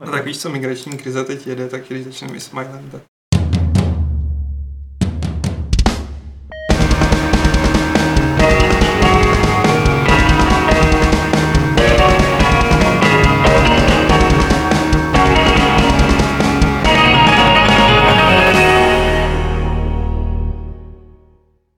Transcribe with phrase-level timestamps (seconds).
[0.00, 3.02] No tak víš co, migrační krize teď jede, tak když začneme Ismailem, tak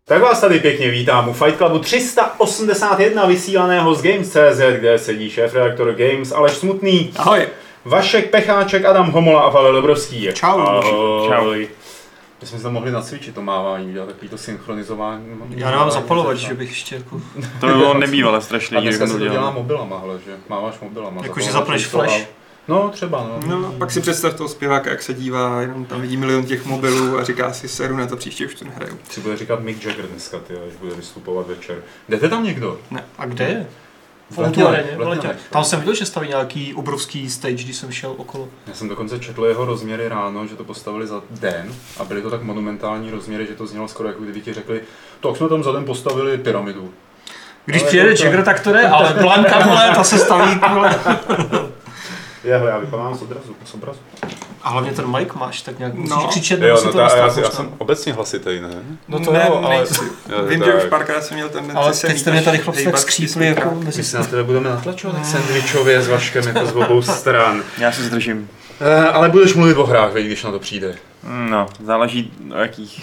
[0.04, 5.94] Tak vás tady pěkně vítám u Fight Clubu 381 vysílaného z Games.cz, kde sedí šéf-redaktor
[5.94, 7.46] Games Aleš Smutný, ahoj.
[7.84, 10.28] Vašek Pecháček, Adam Homola a Pavel Dobrovský.
[10.34, 10.60] Čau.
[10.60, 11.28] Ahoj.
[11.28, 11.74] Čau.
[12.40, 15.26] My jsme se mohli nacvičit to mávání, udělat takový to synchronizování.
[15.50, 17.20] Já nemám zapalovač, že bych ještě jako...
[17.60, 19.52] To by bylo nebývalé strašně, A dneska to se to dělá dělal.
[19.52, 21.22] mobilama, hele, že máváš mobilama.
[21.22, 22.26] Jako, že zapalovač zapneš flash?
[22.68, 23.60] No, třeba, no.
[23.60, 27.18] No, pak si představ toho zpěváka, jak se dívá, jenom tam vidí milion těch mobilů
[27.18, 28.98] a říká si, seru na to příště už to nehraju.
[29.10, 31.76] Si bude říkat Mick Jagger dneska, ty, až bude vystupovat večer.
[32.08, 32.78] Jdete tam někdo?
[33.18, 33.66] A kde je?
[34.30, 35.36] V v.
[35.50, 38.48] Tam jsem viděl, že staví nějaký obrovský stage, když jsem šel okolo.
[38.66, 42.30] Já jsem dokonce četl jeho rozměry ráno, že to postavili za den a byly to
[42.30, 44.80] tak monumentální rozměry, že to znělo skoro jako kdyby ti řekli,
[45.20, 46.92] tak jsme tam za den postavili pyramidu.
[47.64, 50.94] Když Ale přijede Jagger, tak to jde, ale Blanka, vole, ta se staví, vole.
[52.44, 54.00] Jehle, já vypadám z obrazu, z obrazu.
[54.62, 56.28] A hlavně ten mic máš, tak nějak musíš No.
[56.28, 57.60] křičet, nebo si to nastavit.
[57.78, 58.70] obecně hlasitý, ne?
[59.08, 59.76] No to ne, jo, ale...
[59.76, 60.04] nejsi.
[60.28, 62.98] Jo, Vím, že už párkrát jsem měl tendenci Ale teď jste mě tady chlapci tak
[62.98, 63.74] skřípli jako.
[63.74, 67.62] My se na tebe budeme natlačovat tak sandvičově s Vaškem jako z obou stran.
[67.78, 68.48] Já se zdržím.
[68.80, 70.94] Eh, ale budeš mluvit o hrách, když na to přijde.
[71.22, 73.02] No, záleží o jakých.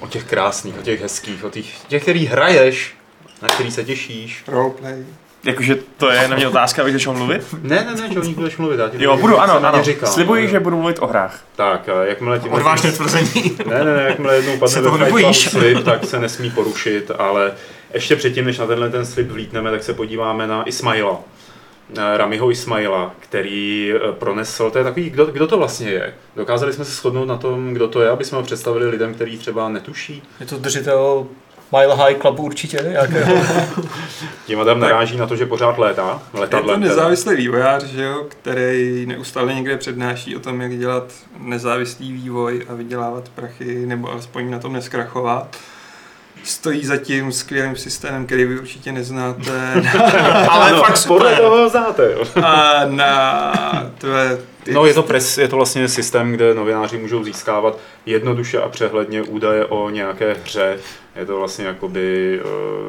[0.00, 2.94] O těch krásných, o těch hezkých, o těch, těch který hraješ,
[3.42, 4.44] na který se těšíš.
[4.48, 5.04] Roleplay.
[5.44, 7.42] Jakože to je na mě otázka, abych začal mluvit?
[7.62, 8.78] Ne, ne, ne, že o nich budeš mluvit.
[8.80, 9.82] Já ti Jo, budu- ano, ano.
[9.82, 11.40] Říkal, Slibuji, že budu mluvit o hrách.
[11.56, 13.56] Tak, a jakmile ti Odvážné tvrzení.
[13.66, 15.50] Ne, ne, ne, jakmile jednou padne Fight nebojíš?
[15.50, 17.52] slib, tak se nesmí porušit, ale
[17.94, 21.18] ještě předtím, než na tenhle ten slib vlítneme, tak se podíváme na Ismaila.
[22.16, 26.14] Ramiho Ismaila, který eh, pronesl, to je takový, kdo, kdo to vlastně je.
[26.36, 29.38] Dokázali jsme se shodnout na tom, kdo to je, aby jsme ho představili lidem, kteří
[29.38, 30.22] třeba netuší.
[30.40, 31.26] Je to držitel
[31.72, 33.34] Mile High Clubu určitě, nějakého.
[34.46, 39.06] Tím Adam naráží na to, že pořád létá, Je to nezávislý vývojář, že jo, který
[39.06, 41.04] neustále někde přednáší o tom, jak dělat
[41.38, 45.56] nezávislý vývoj a vydělávat prachy, nebo alespoň na tom neskrachovat.
[46.44, 49.82] Stojí za tím skvělým systémem, který vy určitě neznáte.
[50.50, 51.36] Ale No, fakt podle super.
[51.44, 52.24] toho znáte, jo.
[52.44, 53.52] A na
[53.98, 54.38] tvé,
[54.74, 59.22] No je to, pres, je to vlastně systém, kde novináři můžou získávat jednoduše a přehledně
[59.22, 60.78] údaje o nějaké hře.
[61.16, 62.40] Je to vlastně jakoby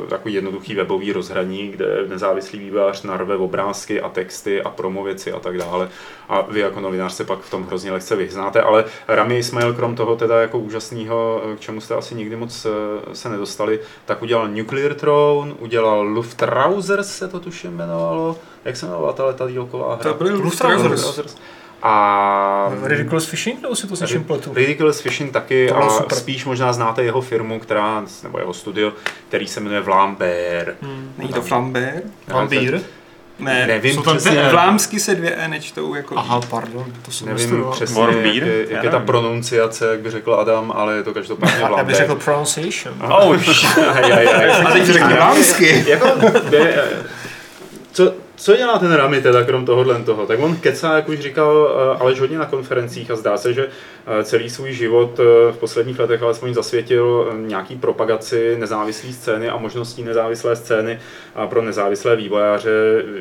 [0.02, 5.40] uh, takový jednoduchý webový rozhraní, kde nezávislý vývojář narve obrázky a texty a promověci a
[5.40, 5.90] tak dále.
[6.30, 9.96] A vy jako novinář se pak v tom hrozně lehce vyznáte, ale Rami Ismail krom
[9.96, 14.48] toho teda jako úžasného, k čemu jste asi nikdy moc eh, se nedostali, tak udělal
[14.48, 18.38] Nuclear Throne, udělal Luftrausers se to tuším jmenovalo.
[18.66, 20.16] Jak se jmenovala ta letadílková hra?
[20.20, 21.06] Luftrausers.
[21.06, 21.36] Luftrausers.
[21.84, 24.54] A Ridiculous Fishing, nebo si to s něčím pletu?
[24.54, 26.18] Ridiculous Fishing taky To a super.
[26.18, 28.94] spíš možná znáte jeho firmu, která, nebo jeho studio,
[29.28, 30.76] který se jmenuje Vlambert.
[30.82, 31.14] Hmm.
[31.18, 32.04] Není to Flambert?
[32.28, 32.80] Vampír?
[33.40, 37.12] Ne, Nevím jsou tam přesně, dvě- Vlámsky se dvě E nečtou jako Aha, pardon, to
[37.12, 37.74] jsem nevím nestudoval.
[37.74, 41.56] přesně, jak, je, jak je ta pronunciace, jak by řekl Adam, ale je to každopádně
[41.78, 42.96] Já bych řekl pronunciation.
[43.04, 43.36] Oh,
[43.96, 44.50] Aj, aj, aj.
[44.66, 45.84] A teď řekni vlámsky.
[45.88, 46.08] jako,
[47.92, 50.26] co, co dělá ten Rami teda krom tohohle toho?
[50.26, 53.68] Tak on kecá, jak už říkal eh, Aleš hodně na konferencích a zdá se, že
[53.68, 59.58] eh, celý svůj život eh, v posledních letech alespoň zasvětil nějaký propagaci nezávislé scény a
[59.58, 61.00] možností nezávislé scény
[61.36, 62.72] a pro nezávislé vývojáře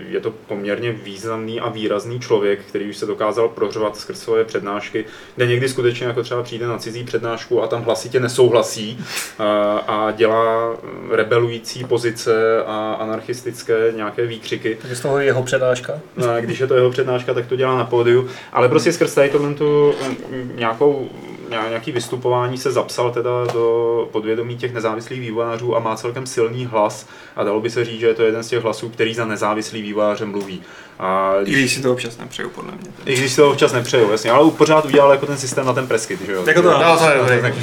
[0.09, 5.05] je to poměrně významný a výrazný člověk, který už se dokázal prořvat skrz svoje přednášky,
[5.37, 9.05] kde někdy skutečně jako třeba přijde na cizí přednášku a tam hlasitě nesouhlasí
[9.39, 9.45] a,
[9.87, 10.77] a dělá
[11.11, 14.79] rebelující pozice a anarchistické nějaké výkřiky.
[14.81, 15.93] Takže je jeho přednáška.
[16.17, 18.29] No, když je to jeho přednáška, tak to dělá na pódiu.
[18.53, 19.95] Ale prostě skrz tady tu
[20.31, 21.09] mm, nějakou,
[21.51, 26.67] ně- nějaký vystupování se zapsal teda do podvědomí těch nezávislých vývojářů a má celkem silný
[26.67, 27.07] hlas.
[27.37, 29.83] A dalo by se říct, že je to jeden z těch hlasů, který za nezávislý
[29.83, 30.63] vývojáře mluví.
[31.03, 32.91] A I když si to občas nepřeju, podle mě.
[33.07, 35.87] i když si to občas nepřeju, jasně, ale pořád udělal jako ten systém na ten
[35.87, 36.45] preskit, že jo?
[36.47, 37.63] Jako to, No, to je dobrý.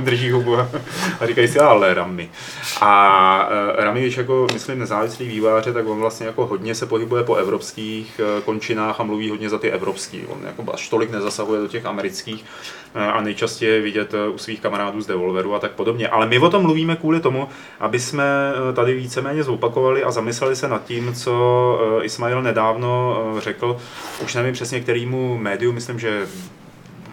[0.00, 0.68] drží hubu a
[1.20, 2.30] a říkají si, ale Rami.
[2.80, 7.24] A uh, Rami, když jako, myslím, nezávislý výváře, tak on vlastně jako hodně se pohybuje
[7.24, 10.20] po evropských eh, končinách a mluví hodně za ty evropský.
[10.28, 12.44] On jako až tolik nezasahuje do těch amerických
[12.94, 16.08] eh, a nejčastěji je vidět u svých kamarádů z Devolveru a tak podobně.
[16.08, 17.48] Ale my o tom mluvíme kvůli tomu,
[17.80, 18.24] aby jsme
[18.74, 23.76] tady víceméně zopakovali a zamysleli se nad tím, co Ismail nedávno eh, řekl,
[24.24, 26.26] už nevím přesně kterýmu médiu, myslím, že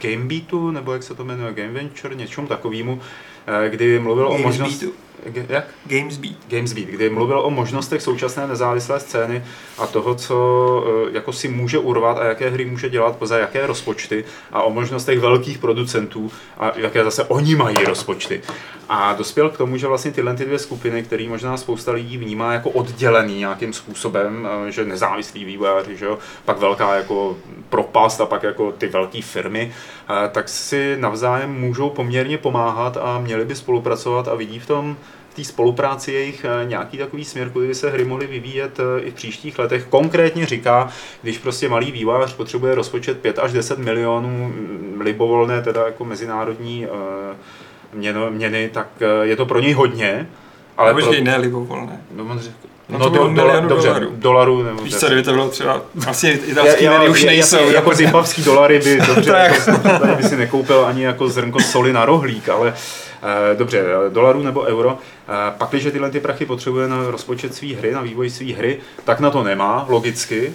[0.01, 3.01] Gamebeatu, nebo jak se to jmenuje, Game Venture, něčemu takovému,
[3.47, 4.89] eh, kdy mluvil o Games možnosti...
[5.33, 5.66] Jak?
[5.86, 6.36] Gamesbeat.
[6.48, 9.44] Gamesbeat, kdy mluvil o možnostech současné nezávislé scény
[9.77, 13.68] a toho, co eh, jako si může urvat a jaké hry může dělat, za jaké
[13.68, 18.42] rozpočty a o možnostech velkých producentů a jaké zase oni mají rozpočty.
[18.89, 22.54] A dospěl k tomu, že vlastně tyhle ty dvě skupiny, které možná spousta lidí vnímá
[22.54, 27.38] jako oddělený nějakým způsobem, eh, že nezávislí vývojáři, že jo, pak velká jako
[27.69, 29.74] propast a pak jako ty velké firmy,
[30.10, 34.98] eh, tak si navzájem můžou poměrně pomáhat a měli by spolupracovat a vidí v tom
[35.36, 39.12] té spolupráci jejich eh, nějaký takový směr, kudy by se hry mohly vyvíjet eh, i
[39.12, 39.86] v příštích letech.
[39.90, 40.90] Konkrétně říká,
[41.22, 46.86] když prostě malý vývojář potřebuje rozpočet 5 až 10 milionů mm, libovolné, teda jako mezinárodní
[46.86, 47.36] eh,
[47.94, 48.88] měno, měny, tak
[49.22, 50.28] je to pro něj hodně.
[50.78, 52.02] Ale pro- počkej, ne libovolné.
[52.16, 52.56] No, on řekl,
[52.90, 54.12] No no, to bylo do, dola, dobře, dolarů.
[54.16, 54.64] dolarů.
[54.64, 57.58] Nebo Víš co, kdyby to bylo třeba, asi italský já- měny už nejsou.
[57.58, 59.68] Jako, jako zimbabský dolary by dobře, Tak.
[59.68, 62.74] jako, by si nekoupil ani jako zrnko soli na rohlík, ale
[63.58, 64.98] dobře, eh, dolarů nebo euro.
[64.98, 68.80] Eh, pak, když tyhle ty prachy potřebuje na rozpočet své hry, na vývoj své hry,
[69.04, 70.54] tak na to nemá, logicky.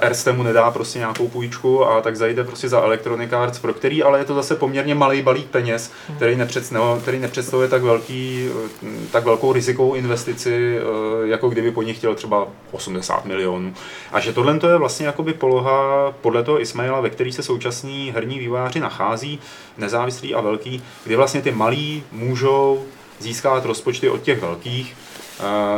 [0.00, 4.02] Erste mu nedá prostě nějakou půjčku a tak zajde prostě za Electronic Arts, pro který
[4.02, 8.48] ale je to zase poměrně malý balík peněz, který, nepřed, no, který nepředstavuje tak, velký,
[9.12, 13.74] tak velkou rizikovou investici, eh, jako kdyby po nich chtěl třeba 80 milionů.
[14.12, 18.12] A že tohle to je vlastně jakoby poloha podle toho Ismaila, ve který se současní
[18.14, 19.40] herní vývojáři nachází,
[19.78, 22.84] nezávislí a velký, kdy vlastně ty malí můžou
[23.18, 24.96] získat rozpočty od těch velkých,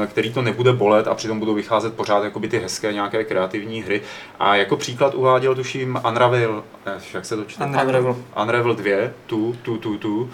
[0.07, 4.03] který to nebude bolet a přitom budou vycházet pořád jakoby ty hezké nějaké kreativní hry.
[4.41, 7.65] A jako příklad uváděl tuším Unravel, eh, jak se to čte?
[7.65, 8.17] Unravel.
[8.43, 10.31] Unravel 2, tu, tu, tu, tu,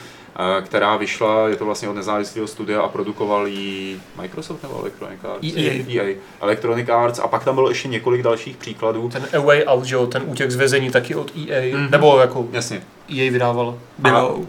[0.59, 5.21] eh, která vyšla, je to vlastně od nezávislého studia a produkoval ji Microsoft nebo Electronic
[5.25, 5.57] Arts?
[5.57, 5.85] EA.
[5.89, 6.15] EA.
[6.41, 9.09] Electronic Arts a pak tam bylo ještě několik dalších příkladů.
[9.09, 11.91] Ten Away Out, ten útěk z vězení taky od EA, Mhm.
[11.91, 12.83] nebo jako Jasně.
[13.09, 13.79] EA vydával.
[13.99, 14.41] Bylo.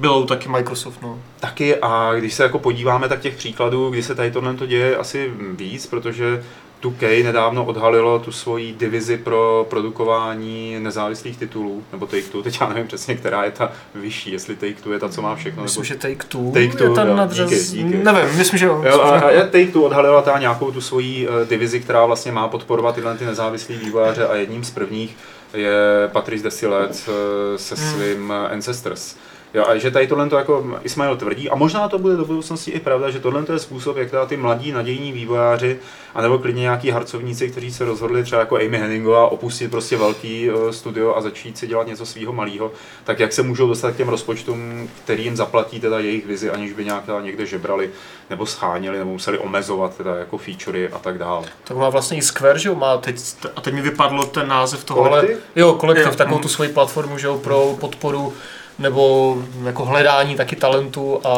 [0.00, 1.18] Bylo taky Microsoft, no.
[1.40, 4.96] Taky a když se jako podíváme, tak těch příkladů, kdy se tady tohle to děje
[4.96, 6.42] asi víc, protože
[6.82, 12.86] 2K nedávno odhalilo tu svoji divizi pro produkování nezávislých titulů, nebo Take-Two, teď já nevím
[12.86, 15.84] přesně, která je ta vyšší, jestli Take-Two je ta, co má všechno, Myslím, nebo...
[15.84, 17.50] že Take Two Take-Two, je jo, nadřaz...
[17.50, 18.04] díky, díky.
[18.04, 18.82] Nevím, myslím, že jo.
[18.86, 22.48] Jo, a, a je Take-Two odhalila ta nějakou tu svoji uh, divizi, která vlastně má
[22.48, 25.16] podporovat tyhle ty nezávislý vývojáře a jedním z prvních
[25.54, 27.14] je Patrice Desilets uh,
[27.56, 27.94] se Hmm.
[27.94, 29.16] svým uh, Ancestors.
[29.54, 32.70] Jo, a že tady tohle to jako Ismail tvrdí, a možná to bude do budoucnosti
[32.70, 35.78] i pravda, že tohle je způsob, jak teda ty mladí nadějní vývojáři,
[36.14, 40.70] anebo klidně nějaký harcovníci, kteří se rozhodli třeba jako Amy Henningová opustit prostě velký uh,
[40.70, 42.72] studio a začít si dělat něco svého malého,
[43.04, 46.72] tak jak se můžou dostat k těm rozpočtům, který jim zaplatí teda jejich vizi, aniž
[46.72, 47.90] by nějak teda někde žebrali
[48.30, 51.46] nebo scháněli, nebo museli omezovat teda jako featurey a tak dále.
[51.64, 53.16] Tak má vlastně i Square, že jo, má teď,
[53.56, 54.84] a teď mi vypadlo ten název.
[54.84, 55.38] Kolektiv?
[55.56, 56.42] Jo, kolektiv, Jo, takovou mm.
[56.42, 58.32] tu svoji platformu, že jo, pro podporu
[58.80, 61.30] nebo jako hledání taky talentu a,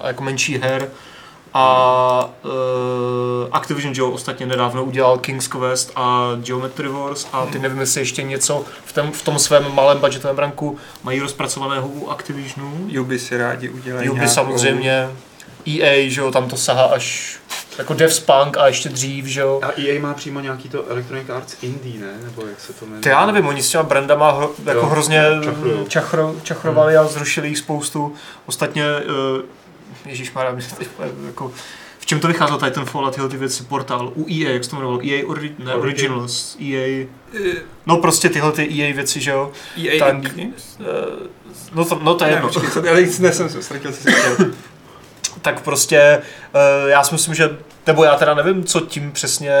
[0.00, 0.88] a jako menší her.
[1.56, 2.50] A uh,
[3.52, 8.00] Activision, že jo, ostatně nedávno udělal King's Quest a Geometry Wars a ty nevím, jestli
[8.00, 12.84] ještě něco v, tom, v tom svém malém budgetovém ranku mají rozpracovaného u Activisionu.
[12.88, 15.08] Juby si rádi udělají Juby nějakou- samozřejmě,
[15.68, 17.36] EA, že jo, tam to sahá až
[17.78, 19.60] jako Devspunk a ještě dřív, že jo.
[19.62, 22.12] A EA má přímo nějaký to Electronic Arts Indie, ne?
[22.24, 23.02] Nebo jak se to jmenuje?
[23.08, 25.84] Já nevím, oni s těma brandama hro, jako Jo, hrozně čachrujou.
[25.88, 28.14] čachro, čachrovali a zrušili jich spoustu.
[28.46, 28.84] Ostatně,
[29.36, 29.42] uh,
[30.06, 31.52] ježišmarja, mě teď úplně jako,
[31.98, 34.70] v čem to vycházelo tady ten Fallout, tyhle ty věci, portál, u EA, jak se
[34.70, 35.80] to jmenovalo, EA ori, ne, Origin.
[36.10, 37.54] Originals, EA, Eh,
[37.86, 39.52] no prostě tyhle ty EA věci, že jo.
[39.84, 40.32] EA Tak-?
[40.36, 40.86] Uh,
[41.74, 42.48] no to, no to je Ne, jedno.
[42.48, 43.78] počkej, co- ale ne, jsem se
[45.42, 46.22] tak prostě
[46.54, 47.50] uh, já si myslím, že,
[47.86, 49.52] nebo já teda nevím, co tím přesně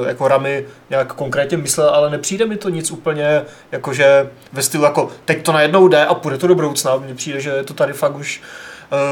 [0.00, 3.42] uh, jako Rami nějak konkrétně myslel, ale nepřijde mi to nic úplně
[3.72, 6.96] jakože ve stylu jako teď to najednou jde a půjde to do budoucna.
[6.96, 8.42] Mně přijde, že je to tady fakt už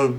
[0.07, 0.15] uh,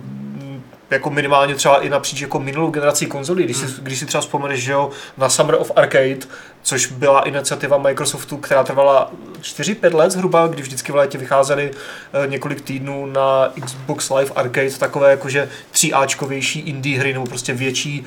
[0.89, 4.63] jako minimálně třeba i napříč jako minulou generací konzolí, když, si, když si třeba vzpomeneš,
[4.63, 6.17] že jo, na Summer of Arcade,
[6.62, 12.27] což byla iniciativa Microsoftu, která trvala 4-5 let zhruba, kdy vždycky v létě vycházely eh,
[12.27, 18.06] několik týdnů na Xbox Live Arcade, takové jakože 3Ačkovější indie hry, nebo prostě větší,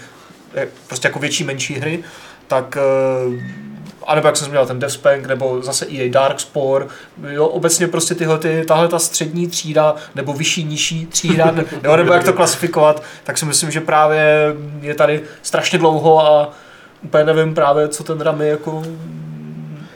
[0.55, 2.05] eh, prostě jako větší, menší hry,
[2.47, 3.70] tak eh,
[4.07, 6.87] a nebo jak jsem zmínil, ten Devspank, nebo zase EA Darkspore,
[7.30, 11.97] jo, obecně prostě tyhle, ty, tahle ta střední třída, nebo vyšší, nižší třída, ne- jo,
[11.97, 16.50] nebo jak to klasifikovat, tak si myslím, že právě je tady strašně dlouho a
[17.02, 18.83] úplně nevím právě, co ten Rami jako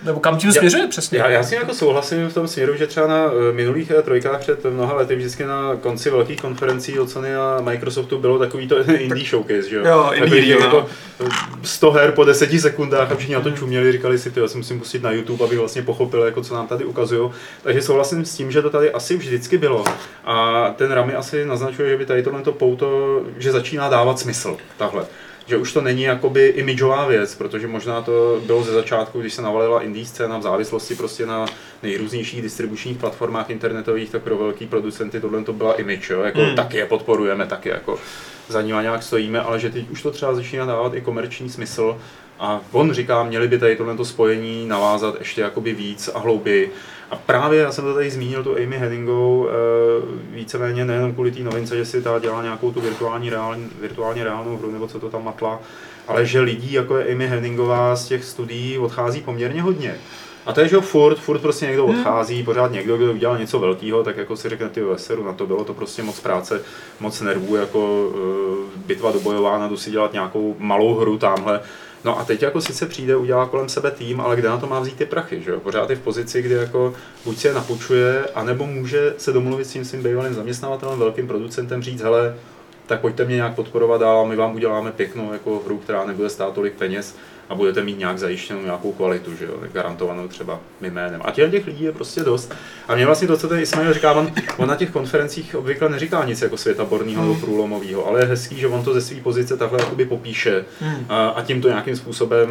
[0.05, 1.19] Nebo kam tím Já- směřuje přesně?
[1.19, 4.03] Já, já s tím jako souhlasím v tom směru, že třeba na eh, minulých eh,
[4.03, 8.69] trojkách před mnoha lety vždycky na konci velkých konferencí od Sony a Microsoftu bylo takový
[8.69, 9.83] to indie showcase, že jo?
[9.87, 10.89] Jo, indie deal, jako
[11.21, 11.27] no.
[11.27, 11.31] eh,
[11.63, 14.57] 100 her po 10 sekundách a všichni na to čuměli, říkali si, ty, já si
[14.57, 17.31] musím pustit na YouTube, abych vlastně pochopil, jako co nám tady ukazují.
[17.63, 19.85] Takže souhlasím s tím, že to tady asi vždycky bylo.
[20.25, 25.05] A ten Rami asi naznačuje, že by tady tohle pouto, že začíná dávat smysl, tahle
[25.47, 29.43] že už to není jakoby imidžová věc, protože možná to bylo ze začátku, když se
[29.43, 31.47] navalila indie scéna v závislosti prostě na
[31.83, 36.21] nejrůznějších distribučních platformách internetových, tak pro velký producenty tohle to byla image, jo?
[36.21, 36.57] jako Hmm.
[36.57, 37.99] taky je podporujeme, taky jako
[38.49, 41.97] za nima nějak stojíme, ale že teď už to třeba začíná dávat i komerční smysl
[42.39, 46.73] a on říká, měli by tady tohle spojení navázat ještě jakoby víc a hlouběji.
[47.15, 49.53] A právě já jsem to tady zmínil, tu Amy Henningovou, eh,
[50.31, 54.57] víceméně nejenom kvůli té novince, že si ta dělá nějakou tu virtuální, reální, virtuálně reálnou
[54.57, 55.61] hru, nebo co to tam matla,
[56.09, 59.95] ale že lidí jako je Amy Henningová z těch studií odchází poměrně hodně.
[60.47, 63.59] A to je, že jo, furt, furt prostě někdo odchází, pořád někdo, kdo udělal něco
[63.59, 66.63] velkého, tak jako si řekne, ty veseru, na to bylo to prostě moc práce,
[67.01, 71.61] moc nervů, jako uh, bitva dobojována, jdu si dělat nějakou malou hru tamhle.
[72.05, 74.81] No a teď jako sice přijde, udělá kolem sebe tým, ale kde na to má
[74.81, 75.61] vzít ty prachy, že jo?
[75.61, 76.95] Pořád je v pozici, kdy jako
[77.25, 81.83] buď si je napučuje, anebo může se domluvit s tím svým bývalým zaměstnavatelem, velkým producentem,
[81.83, 82.35] říct, hele,
[82.87, 86.31] tak pojďte mě nějak podporovat dál a my vám uděláme pěknou jako hru, která nebude
[86.31, 87.17] stát tolik peněz
[87.49, 91.21] a budete mít nějak zajištěnou nějakou kvalitu, že jo, garantovanou třeba mým jménem.
[91.25, 92.55] A těch, těch lidí je prostě dost.
[92.89, 96.25] A mě vlastně to, co ten Ismail říká, on, on na těch konferencích obvykle neříká
[96.25, 99.81] nic jako světaborného nebo průlomového, ale je hezký, že on to ze své pozice takhle
[99.81, 101.07] jakoby popíše Hmm.
[101.09, 102.49] a, a tím to nějakým způsobem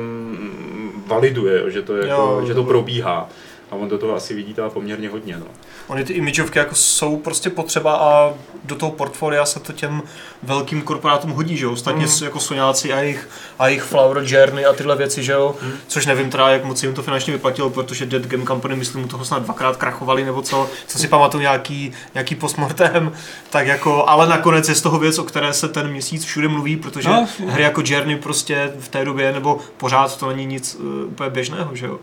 [1.08, 3.30] validuje, že to, je jako, Jo, že to probíhá.
[3.74, 5.38] A on do toho asi vidí teda poměrně hodně.
[5.38, 5.46] No.
[5.88, 10.04] Ony ty imidžovky jako jsou prostě potřeba a do toho portfolia se to těm
[10.44, 11.72] velkým korporátům hodí, že jo?
[11.72, 12.24] Ostatně Mm.
[12.24, 15.56] jako Soňáci a jejich, a jejich Flower Journey a tyhle věci, že jo?
[15.62, 15.72] Mm.
[15.88, 19.08] Což nevím teda, jak moc jim to finančně vyplatilo, protože Dead Game Company, myslím, u
[19.08, 23.12] toho snad dvakrát krachovali, nebo co, co si pamatuju nějaký, nějaký postmortem,
[23.50, 26.76] tak jako, ale nakonec je z toho věc, o které se ten měsíc všude mluví,
[26.78, 30.86] protože No, hry jako Journey prostě v té době, nebo pořád to není nic uh,
[31.12, 32.00] úplně běžného, že jo?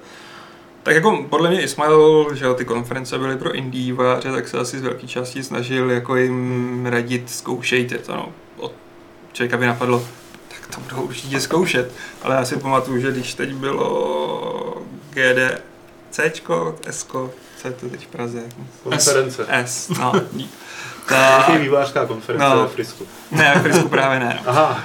[0.82, 4.78] Tak jako podle mě Ismail, že ty konference byly pro indie vývojáře, tak se asi
[4.78, 8.32] z velké části snažil jako jim radit, zkoušejte to, no.
[8.56, 8.72] Od
[9.32, 10.04] člověka by napadlo,
[10.48, 11.92] tak to budou určitě zkoušet.
[12.22, 15.62] Ale já si pamatuju, že když teď bylo GD
[16.10, 18.42] Cčko, Sko, co je to teď v Praze?
[18.82, 19.46] Konference.
[19.48, 20.12] S, no.
[21.10, 22.62] Nějaký tak, vývářská konference No.
[22.62, 23.06] ve Frisku.
[23.30, 24.38] ne, v Frisku právě ne.
[24.46, 24.50] no.
[24.50, 24.82] Aha,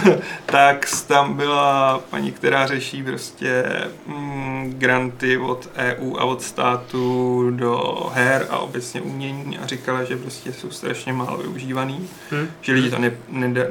[0.46, 3.64] tak tam byla paní, která řeší prostě
[4.06, 10.16] mm, granty od EU a od státu do her a obecně umění a říkala, že
[10.16, 12.48] prostě jsou strašně málo využívaný, Hm.
[12.60, 13.66] že lidi to ne, ne,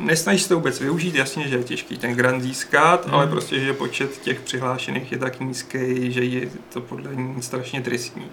[0.00, 3.14] nesnaží se to vůbec využít, jasně, že je těžký ten grant získat, Hm.
[3.14, 7.80] ale prostě, že počet těch přihlášených je tak nízký, že je to podle ní strašně
[7.82, 8.26] tristní.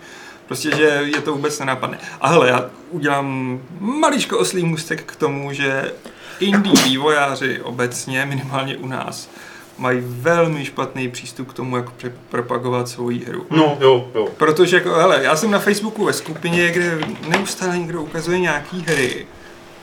[0.48, 0.84] Prostě, že
[1.16, 1.98] je to vůbec nenapadne.
[2.22, 5.92] A hele, já udělám maličko oslý můstek k tomu, že
[6.40, 9.30] indie vývojáři obecně, minimálně u nás,
[9.78, 13.46] mají velmi špatný přístup k tomu, jak pre- propagovat svoji hru.
[13.50, 14.28] no jo, jo.
[14.38, 19.28] Protože, jako, hele, já jsem na Facebooku ve skupině, kde neustále někdo ukazuje nějaký hry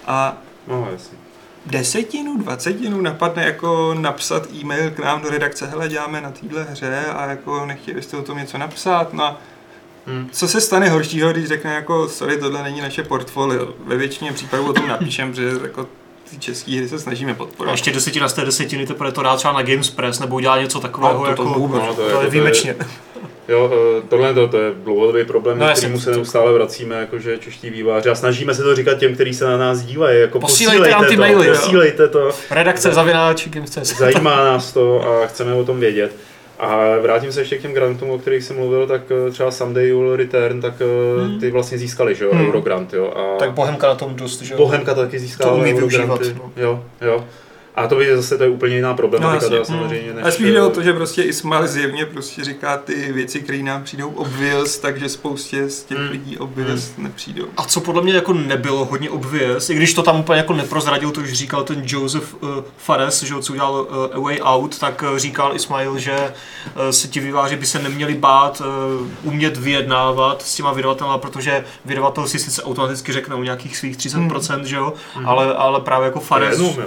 [0.06, 1.18] a No jasně.
[1.66, 7.04] desetinu, dvacetinu napadne jako napsat e-mail k nám do redakce, hele, děláme na téhle hře
[7.06, 9.36] a jako nechtěli byste o tom něco napsat, no a
[10.06, 10.28] Hm.
[10.32, 13.68] co se stane horšího, když řekne jako, sorry, tohle není naše portfolio.
[13.86, 15.86] Ve většině případů o tom napíšem, že jako
[16.30, 17.72] ty české hry se snažíme A podporovat.
[17.72, 20.80] ještě desetina z té desetiny teprve to dá třeba na Games Press nebo udělá něco
[20.80, 21.82] takového, No, to- to jako, vůbec.
[21.86, 22.76] No, to, je, jako- výjimečně.
[23.48, 27.38] Jo, eh, tohle to, to je dlouhodobý problém, No kterému se to- neustále vracíme, jakože
[27.38, 30.90] čeští výváři a snažíme se to říkat těm, kteří se na nás dívají, jako Posílejte
[30.90, 33.48] nám ty to, maily, posílejte to, Redakce zavináč
[33.82, 36.16] zajímá nás to a chceme o tom vědět.
[36.62, 39.88] A vrátím se ještě k těm grantům, o kterých jsem mluvil, tak eh, třeba Someday
[39.88, 41.40] You Will Return, tak eh, Hmm.
[41.40, 42.46] ty vlastně získali, že jo, Hmm.
[42.46, 43.12] Eurogrant, jo.
[43.16, 44.58] A Tak Bohemka na tom dost, že jo?
[44.58, 46.24] Bohemka taky získala To umí Eurogranty.
[46.24, 46.52] využívat, no.
[46.62, 47.24] Jo, jo.
[47.76, 49.74] A to by zase to je úplně jiná problematika, No, teda jasně.
[49.76, 50.12] samozřejmě.
[50.14, 53.40] Než, A spíš jde o eh, to, že prostě Ismail zjevně prostě říká ty věci,
[53.40, 56.10] které nám přijdou obvious, takže spoustě z těch Hmm.
[56.10, 57.46] lidí obvious nepřijdou.
[57.56, 61.10] A co podle mě jako nebylo hodně obvious, i když to tam úplně jako neprozradil,
[61.10, 65.04] to už říkal ten Joseph uh, Fares, že co udělal uh, A Way Out, tak
[65.12, 68.62] uh, říkal Ismail, že uh, se ti výváři by se neměli bát
[69.00, 73.96] uh, umět vyjednávat s těma vydavatelama, protože vydavatel si sice automaticky řekne o nějakých svých
[73.96, 74.92] 30%, že jo,
[75.24, 76.60] ale, ale právě jako Fares.
[76.78, 76.82] Eh,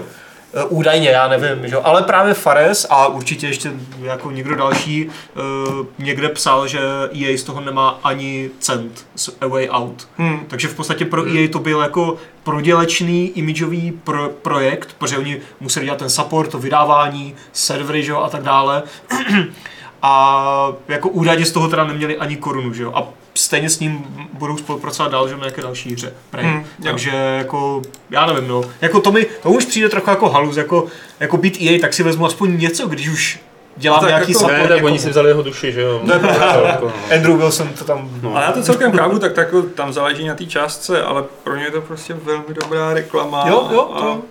[0.70, 1.76] Údajně, já nevím, že?
[1.76, 3.72] ale právě Fares a určitě ještě
[4.02, 6.80] jako někdo další uh, někde psal, že
[7.24, 10.08] EA z toho nemá ani cent z A Way Out.
[10.18, 10.40] Hmm.
[10.48, 15.86] Takže v podstatě pro EA to byl jako prodělečný imidžový pro, projekt, protože oni museli
[15.86, 18.14] dělat ten support, to vydávání, servery že?
[18.14, 18.84] a tak dále.
[20.02, 22.92] a jako údajně z toho teda neměli ani korunu, že jo?
[22.96, 23.04] A
[23.36, 26.14] stejně s ním budou spolupracovat dál, že na nějaké další hře.
[26.30, 26.46] Prej.
[26.46, 26.66] Hmm, jo.
[26.84, 28.62] Takže jako, já nevím, no.
[28.82, 30.86] Jako to mi, to už přijde trochu jako halus, jako,
[31.20, 33.40] jako být EA, tak si vezmu aspoň něco, když už
[33.78, 34.86] dělám No tak nějaký jako- support Ne, tak někomu.
[34.86, 36.02] oni si vzali jeho duši, že jo?
[36.06, 36.68] To je pravda.
[36.70, 37.16] Jako, no.
[37.16, 38.10] Andrew Wilson to tam...
[38.22, 38.38] No.
[38.38, 41.64] A já to celkem chápu, tak, tak tam záleží na té částce, ale pro ně
[41.64, 43.44] je to prostě velmi dobrá reklama.
[43.48, 44.28] Jo, jo, a to Imageovka,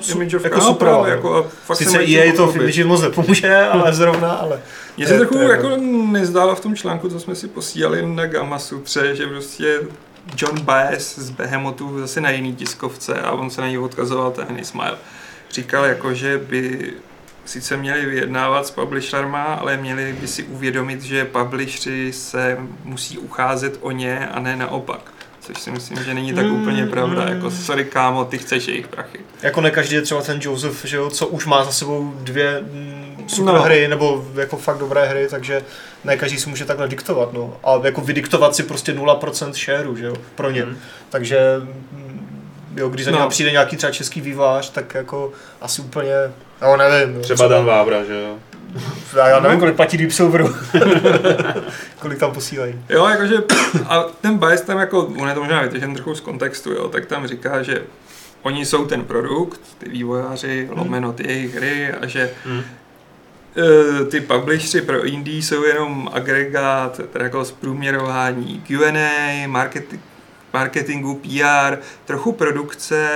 [0.00, 0.88] su, Imageovka, jako no, super.
[0.88, 4.60] právě, jako, a fakt se Sice čím to v moc nepomůže, ale zrovna, ale...
[4.96, 5.76] Mně se je- trochu je- jako
[6.10, 9.80] nezdálo v tom článku, co jsme si posílali na Gamma Sutře, že prostě
[10.36, 14.64] John Baez z Behemotu zase na jiný tiskovce a on se na ní odkazoval ten
[14.64, 14.98] Smile.
[15.50, 16.92] Říkal jako, že by
[17.44, 23.78] sice měli vyjednávat s publisherma, ale měli by si uvědomit, že publisheri se musí ucházet
[23.80, 25.13] o ně a ne naopak.
[25.46, 27.22] Což si myslím, že není tak Mm, úplně pravda.
[27.24, 27.28] mm.
[27.28, 29.18] Jako, sorry kámo, ty chceš jejich prachy.
[29.42, 32.60] Jako ne každý je třeba ten Joseph, že jo, co už má za sebou dvě
[32.72, 33.62] mm, super No.
[33.62, 35.62] hry, nebo jako fakt dobré hry, takže
[36.04, 37.56] ne každý si může takhle diktovat, no.
[37.64, 40.66] A jako vydiktovat si prostě 0% shareu, že jo, pro ně.
[41.10, 41.38] Takže
[41.92, 42.40] mm,
[42.76, 43.28] jo, když za No.
[43.28, 46.14] přijde nějaký třeba český vývář, tak jako asi úplně,
[46.62, 47.14] no nevím.
[47.14, 48.36] no, Třeba Dan Vávra, že jo?
[49.16, 50.54] Já, já nevím, kolik platí Deep Silveru.
[51.98, 52.74] kolik tam posílají.
[52.88, 53.34] Jo, jakože,
[53.88, 57.06] a ten bias tam jako, on je to možná vytažen trochu z kontextu, jo, tak
[57.06, 57.82] tam říká, že
[58.42, 62.62] oni jsou ten produkt, ty vývojáři, lomeno ty jejich hry a že Hmm.
[63.56, 70.02] eh, ty publishři pro indie jsou jenom agregát, teda jako zprůměrování Q&A, marketing,
[70.52, 73.08] marketingu, PR, trochu produkce,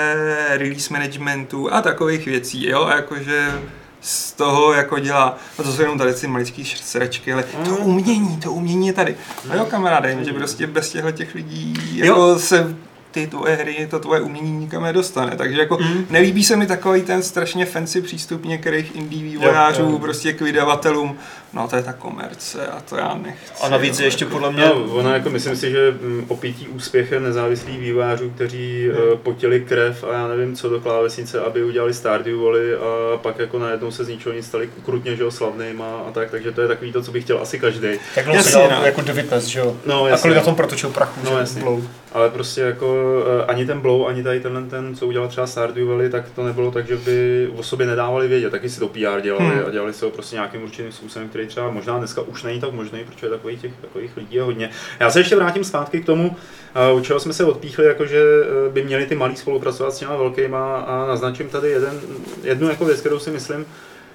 [0.48, 3.52] release managementu a takových věcí, jo, a jakože
[4.00, 8.36] z toho jako dělá, a to jsou jenom tady ty maličký sračky, ale to umění,
[8.36, 9.16] to umění je tady.
[9.50, 12.76] A jo kamaráde, že prostě bez těchto těch lidí jako se
[13.10, 15.36] ty tvoje hry, to tvoje umění nikam nedostane.
[15.36, 16.06] Takže jako Mm.
[16.10, 19.98] nelíbí se mi takový ten strašně fancy přístup některých indie vývojářů Jo, jo.
[19.98, 21.16] prostě k vydavatelům.
[21.52, 23.52] No to je ta komerce a to já nechci.
[23.62, 24.64] A navíc je ještě jako- podle mě...
[24.66, 29.18] No, ono jako myslím si, že mm, opítí úspěchem nezávislých vývojářů, kteří hmm.
[29.18, 33.58] potili krev a já nevím co do klávesnice, aby udělali Stardew Valley a pak jako
[33.58, 36.60] najednou se z ničeho nic stali krutně, že jo, slavným a, a tak, takže to
[36.60, 37.88] je takový to, co bych chtěl asi každý.
[38.14, 38.86] Tak dlouho se Jasně, dělal no.
[38.86, 39.76] jako The Witness, že jo?
[39.86, 40.22] No, A jasně.
[40.22, 41.62] kolik na tom protočil prachu, No, že jasně.
[41.62, 41.84] Blow.
[42.12, 43.04] Ale prostě jako
[43.40, 46.44] eh, ani ten Blow, ani tady tenhle ten, co udělal třeba Stardew Valley, tak to
[46.44, 49.62] nebylo tak, že by o sobě nedávali vědět, taky si to PR dělali Hmm.
[49.66, 52.72] a dělali si ho prostě nějakým určitým způsobem, který třeba možná dneska už není tak
[52.72, 54.70] možný, protože takových těch takových lidí je hodně.
[55.00, 56.36] Já se ještě vrátím zpátky k tomu,
[56.74, 59.98] eh, u čeho jsme se odpíchli, jako že eh, by měli ty malí spolupracovat s
[59.98, 62.00] těma velkýma a naznačím tady jeden,
[62.42, 63.66] jednu jako věc, kterou si myslím,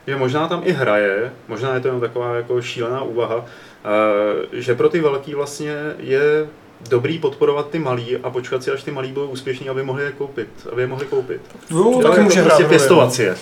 [0.07, 4.75] že možná tam i hraje, možná je to jenom taková jako šílená úvaha, eh, že
[4.75, 6.47] pro ty velký vlastně je
[6.89, 10.11] dobrý podporovat ty malý a počkat si, až ty malí budou úspěšní, aby mohli je
[10.11, 11.41] koupit, aby je mohli koupit.
[11.69, 13.35] Jo, To tak taky může prostě roli, pěstovat si je.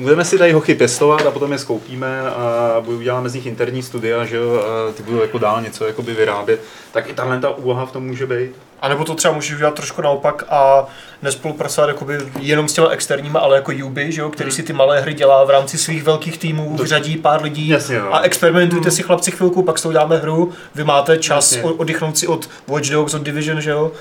[0.00, 3.82] Budeme si tady hochy pěstovat a potom je skoupíme a budu- uděláme z nich interní
[3.82, 6.60] studia, že jo, a ty budou jako dál něco jakoby vyrábět.
[6.92, 8.50] Tak i tahle ta úvaha v tom může být.
[8.80, 10.86] A nebo to třeba můžeš udělat trošku naopak a
[11.22, 15.00] nespolupracovat jakoby jenom s těma externíma, ale jako Ubi, že jo, který si ty malé
[15.00, 18.14] hry dělá v rámci svých velkých týmů, To- vyřadí pár lidí Jasně, no.
[18.14, 21.70] a experimentujte si chlapci chvilku, pak s tou dáme hru, vy máte čas Jasně.
[21.70, 23.92] oddychnout si od Watch Dogs, od Division, že jo,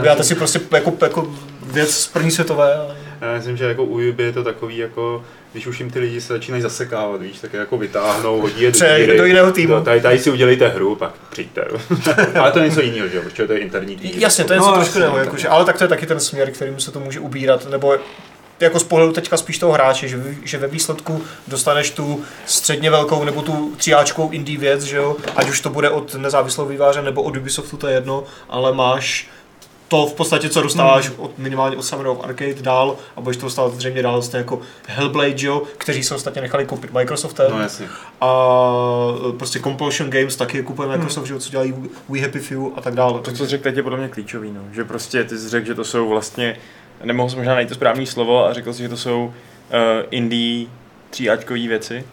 [0.00, 1.26] Uděláte si prostě jako, jako
[1.62, 2.74] věc z první světové.
[2.76, 5.98] ale- Já myslím, že jako u Ubi je to takový jako, když už jim ty
[5.98, 9.18] lidi se začínají zasekávat, víš, tak je jako vytáhnou, hodí je do, díry.
[9.18, 9.80] do jiného týmu.
[9.80, 11.64] Tady, tady si udělejte hru, pak přijďte.
[12.40, 14.10] Ale to je něco jiného, že jo, protože to je interní tým.
[14.14, 16.20] Jasně, to je No, něco jasně, trošku jiného, jakože, ale tak to je taky ten
[16.20, 17.96] směr, kterým se to může ubírat, nebo
[18.60, 23.24] jako z pohledu teďka spíš toho hráče, že, že ve výsledku dostaneš tu středně velkou
[23.24, 27.22] nebo tu tříáčkou indie věc, že jo, ať už to bude od nezávislého výváře nebo
[27.22, 29.28] od Ubisoftu, to je jedno, ale máš
[29.88, 31.20] to v podstatě, co dostáváš Hmm.
[31.20, 34.60] od minimálně od Summer of Arcade dál a budeš to dostávat zřejmě dál vlastně jako
[34.88, 37.86] Hellblade, že jo, kteří se ostatně nechali koupit Microsoftem No jasně.
[38.20, 38.28] a
[39.38, 41.74] prostě Compulsion Games taky kupuje Microsoft, že jo, co dělají
[42.08, 43.20] We Happy Few a tak dále.
[43.20, 44.60] To, co jsi řekl teď, je podle mě klíčový, no.
[44.72, 46.56] že prostě ty jsi řekl, že to jsou vlastně,
[47.04, 49.32] nemohl jsem možná najít to správné slovo a řekl si, že to jsou uh,
[50.10, 50.66] indie
[51.10, 52.04] tříáčkové věci.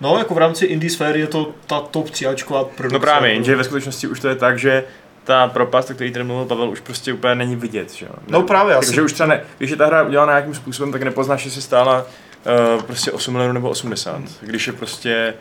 [0.00, 2.88] No, jako v rámci indie sféry je to ta top 3 produkce.
[2.92, 4.84] No právě, jenže ve skutečnosti už to je tak, že
[5.24, 8.12] ta propast, o který tady mluvil Pavel, už prostě úplně není vidět, že jo.
[8.28, 9.02] No právě, Takže asi.
[9.02, 12.06] už třeba ne, když je ta hra udělána nějakým způsobem, tak nepoznáš, že si stála
[12.76, 14.20] uh, prostě 8 milionů nebo 80.
[14.40, 15.34] Když je prostě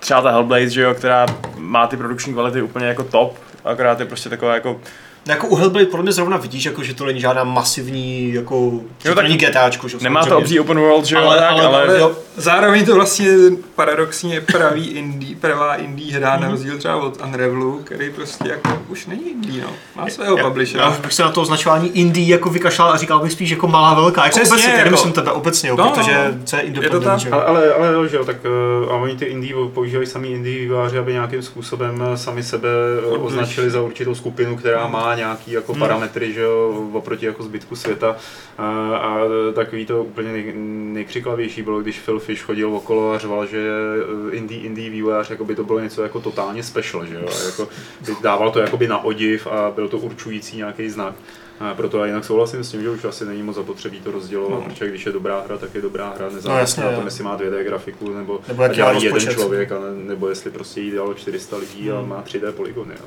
[0.00, 4.06] třeba ta Hellblade, že jo, která má ty produkční kvality úplně jako top, akorát je
[4.06, 4.80] prostě taková jako
[5.28, 8.72] No jako u Hellblade podle mě zrovna vidíš, jako, že to není žádná masivní, jako,
[9.02, 11.50] to tak není GTAčko, že jo, Nemá to obří open world, že jo, Ale- tak,
[11.50, 12.12] ale- ale, ale- jo.
[12.36, 13.26] Zároveň to vlastně
[13.74, 19.06] paradoxně pravý indie, pravá indie hra na rozdíl třeba od Unravelu, který prostě jako už
[19.06, 19.70] není indie, no.
[19.96, 20.84] Má svého Já, publishera.
[20.84, 23.68] já už bych se na to označování indie jako vykašlal a říkal bych spíš jako
[23.68, 24.24] malá velká.
[24.24, 26.38] Jako Přesně, obecně, jako- nemyslím tebe obecně, jo, No, protože no.
[26.44, 27.32] co je Je to independent, tak.
[27.32, 27.32] jo.
[27.32, 28.36] Ale, ale, ale jo, že jo, tak
[28.84, 32.68] uh, a oni ty indie používají sami indie vývojáři, aby nějakým způsobem eh, sami sebe
[33.02, 35.80] eh, označili za určitou skupinu, která má nějaký jako Hmm.
[35.80, 38.16] parametry, že jo, oproti jako zbytku světa.
[38.58, 39.18] A, a
[39.54, 40.52] takový to úplně nej,
[40.92, 43.68] nejkřiklavější bylo, když Phil Fish chodil okolo a řval, že
[44.30, 47.68] indie, indie vývojář, jako by to bylo něco jako totálně special, že jo, a jako
[48.22, 51.14] dával to jakoby na odiv a byl to určující nějaký znak.
[51.60, 54.58] A proto já jinak souhlasím s tím, že už asi není moc zapotřebí to rozdělovat,
[54.60, 54.64] No.
[54.70, 57.24] protože když je dobrá hra, tak je dobrá hra, nezávisle No, jasně, na tom, jestli
[57.24, 61.14] má 2D grafiku, nebo, Nebo dělá jeden člověk, a ne, nebo jestli prostě jí dělalo
[61.14, 62.08] 400 lidí a Hmm.
[62.08, 62.94] má 3D polygony.
[62.94, 63.04] Jo.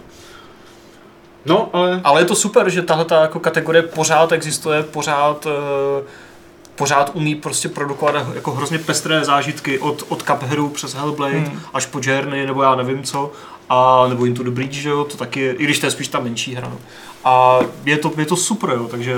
[1.46, 6.04] No, ale Ale je to super, že tahle ta jako kategorie pořád existuje, pořád eh,
[6.76, 11.60] pořád umí prostě produkovat jako hrozně pestré zážitky od, od Cupheadu přes Hellblade Hmm.
[11.74, 13.32] až po Journey nebo já nevím co
[13.70, 16.08] a nebo Into the Breach, že jo, to taky je, i když to je spíš
[16.08, 16.68] ta menší hra.
[16.70, 16.78] No.
[17.26, 19.16] A je to, je to super, jo, takže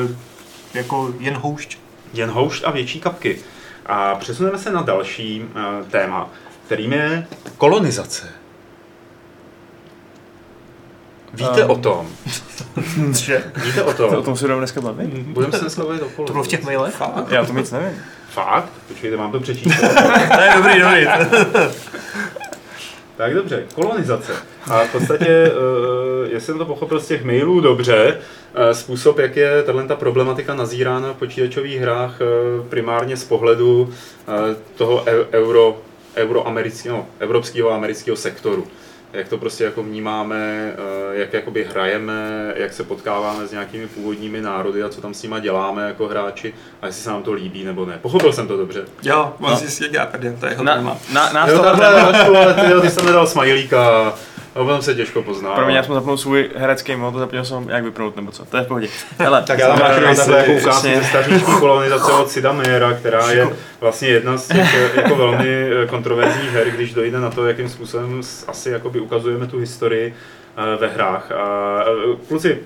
[0.73, 1.77] jako jen houšť.
[2.13, 3.39] jen houšť a větší kapky.
[3.85, 6.29] A přesuneme se na další uh, téma,
[6.65, 8.29] kterým je kolonizace.
[11.33, 11.71] Víte Um.
[11.71, 12.07] o tom,
[13.13, 13.43] že?
[13.65, 15.09] víte o to, o tom, tom se budeme dneska bavit.
[15.13, 17.01] budeme se dneska bavit o To bylo v těch mailech?
[17.29, 17.97] Já to nic nevím.
[18.29, 18.69] Fakt?
[18.87, 19.81] Počkejte, mám to přečíst.
[20.37, 21.07] Ne, dobrý, dobrý.
[23.17, 24.33] Tak dobře, kolonizace.
[24.71, 25.51] A v podstatě, eh,
[26.29, 28.17] jestli jsem to pochopil z těch mailů dobře,
[28.55, 32.25] eh, způsob, jak je tato problematika nazírána v počítačových hrách eh,
[32.69, 33.93] primárně z pohledu
[34.75, 35.77] toho eu- euro,
[36.15, 38.67] euroamerického, no, evropského a amerického sektoru.
[39.13, 44.41] Jak to prostě jako vnímáme, eh, jak jakoby hrajeme, jak se potkáváme s nějakými původními
[44.41, 47.63] národy a co tam s nima děláme jako hráči a jestli se nám to líbí
[47.63, 47.99] nebo ne.
[48.01, 48.85] Pochopil jsem to dobře.
[49.03, 49.57] Jo, on No.
[49.57, 50.97] si si dělá prdel, to je jeho Na, téma.
[51.13, 52.13] na, nás Jo, tohle téma,
[52.53, 54.13] ty, ty jsem nedal smajlíka
[54.55, 55.51] a potom se těžko pozná.
[55.51, 58.57] pro mě já jsem zapnul svůj herecký mod, zapomněl jsem jak vypnout nebo co, to
[58.57, 58.87] je v pohodě.
[59.19, 62.93] Hele, Tak já tam Máš na tebe jako ukázku ze staříčku kolonizace od Sida Meyera,
[62.93, 63.49] která je
[63.81, 67.69] vlastně jedna z těch eh, jako velmi eh, kontroverzních her, když dojde na to, jakým
[67.69, 70.13] způsobem asi jakoby ukazujeme tu historii
[70.79, 71.31] ve hrách.
[71.31, 72.59] A eh, kluci,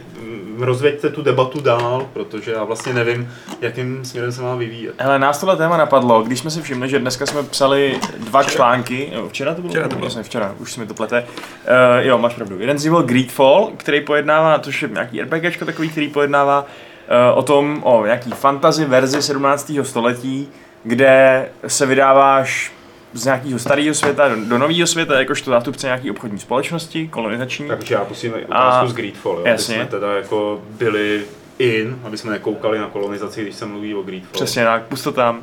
[0.59, 4.95] rozveďte tu debatu dál, protože já vlastně nevím, jakým směrem se má vyvíjet.
[4.97, 8.55] Hele, nás tohle téma napadlo, když jsme si všimli, že dneska jsme psali dva včera.
[8.55, 9.71] články, jo, včera to bylo?
[9.71, 10.07] Včera to bylo.
[10.07, 11.21] Jasně, včera, už se mi to plete.
[11.21, 12.59] Uh, jo, máš pravdu.
[12.59, 17.37] Jeden z nich byl Greedfall, který pojednává, což je nějaký RPGčko takový, který pojednává uh,
[17.37, 19.71] o tom, o nějaký fantasy verzi 17.
[19.83, 20.49] století,
[20.83, 22.76] kde se vydáváš
[23.17, 27.67] z nějakého starého světa do, do nového světa, jakožto zástupce nějaké obchodní společnosti, kolonizační.
[27.67, 29.75] Takže já pustím ukázku A- z Greedfall, jo, jasně.
[29.75, 31.21] aby jsme teda jako byli
[31.59, 34.31] in, aby jsme nekoukali na kolonizaci, když se mluví o Greedfall.
[34.31, 35.39] Přesně tak, pust to tam.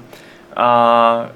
[0.57, 1.27] A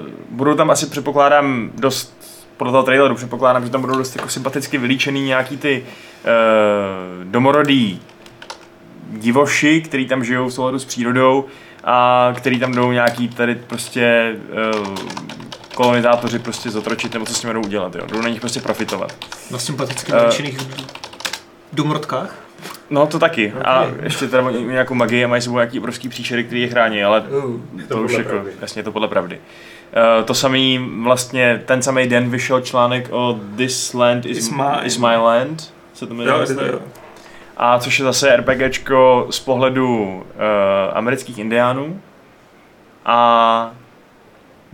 [0.00, 2.14] uh, budou tam asi, předpokládám, dost,
[2.56, 8.00] podle toho traileru předpokládám, že tam budou dost jako sympaticky vylíčený nějaký ty uh, domorodý
[9.10, 11.44] divoši, který tam žijou v souladu s přírodou
[11.84, 14.34] a který tam jdou nějaký tady prostě
[14.80, 14.94] uh,
[15.74, 18.02] kolonizátoři prostě zotročit nebo co s nimi jdou udělat, jo.
[18.06, 19.12] Jdou na nich prostě profitovat.
[19.50, 20.18] Na sympaticky Eh.
[20.20, 20.58] vyličených
[21.72, 22.34] dumrotkách?
[22.90, 23.52] No to taky.
[23.64, 23.88] A Ok.
[24.02, 27.20] ještě teda oni nějakou magii a mají sebou nějaký obrovský příšery, který je chrání, ale
[27.20, 27.60] Uh.
[27.88, 28.50] to, To už jako, pravdy.
[28.60, 29.40] jasně, to podle pravdy.
[30.18, 34.80] Uh, to samý vlastně, ten samý den vyšel článek o This Land is, Is mine.
[34.84, 36.46] is my Land, se to jmenuje.
[36.60, 36.78] Jo, jo.
[37.56, 40.22] A což je zase RPGčko z pohledu uh,
[40.94, 42.00] amerických indiánů.
[43.06, 43.70] A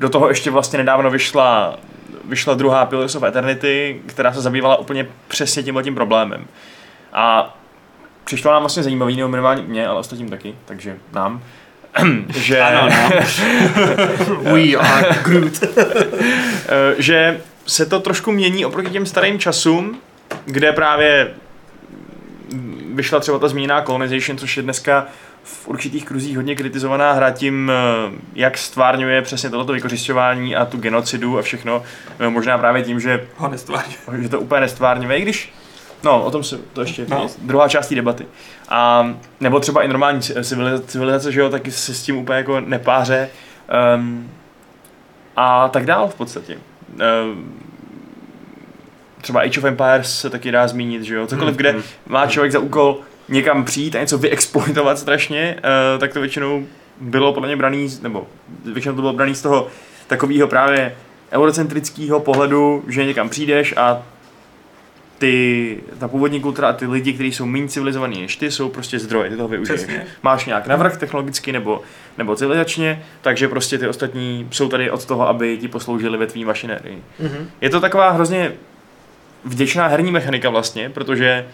[0.00, 1.78] do toho ještě vlastně nedávno vyšla,
[2.24, 6.46] vyšla druhá Pillars of Eternity, která se zabývala úplně přesně tímhle tím problémem.
[7.12, 7.56] A
[8.24, 11.42] přišlo nám vlastně zajímavý, nebo minimálně mě, ale ostatním taky, takže nám,
[12.36, 13.20] že, Ano, no.
[14.52, 15.64] We are Groot.
[16.98, 19.98] Že se to trošku mění oproti těm starým časům,
[20.44, 21.34] kde právě
[22.94, 25.06] vyšla třeba ta zmíněná Colonization, což je dneska
[25.42, 30.78] v určitých kruzích hodně kritizovaná hra tím, eh, jak stvárňuje přesně tohleto vykořišťování a tu
[30.78, 31.82] genocidu a všechno.
[32.18, 33.52] Eh, Možná právě tím, že, Ho
[34.18, 35.52] že to úplně nestvárňuje, i když
[36.02, 37.26] No, o tom se to ještě No.
[37.38, 38.26] druhá část té debaty.
[38.68, 42.60] A, nebo třeba i normální civilizace, civilizace, že jo, taky se s tím úplně jako
[42.60, 43.28] nepáře.
[43.96, 44.30] Um,
[45.36, 46.58] a tak dál v podstatě.
[47.24, 47.62] Um,
[49.20, 51.82] třeba Age of Empires se taky dá zmínit, že jo, cokoliv, kde hmm.
[52.06, 55.56] má člověk za úkol někam přijít a něco vyexploitovat strašně,
[55.94, 56.66] uh, tak to většinou
[57.00, 58.26] bylo podle mě braný, nebo
[58.72, 59.68] většinou to bylo braný z toho
[60.06, 60.96] takového právě
[61.32, 64.02] eurocentrického pohledu, že někam přijdeš a
[65.18, 68.98] ty, ta původní kultura a ty lidi, kteří jsou méně civilizovaní než ty, jsou prostě
[68.98, 69.80] zdroje, ty toho využiješ.
[69.80, 70.06] Přesně.
[70.22, 71.82] Máš nějak navrh technologicky nebo,
[72.18, 76.46] nebo civilizačně, takže prostě ty ostatní jsou tady od toho, aby ti posloužili ve tvým
[76.46, 77.02] mašinérii.
[77.18, 77.50] Mhm.
[77.60, 78.52] Je to taková hrozně
[79.44, 81.44] vděčná herní mechanika vlastně, protože eh,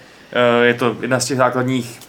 [0.63, 2.01] je to jedna z těch základních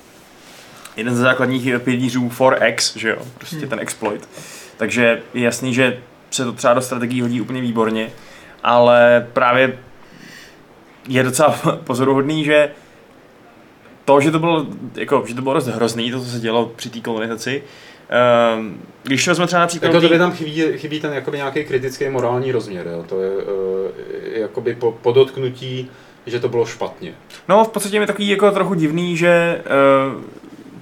[0.97, 3.69] jeden ze základních pilířů 4X, že jo, prostě Hmm.
[3.69, 4.29] ten exploit.
[4.77, 5.97] Takže je jasný, že
[6.31, 8.09] se to třeba do strategií hodí úplně výborně,
[8.63, 9.79] ale právě
[11.07, 12.69] je docela pozoruhodný, že
[14.05, 16.89] to, že to bylo, jako, že to bylo dost hrozný, to, co se dělo při
[16.89, 17.63] té kolonizaci,
[18.57, 19.87] um, když to vezme třeba například...
[19.87, 23.05] Jako tobě tam chybí, chybí ten jakoby nějaký kritický morální rozměr, jo?
[23.09, 23.43] to je uh,
[24.31, 25.89] jakoby po, podotknutí,
[26.27, 27.13] že to bylo špatně.
[27.47, 29.61] No, v podstatě je takový jako trochu divný, že
[30.15, 30.21] uh,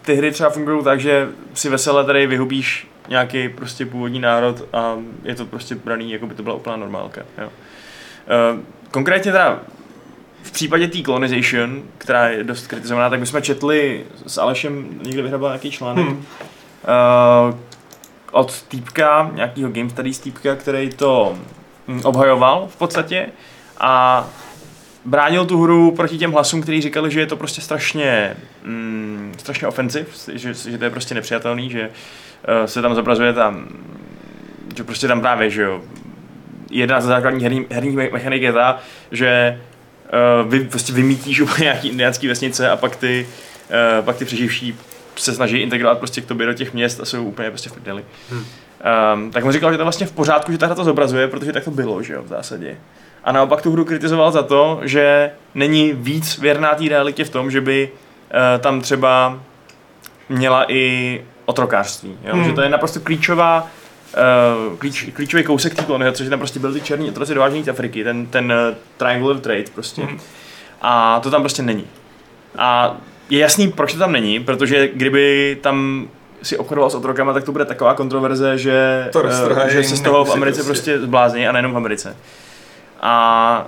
[0.01, 4.95] ty hry třeba fungují tak, že si vesele tady vyhubíš nějaký prostě původní národ a
[5.23, 7.21] je to prostě braný, jako by to byla úplná normálka.
[7.37, 7.47] Jo.
[7.47, 8.59] Uh,
[8.91, 9.59] konkrétně teda
[10.43, 15.21] v případě té colonization, která je dost kritizovaná, tak my jsme četli s Alešem, někde
[15.21, 16.17] vyhrabal nějaký článek, Hmm.
[16.17, 17.55] uh,
[18.31, 21.37] od týpka, nějakého game studies týpka, který to
[21.87, 23.27] hm, obhajoval v podstatě
[23.79, 24.27] a
[25.05, 29.67] bránil tu hru proti těm hlasům, kteří říkali, že je to prostě strašně, mm, strašně
[29.67, 33.67] ofensiv, že, že to je prostě nepřijatelný, že uh, se tam zobrazuje tam,
[34.77, 35.81] že prostě tam právě, že jo,
[36.71, 38.79] jedna ze základních herní, herních me- mechanik je ta,
[39.11, 39.61] že
[40.43, 43.27] uh, vy prostě vymítíš úplně nějaký indiánský vesnice a pak ty,
[43.99, 44.75] uh, pak ty přeživší
[45.15, 48.05] se snaží integrovat prostě k tobě do těch měst a jsou úplně prostě v prdeli.
[48.29, 48.45] Hmm.
[49.13, 51.27] Um, tak mu říkal, že to je vlastně v pořádku, že ta hra to zobrazuje,
[51.27, 52.77] protože tak to bylo, že jo, v zásadě.
[53.25, 57.51] A naopak tu hru kritizoval za to, že není víc věrná té realitě v tom,
[57.51, 59.39] že by uh, tam třeba
[60.29, 62.17] měla i otrokářství.
[62.23, 62.33] Jo?
[62.33, 62.45] Hmm.
[62.45, 63.67] Že to je naprosto klíčová
[64.69, 67.69] Uh, klíč, klíčový kousek té kolonizace, že tam prostě byly ty černí otroci dovážení z
[67.69, 70.01] Afriky, ten, ten uh, triangular trade prostě.
[70.01, 70.19] Hmm.
[70.81, 71.87] A to tam prostě není.
[72.57, 72.97] A
[73.29, 76.07] je jasný, proč to tam není, protože kdyby tam
[76.43, 80.01] si obchodoval s otrokama, tak to bude taková kontroverze, že, To roztrhají že se z
[80.01, 80.91] toho v Americe prostě.
[80.91, 82.15] prostě zblázní a nejenom v Americe.
[83.01, 83.67] A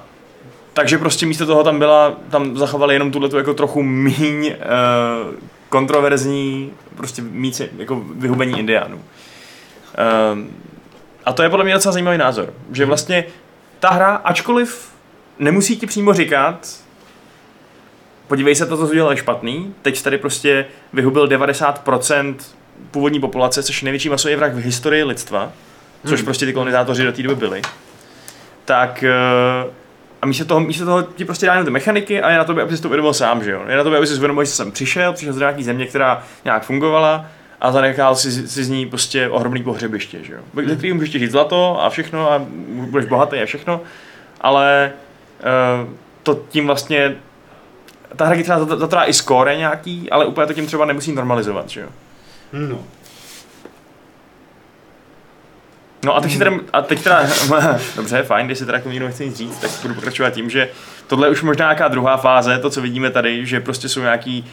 [0.73, 5.33] takže prostě místo toho tam byla, tam zachovali jenom tuhle jako trochu míň uh,
[5.69, 9.01] kontroverzní, prostě míc jako vyhubení indiánů.
[10.33, 10.49] Um,
[11.25, 13.25] a to je podle mě docela zajímavý názor, že vlastně
[13.79, 14.91] ta hra, ačkoliv
[15.39, 16.67] nemusí ti přímo říkat,
[18.27, 22.35] podívej se, to, co udělal špatný, teď tady prostě vyhubil 90%
[22.91, 25.51] původní populace, což je největší masový vrah v historii lidstva,
[26.07, 26.25] což Hmm.
[26.25, 27.61] prostě ty kolonizátoři do té doby byli,
[28.67, 29.71] tak eh,
[30.21, 32.75] a místo toho, místo toho ti prostě dá ty mechaniky a je na tobě, aby
[32.75, 33.63] si to uvědomil sám, že jo.
[33.67, 36.23] Je na tobě, aby si uvědomil, že jsi sem přišel, přišel z nějaký země, která
[36.45, 37.25] nějak fungovala
[37.61, 40.39] a zanechal si, si z ní prostě ohromný pohřebiště, že jo.
[40.53, 43.81] Ve kterým můžeš těžit zlato a všechno a budeš bohatý a všechno,
[44.41, 44.91] ale
[45.83, 45.89] uh,
[46.23, 47.15] to tím vlastně
[48.15, 51.11] ta hra ti třeba zat- zatrá i skóre nějaký, ale úplně to tím třeba nemusí
[51.11, 51.87] normalizovat, že jo.
[52.53, 52.79] No.
[56.07, 57.23] No a teď si teda, a teď teda,
[57.95, 60.49] dobře, fajn, když si teda k tomu někdo nechce nic říct, tak budu pokračovat tím,
[60.49, 60.69] že
[61.07, 64.45] tohle je už možná nějaká druhá fáze, to, co vidíme tady, že prostě jsou nějaký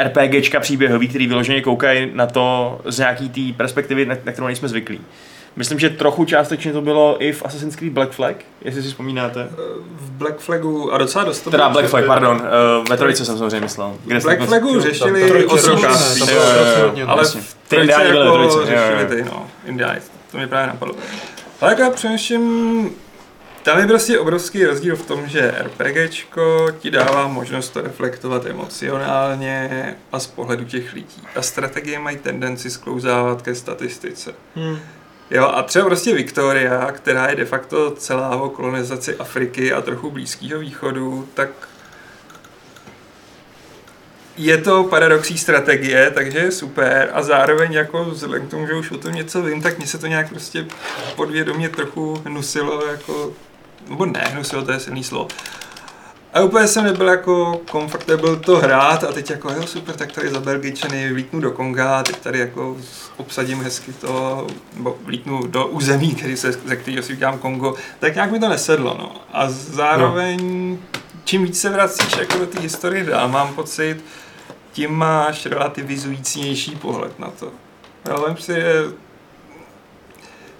[0.00, 4.46] uh, RPGčka příběhový, který vyloženě koukají na to z nějaký té perspektivy, na, na kterou
[4.46, 5.00] nejsme zvyklí.
[5.56, 9.48] Myslím, že trochu částečně to bylo i v Assassin's Creed Black Flag, jestli si vzpomínáte.
[9.96, 13.38] V Black Flagu a docela dost to Teda Black Flag, pardon, uh, ve trojice jsem
[13.38, 13.94] samozřejmě myslel.
[14.04, 15.44] Kde Black jste- Flagu řešili
[16.80, 19.08] hodně, ale v trojice jako trojici, jo, jo, řešili jo.
[19.08, 19.46] ty, no,
[20.30, 20.94] to mě právě napadlo.
[21.60, 22.90] Ale jako já přemýšlím,
[23.62, 29.96] tam je prostě obrovský rozdíl v tom, že RPGčko ti dává možnost to reflektovat emocionálně
[30.12, 31.22] a z pohledu těch lidí.
[31.36, 34.34] A strategie mají tendenci sklouzávat ke statistice.
[34.54, 34.78] Hmm.
[35.30, 40.10] Jo, a třeba prostě Viktoria, která je de facto celá o kolonizaci Afriky a trochu
[40.10, 41.50] Blízkého východu, tak
[44.40, 48.90] je to paradoxní strategie, takže je super a zároveň jako vzhledem k tomu, že už
[48.90, 50.66] o tom něco vím, tak mě se to nějak prostě
[51.16, 53.32] podvědomě trochu hnusilo jako,
[53.88, 55.28] nebo ne, hnusilo, to je silný slovo.
[56.34, 60.30] A úplně jsem nebyl jako comfortable to hrát a teď jako jo super, tak tady
[60.30, 62.76] za Belgičany vlítnu do Konga, teď tady jako
[63.16, 68.14] obsadím hezky to, nebo vlítnu do území, který se, ze kterého si udělám Kongo, tak
[68.14, 69.16] nějak mi to nesedlo, no.
[69.32, 70.78] A zároveň,
[71.24, 74.04] čím víc se vracíš jako do té historie dál, mám pocit,
[74.72, 77.52] tím máš relativizujícnější pohled na to.
[78.26, 78.84] Vem si, že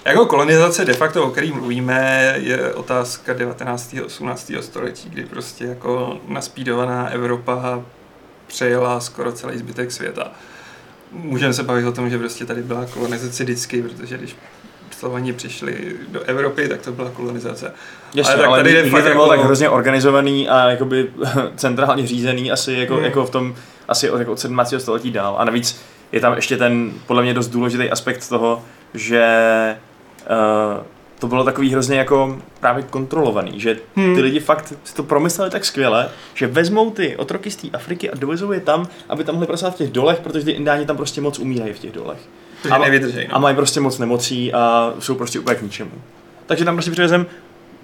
[0.05, 3.95] jako kolonizace de facto, o který mluvíme, je otázka 19.
[3.95, 4.53] a 18.
[4.61, 7.85] století, kdy prostě jako naspídovaná Evropa
[8.47, 10.33] přejela skoro celý zbytek světa.
[11.13, 14.37] Můžeme se bavit o tom, že prostě tady byla kolonizace vždycky, protože když
[15.01, 17.73] Slovaní přišli do Evropy, tak to byla kolonizace.
[18.15, 20.49] Jasně, Ale ale, tak tady ale je nikdy fakt to bylo jako- tak hrozně organizovaný
[20.49, 21.11] a jakoby
[21.57, 23.05] centrálně řízený asi jako, Hmm.
[23.05, 23.55] jako v tom,
[23.89, 24.75] asi od, jako od 17.
[24.79, 25.37] století dál.
[25.39, 25.81] A navíc
[26.13, 28.63] je tam ještě ten, podle mě dost důležitý aspekt toho,
[28.95, 29.25] že
[30.77, 30.83] uh,
[31.19, 34.15] to bylo takový hrozně jako právě kontrolovaný, že Hmm.
[34.15, 38.11] ty lidi fakt si to promysleli tak skvěle, že vezmou ty otroky z té Afriky
[38.11, 40.97] a dovezou je tam, aby tam mohli pracovat v těch dolech, protože ty indáni tam
[40.97, 42.19] prostě moc umírají v těch dolech.
[42.71, 43.41] A- nevydržej, A no.
[43.41, 45.91] mají prostě moc nemocí a jsou prostě úplně k ničemu.
[46.47, 47.27] Takže tam prostě přivezem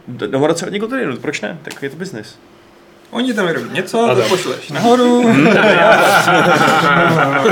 [0.08, 1.58] do- domorodce od někoho tady, no, proč ne?
[1.62, 2.38] Tak je to biznis.
[3.10, 5.22] Oni tam vyrobí něco, A to pošleš nahoru.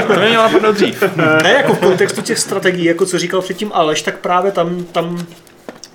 [0.07, 1.03] To mě mělo napadnout dřív.
[1.43, 5.27] Ne, jako v kontextu těch strategií, jako co říkal předtím Aleš, tak právě tam, tam,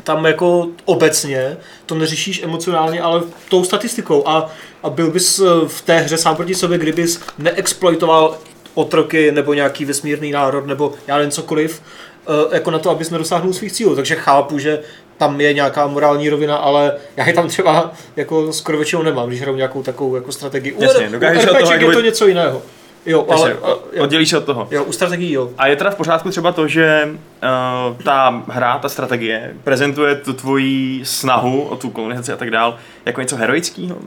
[0.04, 4.50] tam jako obecně to neřešíš emocionálně, ale tou statistikou a,
[4.84, 8.38] a byl bys eh, v té hře sám proti sobě, kdybys neexploitoval
[8.74, 11.82] otroky nebo nějaký vesmírný národ nebo já nevím cokoliv,
[12.28, 13.96] eh, jako na to, abys nedosáhnul svých cílů.
[13.96, 14.80] Takže chápu, že
[15.18, 19.42] tam je nějaká morální rovina, ale já je tam třeba jako skoro většinou nemám, když
[19.42, 20.74] hraju nějakou takovou jako strategii.
[20.74, 22.62] U Jasně, u od toho je to něco jiného.
[23.06, 24.68] Jo, ale, Jasně, jo, oddělíš od toho.
[24.72, 25.50] jo, u strategií jo.
[25.58, 30.34] A je teda v pořádku třeba to, že uh, ta hra, ta strategie prezentuje tu
[30.34, 33.98] tvoji snahu o tu kolonizaci a tak dál jako něco heroického?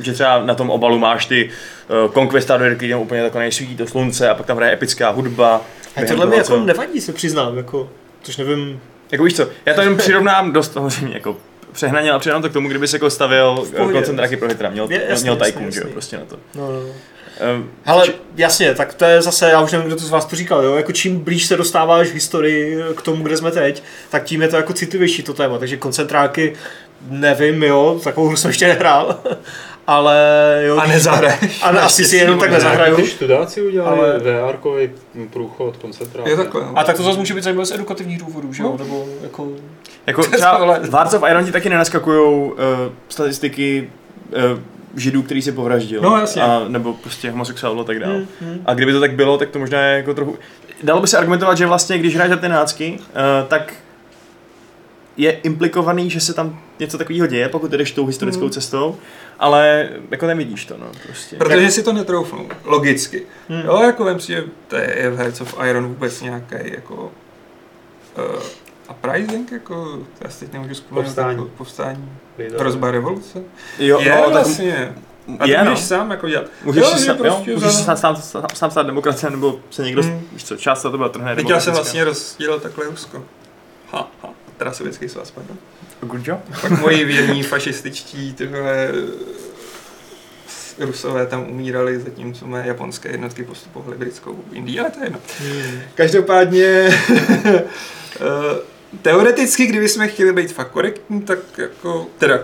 [0.00, 1.50] Že třeba na tom obalu máš ty
[2.06, 5.60] uh, Conquistadory, který tam úplně takhle nejsvítí to slunce a pak tam hraje epická hudba.
[5.96, 7.90] A tohle mi jako nevadí, se přiznám, jako,
[8.22, 8.80] což nevím.
[9.12, 11.36] Jako víš co, já to jenom přirovnám dost samozřejmě jako
[11.72, 14.70] přehnaně, ale přirovnám to k tomu, kdyby se jako stavil koncentráky pro Hitra.
[14.70, 16.36] Měl, Je- jasně, měl Tycoon, že jo, prostě na to.
[16.54, 16.80] No, no.
[16.80, 18.06] Um, Hele,
[18.36, 20.74] jasně, tak to je zase, já už nevím, kdo to z vás to říkal, jo,
[20.74, 24.48] jako čím blíž se dostáváš v historii k tomu, kde jsme teď, tak tím je
[24.48, 26.56] to jako citlivější to téma, takže koncentráky,
[27.10, 29.20] nevím, jo, takovou hru jsem ještě nehrál,
[29.88, 30.16] ale
[30.66, 30.76] jo.
[30.76, 31.60] A nezahraješ.
[31.62, 32.96] A ne, asi si jenom tak nezahraju.
[32.96, 34.18] Ty študáci udělali Ale-.
[34.18, 34.90] VR-kový
[35.30, 36.28] průchod, koncentrátor.
[36.30, 36.60] Je takhle.
[36.62, 36.72] no.
[36.78, 38.84] A tak to zase může být zajímavé z edukativních důvodů, že jo, No.
[38.84, 39.48] nebo jako...
[40.06, 42.56] Jako třeba Hearts of Iron ti taky nenaskakujou uh,
[43.08, 43.90] statistiky
[44.52, 44.58] uh,
[44.96, 46.00] židů, který si povraždil.
[46.02, 46.42] No, jasně.
[46.42, 48.14] A, nebo prostě homosexuálů a tak dále.
[48.14, 48.62] Hmm, hmm.
[48.66, 50.38] A kdyby to tak bylo, tak to možná je jako trochu...
[50.82, 53.72] Dalo by se argumentovat, že vlastně, když hraješ za ty nácky, uh, tak
[55.16, 58.50] je implikovaný, že se tam něco takového děje, pokud jdeš tou historickou Hmm.
[58.50, 58.96] cestou,
[59.38, 61.36] ale jako nevidíš to, no, prostě.
[61.36, 63.26] Protože si to netroufnu, logicky.
[63.48, 63.60] Hmm.
[63.60, 68.42] Jo, jako vem si, že to je v Hearts of Iron vůbec nějaký jako uh,
[68.90, 71.36] uprising, jako, já si teď nemůžu vzpomenout, Povstání.
[71.38, 72.58] jako povstání, Lidé.
[72.58, 73.42] hrozba revoluce.
[73.78, 74.94] Jo, je no, tak vlastně.
[75.38, 75.70] A ty je, no.
[75.70, 76.46] můžeš sám jako dělat.
[76.64, 78.86] Můžeš Jo, si že sám, prostě jo, můžeš za- si sám, sám, sám, sám stát
[78.86, 80.20] demokracie, nebo se někdo, Hmm.
[80.32, 83.24] víš co, část to byla trhne Teď já jsem vlastně rozdělil takhle Rusko.
[83.92, 85.56] Ha, ha, teda sovětský svaz, pardon.
[86.00, 86.40] Good job.
[86.60, 88.92] Pak moji věrní fašističtí tyhle
[90.78, 95.20] Rusové tam umírali, zatímco mé japonské jednotky postupovaly britskou Indii, ale to je jedno.
[95.38, 95.80] Hmm.
[95.94, 96.66] Každopádně,
[97.44, 97.68] eh,
[99.02, 102.40] teoreticky, kdyby jsme chtěli být fakt korektní, tak jako, teda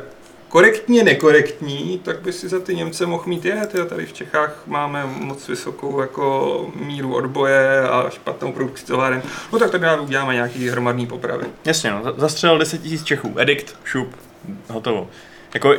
[0.54, 4.62] korektně nekorektní, tak by si za ty Němce mohl mít je, tyjo, tady v Čechách
[4.66, 10.68] máme moc vysokou jako míru odboje a špatnou produkci továren, no tak tady uděláme nějaký
[10.68, 11.46] hromadný popravy.
[11.64, 14.16] Jasně, no, za- zastřelil 10 000 Čechů, edikt, šup,
[14.68, 15.08] hotovo.
[15.54, 15.74] Jako,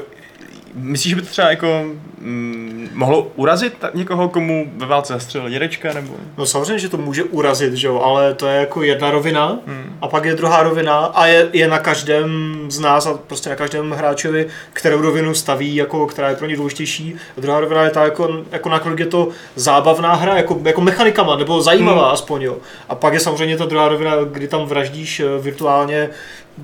[0.76, 1.86] myslíš, že by to třeba jako
[2.20, 6.14] mm, mohlo urazit někoho, komu ve válce zastřelil dědečka, nebo?
[6.38, 9.98] No samozřejmě, že to může urazit, že jo, ale to je jako jedna rovina Hmm.
[10.02, 13.56] a pak je druhá rovina a je, je na každém z nás a prostě na
[13.56, 17.16] každém hráčovi, kterou rovinu staví, jako, která je pro ně důležitější.
[17.38, 21.36] A druhá rovina je ta, jako, jako nakolik je to zábavná hra, jako, jako mechanikama,
[21.36, 22.14] nebo zajímavá Hmm.
[22.14, 22.58] aspoň, jo.
[22.90, 26.10] A pak je samozřejmě ta druhá rovina, kdy tam vraždíš eh, virtuálně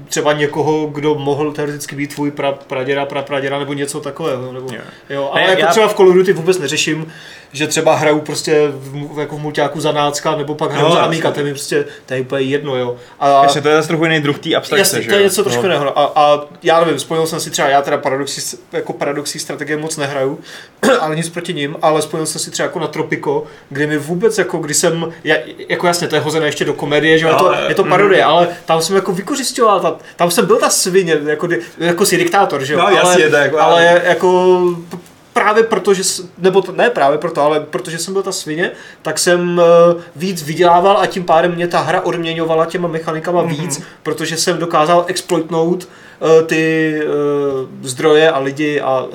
[0.10, 4.52] třeba někoho, kdo mohl teoreticky být tvůj pra, praděda, pra, praděda, nebo něco takového.
[4.52, 4.82] Nebo, Jo.
[5.10, 7.08] Jo, ale Ne, jako já- třeba v Call of Duty vůbec neřeším,
[7.54, 11.02] že třeba hraju prostě v, jako v multiáku za nácka, nebo pak hraju No, za.
[11.02, 12.96] Amiga, to je mi prostě, to je úplně jedno, jo.
[13.20, 15.44] A, Jasně, to je zase trochu jiný druh té abstrakce, Jasně, že to je něco
[15.44, 15.68] trošku No.
[15.68, 16.00] jiného.
[16.00, 19.98] A, a, já nevím, spojil jsem si třeba, já teda paradoxy, jako paradoxy strategie moc
[19.98, 20.40] nehraju,
[21.00, 24.38] ale nic proti ním, ale spojil jsem si třeba jako na Tropico, kdy mi vůbec,
[24.38, 25.36] jako když jsem, ja,
[25.70, 28.24] jako jasně, to je hozené ještě do komedie, že jo, je to, je to parodie,
[28.24, 32.64] ale tam jsem jako vykořišťoval, ta, tam jsem byl ta svině, jako, jako si diktátor,
[32.64, 34.60] že jo, No, ale, jasně, tak, ale- ale jako
[35.34, 39.20] právě protože, s- nebo to, ne právě proto, ale protože jsem byl ta svině, tak
[39.20, 43.50] jsem eh, víc vydělával a tím pádem mě ta hra odměňovala těma mechanikama Mhm.
[43.56, 45.88] víc, protože jsem dokázal exploitnout
[46.22, 47.08] eh, ty eh,
[47.82, 49.06] zdroje a lidi a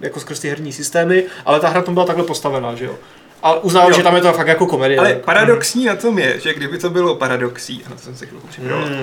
[0.00, 2.94] jako skrz ty herní systémy, ale ta hra tam byla takhle postavená, že jo.
[3.42, 3.96] A uznávám, Jo.
[3.96, 4.98] že tam je to fakt jako komedie.
[4.98, 5.20] Ale jako.
[5.24, 8.46] paradoxní na tom je, že kdyby to bylo paradoxí, a na to jsem se chvilku
[8.46, 9.02] připravoval, Mm.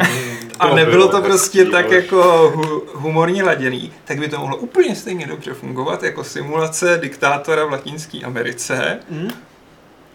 [0.59, 4.37] a nebylo bylo to hezký, prostě tak ale- jako hu, humorně laděný, tak by to
[4.39, 8.99] mohlo úplně stejně dobře fungovat jako simulace diktátora v Latinské Americe.
[9.09, 9.29] Mm.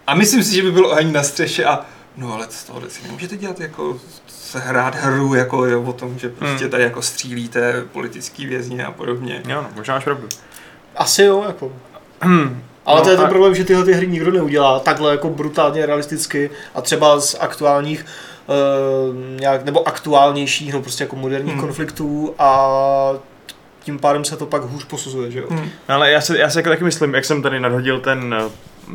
[0.06, 3.02] A myslím si, že by bylo ani na střeše a no ale z tohohle si
[3.06, 6.70] nemůžete dělat jako se hrát hru jako jo, o tom, že prostě Hmm.
[6.70, 9.42] tady jako střílíte politický vězně a podobně.
[9.48, 10.28] Jo, no, možná máš pravdu.
[10.96, 11.72] Asi jo, jako.
[12.86, 15.86] Ale No to je ten problém, že tyhle ty hry nikdo neudělá takhle jako brutálně
[15.86, 18.06] realisticky a třeba z aktuálních
[18.46, 21.60] uh, nějak, nebo aktuálnějších, no prostě jako moderních Hmm.
[21.62, 22.68] konfliktů a
[23.82, 25.46] tím pádem se to pak hůř posuzuje, že jo?
[25.50, 25.68] Hmm.
[25.88, 28.34] No, ale já si, já si jako taky myslím, jak jsem tady nadhodil ten,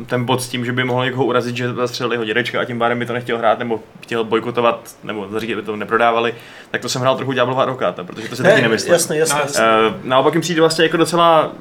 [0.06, 2.78] ten bod s tím, že by mohl někoho urazit, že zastřelili ho dědečka a tím
[2.78, 6.34] pádem by to nechtěl hrát nebo chtěl bojkotovat nebo zařídit, aby to neprodávali,
[6.70, 8.92] tak to jsem hrál trochu ďáblova advokáta, protože to si taky nemyslím.
[8.92, 9.40] jasně, jasně.
[9.58, 11.52] Eh, naopak mi přijde vlastně jako docela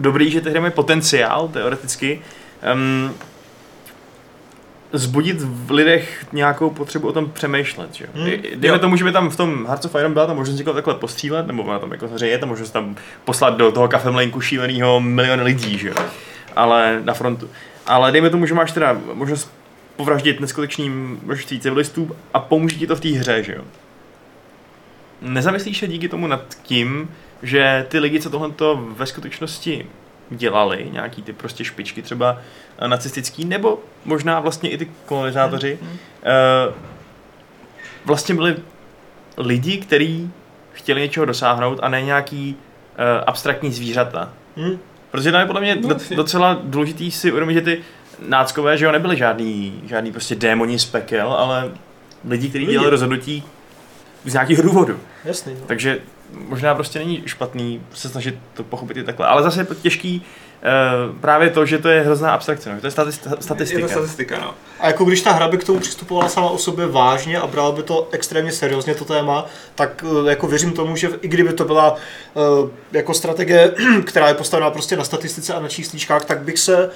[0.00, 2.22] dobrý, že hry mají potenciál, teoreticky,
[2.74, 3.14] um,
[4.92, 7.94] zbudit v lidech nějakou potřebu o tom přemýšlet.
[7.94, 8.06] Že?
[8.14, 8.78] Hmm, Dejme jo.
[8.78, 11.46] tomu, že by tam v tom Hearts of Iron byla ta možnost někoho takhle postřílet,
[11.46, 15.40] nebo ona tam jako samozřejmě je ta možnost tam poslat do toho kafemlejnku šílenýho milion
[15.40, 15.88] lidí, že?
[15.88, 15.94] jo.
[16.56, 17.50] ale na frontu.
[17.86, 19.52] Ale dejme tomu, že máš teda možnost
[19.96, 23.62] povraždit neskutečným množství civilistů a pomůže ti to v té hře, že jo.
[25.22, 27.10] Nezamyslíš se díky tomu nad tím,
[27.42, 28.50] že ty lidi, co tohle
[28.96, 29.86] ve skutečnosti
[30.30, 32.38] dělali, nějaký ty prostě špičky třeba
[32.78, 35.78] eh, nacistický, nebo možná vlastně i ty kolonizátoři,
[36.22, 36.72] eh,
[38.04, 38.56] vlastně byli
[39.36, 40.30] lidi, kteří
[40.72, 42.56] chtěli něčeho dosáhnout a ne nějaký
[42.96, 44.32] eh, abstraktní zvířata.
[44.56, 44.78] Hm?
[45.10, 47.80] Protože tam je podle mě No, do, docela důležitý si uvědomit, že ty
[48.28, 51.70] náckové, že jo, nebyli žádný, žádný prostě démoni z pekel, ale
[52.28, 53.44] lidi, kteří dělali rozhodnutí
[54.24, 55.00] z nějakého důvodu.
[55.24, 55.66] Jasný, no.
[55.66, 55.98] Takže
[56.32, 59.26] možná prostě není špatný se snažit to pochopit i takhle.
[59.26, 60.26] Ale zase je těžký
[61.10, 62.74] uh, právě to, že to je hrozná abstrakce, no.
[62.74, 63.80] že to je stati- statistika.
[63.80, 64.54] Je to statistika, no.
[64.80, 67.72] A jako když ta hra by k tomu přistupovala sama o sobě vážně a brala
[67.72, 71.64] by to extrémně seriózně to téma, tak eh, jako věřím tomu, že i kdyby to
[71.64, 71.96] byla
[72.36, 73.74] eh, jako strategie,
[74.04, 76.90] která je postavená prostě na statistice a na čísličkách, tak bych se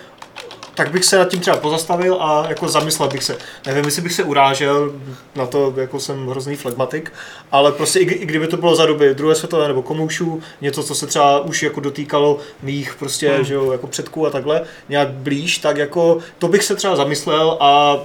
[0.74, 3.36] tak bych se nad tím třeba pozastavil a jako zamyslel bych se.
[3.66, 4.92] Nevím, jestli bych se urážel,
[5.36, 7.12] na to jako jsem hrozný flegmatik,
[7.52, 10.94] ale prostě i, i kdyby to bylo za doby druhé světové nebo komoušů, něco, co
[10.94, 13.44] se třeba už jako dotýkalo mých prostě, Hmm.
[13.44, 17.56] že jo, jako předků a takhle, nějak blíž, tak jako to bych se třeba zamyslel
[17.60, 17.98] a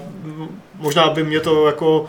[0.76, 2.06] možná by mě to jako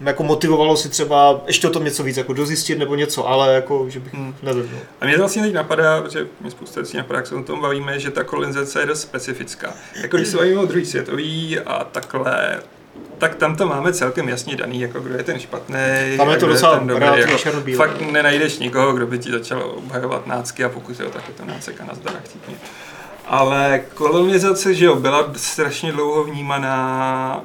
[0.00, 3.86] jako motivovalo si třeba ještě o tom něco víc jako dozjistit nebo něco, ale jako,
[3.90, 4.34] že bych, Hmm.
[4.42, 4.78] nevím, no.
[5.00, 7.60] A mě to vlastně teď napadá, že mě spousta věcí napadá, jak se o tom
[7.60, 9.74] bavíme, že ta kolonizace je dost specifická.
[10.02, 12.60] Jako když se bavíme o druhý světový a takhle,
[13.18, 15.76] tak tam to máme celkem jasně daný, jako kdo je ten špatný.
[16.16, 17.76] Tam je to docela dobrý, jako, černobílé.
[17.86, 21.44] Fakt nenajdeš nikoho, kdo by ti začal obhajovat nácky a pokud jo, tak je to
[21.44, 22.14] nácek a nazdar.
[23.26, 27.40] Ale kolonizace, že jo, byla strašně dlouho vnímaná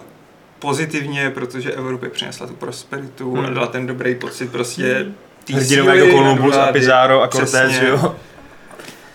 [0.61, 3.45] pozitivně, protože Evropě přinesla tu prosperitu Hmm.
[3.45, 5.05] a dala ten dobrý pocit prostě
[5.43, 6.71] tý Hrdinové jako Columbus a.
[6.71, 8.15] Pizarro a Cortés, že jo.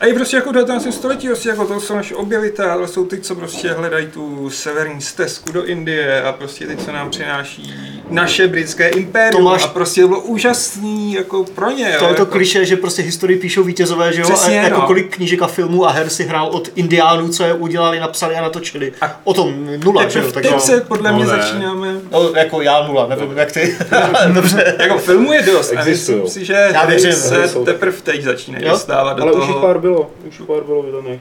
[0.00, 0.86] A i prostě jako v 19.
[0.94, 5.52] století, prostě jako to jsou naše objevitelé, jsou ty, co prostě hledají tu severní stezku
[5.52, 7.74] do Indie a prostě ty, co nám přináší
[8.10, 11.94] naše britské impérium To máš- a prostě to bylo úžasný jako pro ně.
[11.98, 14.26] To jo, je to jako, kliše, že prostě historii píšou vítězové, že jo?
[14.26, 14.86] Přesně, a jako no.
[14.86, 18.42] kolik knížek a filmů a her si hrál od indiánů, co je udělali, napsali a
[18.42, 18.92] natočili.
[19.00, 20.24] A- o tom nula, že jo?
[20.24, 21.30] Teprve Tak teď se podle No mě ne.
[21.36, 23.76] začínáme no, jako já nula, nevím jak ty.
[24.34, 24.76] Dobře.
[24.78, 26.20] jako filmů je dost a Existují.
[26.22, 29.60] myslím si, že Já věřím, se teprve teď začínají dostávat do Ale už toho.
[29.86, 31.20] Bylo, už pár bylo vydaných.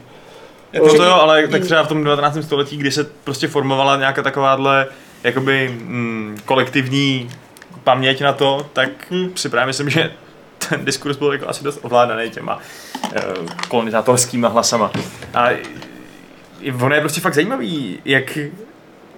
[0.84, 2.38] No to jo, ale tak třeba v tom 19.
[2.42, 4.86] století, kdy se prostě formovala nějaká takováhle
[5.24, 7.30] jakoby mm, kolektivní
[7.84, 9.36] paměť na to, tak Hmm.
[9.36, 10.10] si právě myslím, že
[10.68, 14.90] ten diskurs byl jako asi dost ovládaný těma uh, kolonizátorskýma hlasama.
[15.34, 15.48] A
[16.82, 18.38] ono je prostě fakt zajímavý, jak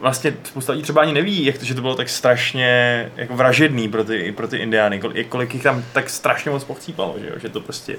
[0.01, 3.89] vlastně spousta lidí třeba ani neví, jak to, že to bylo tak strašně jako vražedný
[3.89, 7.35] pro ty, pro ty indiány, kol, kolik jich tam tak strašně moc pochcípalo, že, jo?
[7.39, 7.97] že to prostě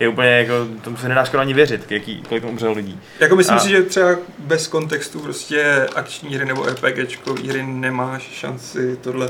[0.00, 3.00] je úplně jako, tomu se nedá skoro ani věřit, jaký, kolik tam umřelo lidí.
[3.20, 8.22] Jako myslím A- si, že třeba bez kontextu prostě akční hry nebo RPGčkový hry nemáš
[8.32, 9.28] šanci tohle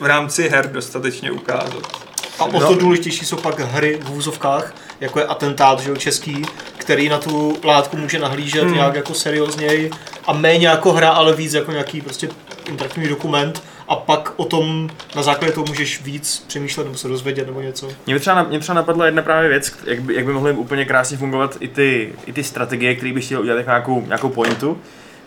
[0.00, 2.10] v rámci her dostatečně ukázat.
[2.38, 2.66] A o No.
[2.68, 6.42] to důležitější jsou pak hry v vůzovkách, jako je atentát, že jo, český,
[6.76, 8.74] který na tu látku může nahlížet Hmm.
[8.74, 9.90] nějak jako seriózněji
[10.26, 12.28] a méně jako hra, ale víc jako nějaký prostě
[12.68, 17.46] interaktivní dokument a pak o tom na základě toho můžeš víc přemýšlet nebo se dozvědět
[17.46, 17.88] nebo něco.
[18.06, 21.16] Mě třeba, mě třeba napadla jedna právě věc, jak by, jak by mohly úplně krásně
[21.16, 24.78] fungovat i ty, i ty strategie, které bych chtěl udělat jako nějakou, nějakou pointu.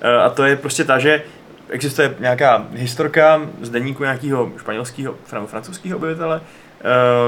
[0.01, 1.24] Eh, A to je prostě ta, že
[1.70, 6.84] existuje nějaká historka z deníku nějakého španělského nebo francouzského objevitele, eh,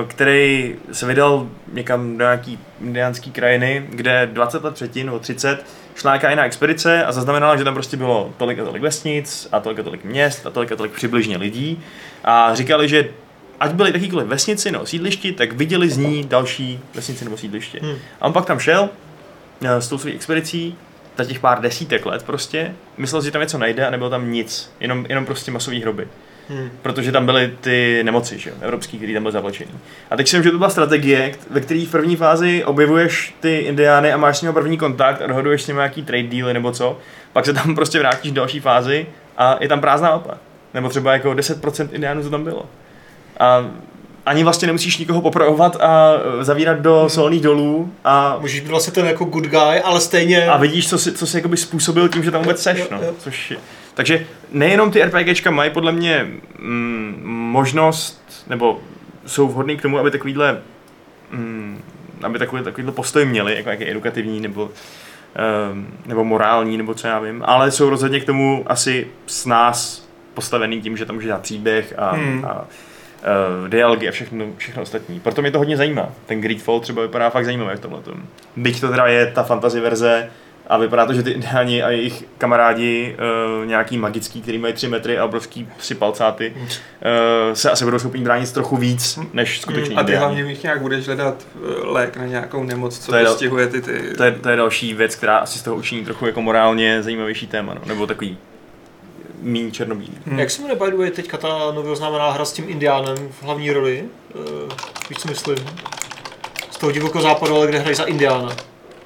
[0.08, 5.66] který se vydal někam do nějaký indiánský krajiny, kde 20 let předtím nebo 30
[5.96, 9.60] šla nějaká jiná expedice a zaznamenala, že tam prostě bylo tolik a tolik vesnic a
[9.60, 11.84] tolik a tolik měst a tolik a tolik přibližně lidí
[12.24, 13.10] a říkali, že
[13.60, 17.80] ať byly jakýkoliv vesnici nebo sídlišti, tak viděli z ní další vesnici nebo sídliště.
[17.82, 17.96] Hmm.
[18.22, 18.90] A on pak tam šel
[19.62, 20.76] eh, s tou svou expedicí
[21.18, 24.72] za těch pár desítek let prostě myslel, že tam něco najde a nebylo tam nic,
[24.80, 26.08] jenom, jenom prostě masové hroby.
[26.50, 26.70] Hmm.
[26.82, 29.72] Protože tam byly ty nemoci, že jo, evropský, který tam byl zavlečený.
[30.12, 33.58] A teď si myslím, že to byla strategie, ve které v první fázi objevuješ ty
[33.58, 36.72] indiány a máš s nimi první kontakt a dohoduješ s nimi nějaký trade dealy nebo
[36.72, 36.98] co,
[37.34, 40.38] pak se tam prostě vrátíš do další fázi a je tam prázdná mapa.
[40.74, 42.66] Nebo třeba jako 10% indiánů to tam bylo.
[43.40, 43.66] A
[44.26, 49.06] ani vlastně nemusíš nikoho popravovat a zavírat do solných dolů a, Můžeš být vlastně ten
[49.06, 50.48] jako good guy, ale stejně...
[50.48, 52.90] a vidíš, co si, co si jakoby způsobil tím, že tam vůbec seš.
[52.92, 53.00] No.
[53.20, 53.58] Což je,
[53.96, 56.28] takže nejenom ty RPGčka mají podle mě
[56.60, 58.82] mm, možnost, nebo
[59.26, 60.62] jsou vhodný k tomu, aby takovýhle
[61.32, 61.82] mm,
[62.24, 64.70] aby takový, takovýhle postoj měli, jako nějaký edukativní nebo,
[65.72, 70.08] um, nebo morální, nebo co já vím, ale jsou rozhodně k tomu asi s nás
[70.34, 72.46] postavený tím, že tam může dát příběh a, Hmm.
[72.46, 75.20] a uh, dialogy a všechno, všechno ostatní.
[75.20, 76.10] Proto mě to hodně zajímá.
[76.26, 78.00] Ten Greedfall třeba vypadá fakt zajímavě v tomhle.
[78.56, 80.30] Byť to teda je ta fantasy verze
[80.68, 83.16] a vypadá to, že ty indiáni a jejich kamarádi
[83.60, 88.00] uh, nějaký magický, který mají 3 metry a obrovský psi palcáty, uh, se asi budou
[88.00, 90.20] schopni bránit trochu víc než skuteční A ty indiáni.
[90.26, 93.68] hlavně v nich nějak budeš hledat eh, lék na nějakou nemoc, co To je postihuje
[93.68, 94.14] ty ty...
[94.18, 97.48] To je, to je další věc, která asi z toho učiní trochu jako morálně zajímavější
[97.48, 97.82] téma, no.
[97.86, 98.38] nebo takový
[99.42, 100.18] méně černobílý.
[100.26, 100.40] Hmm.
[100.40, 103.44] Jak se jmenuje, by the way, teďka ta nově oznámená hra s tím indiánem v
[103.44, 104.04] hlavní roli?
[104.36, 104.44] Uh,
[105.10, 105.58] víš, co myslím?
[106.72, 108.50] Z toho divokého západu, ale kde hrají za indiána.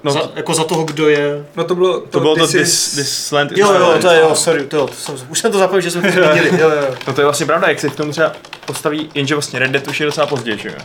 [0.03, 1.45] No, za, to, jako za toho, kdo je...
[1.55, 4.19] No to bylo to bylo to This this, is- this land Jo, jo, to je,
[4.19, 6.69] jo, sorry, to, jo, to jsem, už jsem to zapomněl, že jsme to viděli, jo,
[6.69, 6.95] jo.
[7.07, 8.31] No to je vlastně pravda, jak se v tom třeba
[8.65, 10.75] postaví, jenže vlastně Red Dead už je docela později, že jo?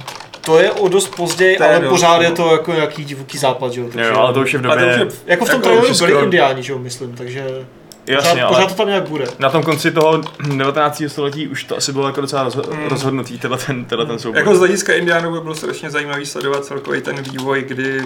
[0.41, 2.23] To je o dost později, To ale dost, pořád no.
[2.23, 3.87] je to jako nějaký divoký západ, že jo.
[3.87, 4.85] Jo, takže- jo, ale to už je v to době...
[4.87, 7.47] je- Jako v tom jako traileru byli skoro- indiáni, že jo, myslím, takže
[8.07, 9.25] Jasně, pořád, ale pořád to tam nějak bude.
[9.39, 10.21] na tom konci toho
[10.57, 11.03] 19.
[11.07, 12.89] století už to asi bylo jako docela rozho- Mm.
[12.89, 14.39] rozhodnutý, tenhle ten, tenhle ten souboj.
[14.41, 18.03] Jako z hlediska Indiánů by bylo strašně zajímavý sledovat celkový ten vývoj, kdy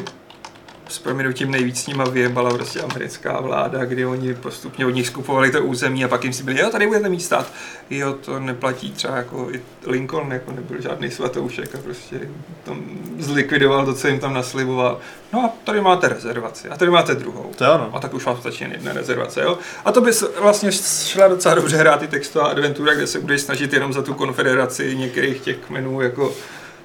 [0.89, 5.51] s proměnutím nejvíc s nima vyjebala prostě americká vláda, kdy oni postupně od nich skupovali
[5.51, 7.53] to území a pak jim si byli, jo, tady budete mít stát.
[7.91, 12.21] Jo, to neplatí třeba jako i Lincoln, jako nebyl žádný svatoušek a prostě
[12.65, 12.85] tam
[13.19, 14.99] zlikvidoval to, co jim tam nasliboval.
[15.33, 17.51] No a tady máte rezervaci a tady máte druhou.
[17.57, 17.91] To ono.
[17.93, 19.59] A tak už vám stačí jen jedna rezervace, jo?
[19.85, 20.11] A to by
[20.41, 24.15] vlastně šla docela dobře hrát i textová adventura, kde se budeš snažit jenom za tu
[24.15, 26.35] konfederaci některých těch kmenů jako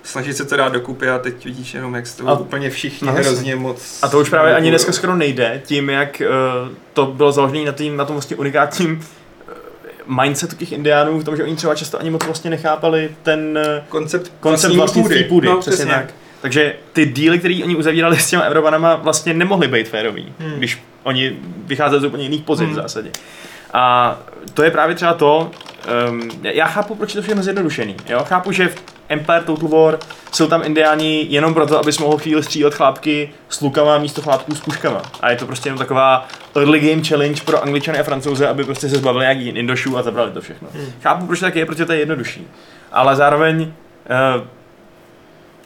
[0.03, 3.13] snažit se to dát dokupy a teď vidíš jenom, jak toho A- úplně všichni no
[3.13, 3.27] jasně.
[3.29, 3.99] hrozně moc...
[4.01, 6.21] A to už právě ani dneska skoro nejde, tím jak
[6.65, 8.91] uh, to bylo založené na, tým, na tom vlastně unikátním
[10.07, 13.59] uh, mindsetu těch indiánů, v tom, že oni třeba často ani moc vlastně nechápali ten
[13.77, 16.05] uh, Koncept, koncept vlastnictví půdy, No, přesně tak.
[16.41, 20.51] Takže ty díly, které oni uzavírali s těma Evropanama, vlastně nemohly být férový, Hmm.
[20.57, 21.35] když oni
[21.65, 22.73] vycházeli z úplně jiných pozic Hmm.
[22.73, 23.11] v zásadě.
[23.73, 24.19] A
[24.53, 25.51] to je právě třeba to,
[26.09, 27.95] um, já chápu, proč je to všechno zjednodušený.
[28.09, 28.19] Jo?
[28.27, 28.75] Chápu, že v
[29.09, 29.99] Empire Total War
[30.31, 34.61] jsou tam indiáni jenom proto, abys mohl chvíli střílet chlápky s lukama místo chlápků s
[34.61, 35.01] puškama.
[35.21, 38.89] A je to prostě jenom taková early game challenge pro angličany a francouze, aby prostě
[38.89, 40.67] se zbavili nějakých indošů a zabrali to všechno.
[40.73, 40.85] Hmm.
[41.01, 42.47] Chápu, proč tak je, protože to je jednodušší.
[42.91, 44.47] Ale zároveň uh,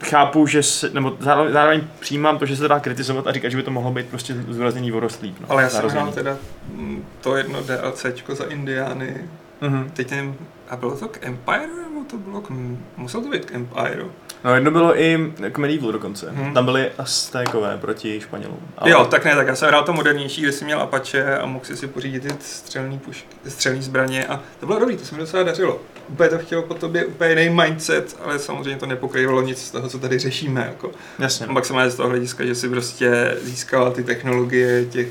[0.02, 3.56] chápu, že se, nebo zároveň, zároveň přijímám to, že se dá kritizovat a říkat, že
[3.56, 5.36] by to mohlo být prostě zúrazněný vorostlíp.
[5.40, 6.36] No, Ale já jsem hrál teda
[6.72, 9.24] mm, to jedno DLCčko za Indiány.
[9.60, 9.90] Mhm.
[9.94, 10.36] Teď nevím,
[10.68, 12.50] a bylo to k Empire, to bylo k...
[12.96, 14.04] Muselo to být k Empire.
[14.44, 16.32] No jedno bylo i k Medieval dokonce.
[16.32, 16.54] Mhm.
[16.54, 18.58] Tam byly Aztékové proti Španělům.
[18.78, 21.46] Ale- Jo, tak ne, tak já jsem hrál to modernější, kde jsi měl Apache a
[21.46, 25.14] mohl si si pořídit ty střelný, pušky, střelný zbraně a to bylo dobrý, to se
[25.14, 25.80] mi docela dařilo.
[26.08, 29.88] Úplně to chtělo po tobě úplně jiný mindset, ale samozřejmě to nepokrývalo nic z toho,
[29.88, 30.60] co tady řešíme.
[30.68, 30.90] Jako.
[31.18, 31.46] Jasně.
[31.46, 35.08] Maximálně z toho hlediska, že si prostě získal ty technologie těch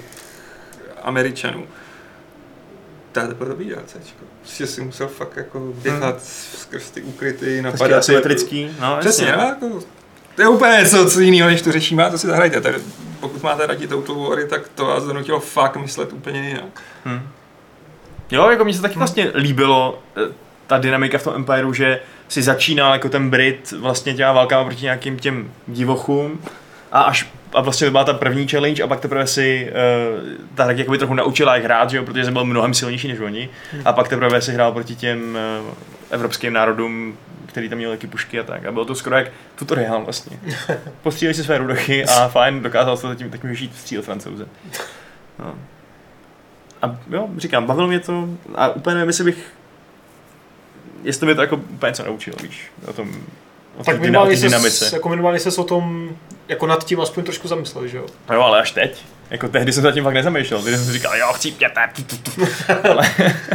[1.04, 1.64] Američanů.
[3.22, 4.26] Bylo dobrý DLCčko.
[4.42, 8.00] Prostě si musel fakt jako běhat skrz ty ukryty, napadat.
[8.00, 8.70] asymetrický.
[8.82, 9.44] No, Přesně, jasně.
[9.44, 9.80] no, jako,
[10.36, 12.62] to je úplně něco co jiného, než to řešíme, a to si zahrajte.
[12.62, 12.76] Tak
[13.20, 16.82] pokud máte Total Wary, tak to vás donutilo fakt myslet úplně jinak.
[17.06, 17.28] Hm.
[18.32, 20.34] Jo, jako mně se taky vlastně líbilo eh,
[20.68, 24.84] ta dynamika v tom Empireu, že si začínal jako ten Brit vlastně těma válkama proti
[24.84, 26.42] nějakým těm divochům
[26.92, 30.66] a až a vlastně to byla ta první challenge a pak teprve si uh, ta
[30.66, 33.50] tak jakoby trochu naučila jak hrát, že jo, protože jsem byl mnohem silnější než oni
[33.86, 35.74] a pak teprve si hrál proti těm uh,
[36.10, 38.66] evropským národům, který tam měl taky pušky a tak.
[38.66, 40.40] A bylo to skoro jak tutoriál vlastně.
[41.04, 44.48] Postřílej si své rudochy a fajn, dokázal se tím taky žít střílet francouze.
[45.40, 45.56] No.
[46.82, 49.54] A jo, říkám, bavilo mě to a úplně nevím, jestli bych
[51.04, 53.12] jestli mě to jako úplně něco naučilo, víš, o tom,
[53.78, 56.10] o Tak minimálně se, jako minimálně se o tom
[56.48, 58.06] jako nad tím aspoň trošku zamyslel, že jo?
[58.30, 59.02] No ale až teď.
[59.30, 60.62] Jako tehdy jsem zatím fakt nezamýšlel.
[60.62, 61.90] Tehdy jsem si říkal, jo, chcípněte.
[61.96, 62.42] tu, tu, tu.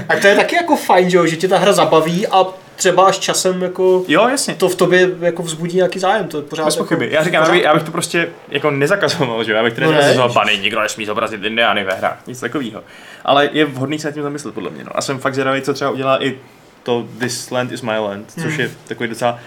[0.09, 2.45] A to je taky jako fajn, že jo, že tě ta hra zabaví a
[2.77, 4.55] třeba až časem jako Jo, jasně.
[4.55, 7.09] to v tobě jako vzbudí nějaký zájem, to je pořád Bez jako, pochyby.
[7.13, 9.57] Já říkám, pořád- já bych, to prostě jako nezakazoval, že jo?
[9.57, 9.97] Já bych to No ne.
[9.97, 12.83] nezakazoval, bany, nikdo nesmí zobrazit indiány ve hrách, nic takového.
[13.25, 14.85] Ale je vhodný se nad tím zamyslet, podle mě.
[14.85, 14.91] No.
[14.95, 16.39] A jsem fakt zvědavý, co třeba udělá i
[16.83, 18.61] to This Land is My Land, což Hmm.
[18.61, 19.39] je takový docela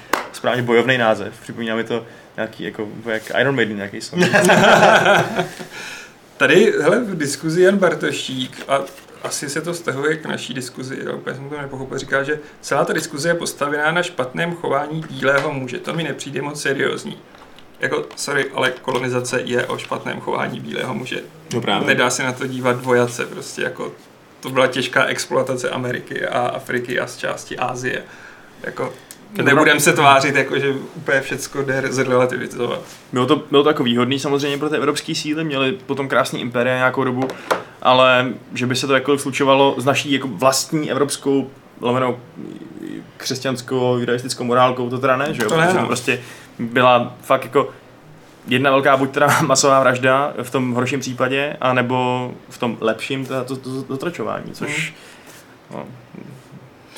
[0.46, 1.34] správně bojovný název.
[1.42, 2.06] Připomíná mi to
[2.38, 4.24] nějaký, jako, jak Iron Maiden nějaký song.
[6.38, 8.80] Tady, hele, v diskuzi Jan Bartošík a
[9.24, 12.86] asi se to stahuje k naší diskuzi, já úplně jsem to nepochopil, říká, že celá
[12.86, 15.80] ta diskuze je postavená na špatném chování bílého muže.
[15.80, 17.18] To mi nepřijde moc seriózní.
[17.80, 21.22] Jako, sorry, ale kolonizace je o špatném chování bílého muže.
[21.54, 21.88] No právě.
[21.88, 23.92] Nedá se na to dívat dvojace, prostě jako
[24.40, 28.04] to byla těžká exploatace Ameriky a Afriky a z části Asie.
[28.64, 28.94] Jako,
[29.44, 32.80] nebudem se tvářit, jako, že úplně všecko jde zrelativizovat.
[33.14, 36.76] Bylo to, bylo to jako výhodný samozřejmě pro ty evropské síly, měli potom krásný impéria
[36.76, 37.28] nějakou dobu,
[37.82, 41.50] ale že by se to jako slučovalo s naší jako vlastní evropskou
[41.82, 42.18] lomenou
[43.18, 45.50] křesťanskou, judaistickou morálkou, to teda ne, že jo?
[45.50, 45.82] To ne, no.
[45.82, 46.20] to prostě
[46.60, 47.70] byla fakt jako
[48.48, 53.44] jedna velká buď teda masová vražda v tom horším případě, anebo v tom lepším teda
[53.44, 54.94] to, to, to zotročování, což
[55.72, 55.86] no,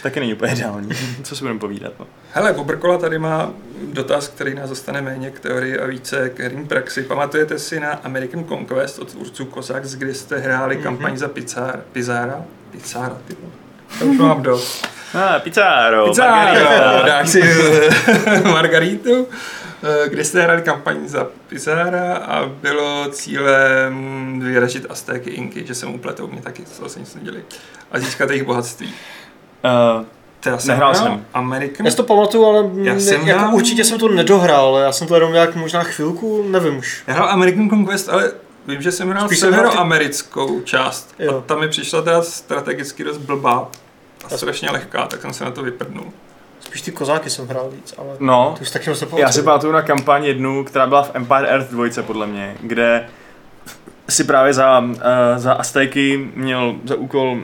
[0.01, 0.89] taky není úplně ideální.
[1.23, 2.07] Co si budeme povídat, no.
[2.33, 3.51] Hele, Bobrkola tady má
[3.93, 7.03] dotaz, který nás dostane méně k teorii a více k herní praxi.
[7.03, 10.83] Pamatujete si na American Conquest od tvůrců Cossacks, kdy jste hráli Mhm.
[10.83, 12.41] kampaň za Pizar, Pizara?
[12.71, 13.35] Pizara, ty.
[13.99, 14.87] To už mám dost.
[15.13, 17.03] Ah, pizzaro, margarita.
[17.05, 17.41] dáš si
[18.43, 19.27] Margaritu,
[20.05, 25.85] eh, kde jste hráli kampaň za Pizara a bylo cílem vyražit Aztéky Inky, že se
[25.85, 27.43] mu pletou, mě taky, to se nic neděli,
[27.91, 28.93] a získat jejich bohatství.
[29.63, 30.05] Uh,
[30.39, 31.25] Teda jsem Nehrál hrál jsem.
[31.33, 34.77] American Já si to pamatuju, ale Já ne, jsem jako hrál- určitě jsem to nedohrál,
[34.77, 37.03] já jsem to jenom nějak možná chvilku, nevím už.
[37.07, 38.31] Já hrál American Conquest, ale
[38.67, 41.15] vím, že jsem hrál hrál ty- severoamerickou část.
[41.19, 41.37] Jo.
[41.37, 43.67] A ta mi přišla teda strategicky dost blbá
[44.25, 46.05] a strašně lehká, tak jsem se na to vyprdnul.
[46.59, 49.73] Spíš ty kozáky jsem hrál víc, ale no, to už taky moc Já si pamatuju
[49.73, 53.09] na kampaň jednu, která byla v Empire Earth 2, podle mě, kde
[54.09, 54.93] si právě za, uh,
[55.37, 57.37] za Aztéky měl za úkol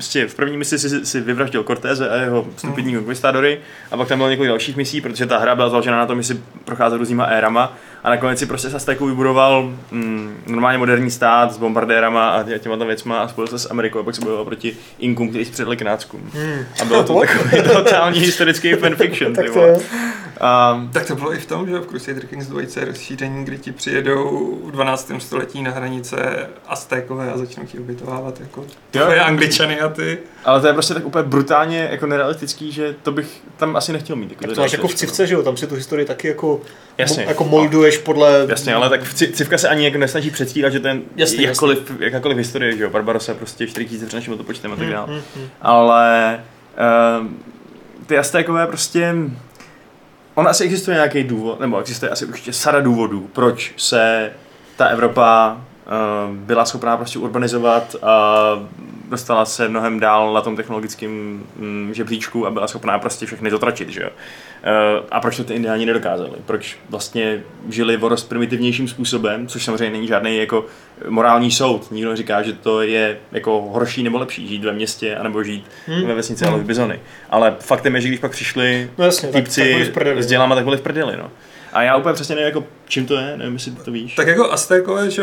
[0.00, 4.18] prostě v první misi si, si vyvraždil Cortéze a jeho stupidní konkvistadory a pak tam
[4.18, 7.24] bylo několik dalších misí, protože ta hra byla založena na tom, že si procházet různýma
[7.24, 12.58] érama a nakonec si prostě z vybudoval mm, normálně moderní stát s bombardérama a tě-
[12.58, 15.44] těma tam věcma a spojil se s Amerikou a pak se bojoval proti Inkům, kteří
[15.44, 16.30] si předali k náckům.
[16.34, 16.64] Hmm.
[16.82, 19.32] A bylo to takový totální historický fanfiction.
[19.34, 19.60] tak to.
[20.40, 23.58] A Tak to bylo i v tom, že v Crusader Kings 2 je rozšíření, kdy
[23.58, 25.12] ti přijedou v 12.
[25.18, 26.16] století na hranice
[26.68, 30.18] Aztékové a začnou ti ubytovávat jako tvoje angličany a ty.
[30.44, 34.16] Ale to je prostě tak úplně brutálně jako nerealistický, že to bych tam asi nechtěl
[34.16, 34.30] mít.
[34.30, 36.60] Jako Tak to máš jako v civce, že jo, tam si tu historii taky jako,
[37.00, 37.24] Jasně.
[37.28, 38.46] jako molduješ podle...
[38.48, 42.76] Jasně, ale tak Civka se ani jako nesnaží předstírat, že ten Jasně, jakkoliv, jakákoliv historie,
[42.76, 45.06] že jo, Barbarossa prostě 4000 před naším letopočtem a tak Hmm, dále.
[45.06, 45.48] hmm, hmm.
[45.62, 46.40] Ale
[47.20, 47.26] uh,
[48.06, 49.14] ty Aztékové prostě,
[50.34, 54.32] on asi existuje nějaký důvod, nebo existuje asi určitě sada důvodů, proč se
[54.76, 58.44] ta Evropa uh, byla schopná prostě urbanizovat a
[59.10, 61.10] dostala se mnohem dál na tom technologickém
[61.56, 64.08] mm, žebříčku a byla schopná prostě všechny zotračit, že jo.
[64.10, 66.32] Uh, a proč to ty indiáni nedokázali?
[66.46, 70.64] Proč vlastně žili o dost primitivnějším způsobem, což samozřejmě není žádný jako
[71.08, 71.90] morální soud.
[71.90, 76.06] Nikdo neříká, že to je jako horší nebo lepší žít ve městě, anebo žít Hmm.
[76.06, 77.00] ve vesnici ale v Bizony.
[77.30, 80.22] Ale faktem je, že když pak přišli No jasně, tak, tak byli týpci v prdeli.
[80.22, 81.30] s dělama, tak byli v prdeli, no.
[81.72, 84.14] A já úplně přesně nevím, jako, čím to je, nevím, jestli ty to víš.
[84.14, 85.22] Tak jako Aztékové, že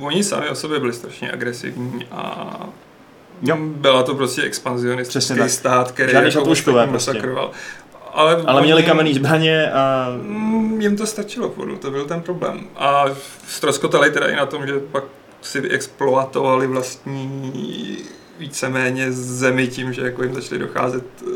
[0.00, 2.68] oni sami o sobě byli strašně agresivní a
[3.42, 3.56] Jo.
[3.60, 7.10] byla to prostě expanzionistický stát, který Žádný jako ostatní prostě.
[7.12, 7.50] masakroval.
[8.12, 12.60] Ale, Ale měli kamenný zbraně a Mm, Jim to stačilo, podle, to byl ten problém.
[12.76, 13.04] A
[13.48, 15.04] ztroskotali teda i na tom, že pak
[15.42, 17.98] si vyexploatovali vlastní
[18.38, 21.30] víceméně zemi tím, že jako jim začaly docházet uh,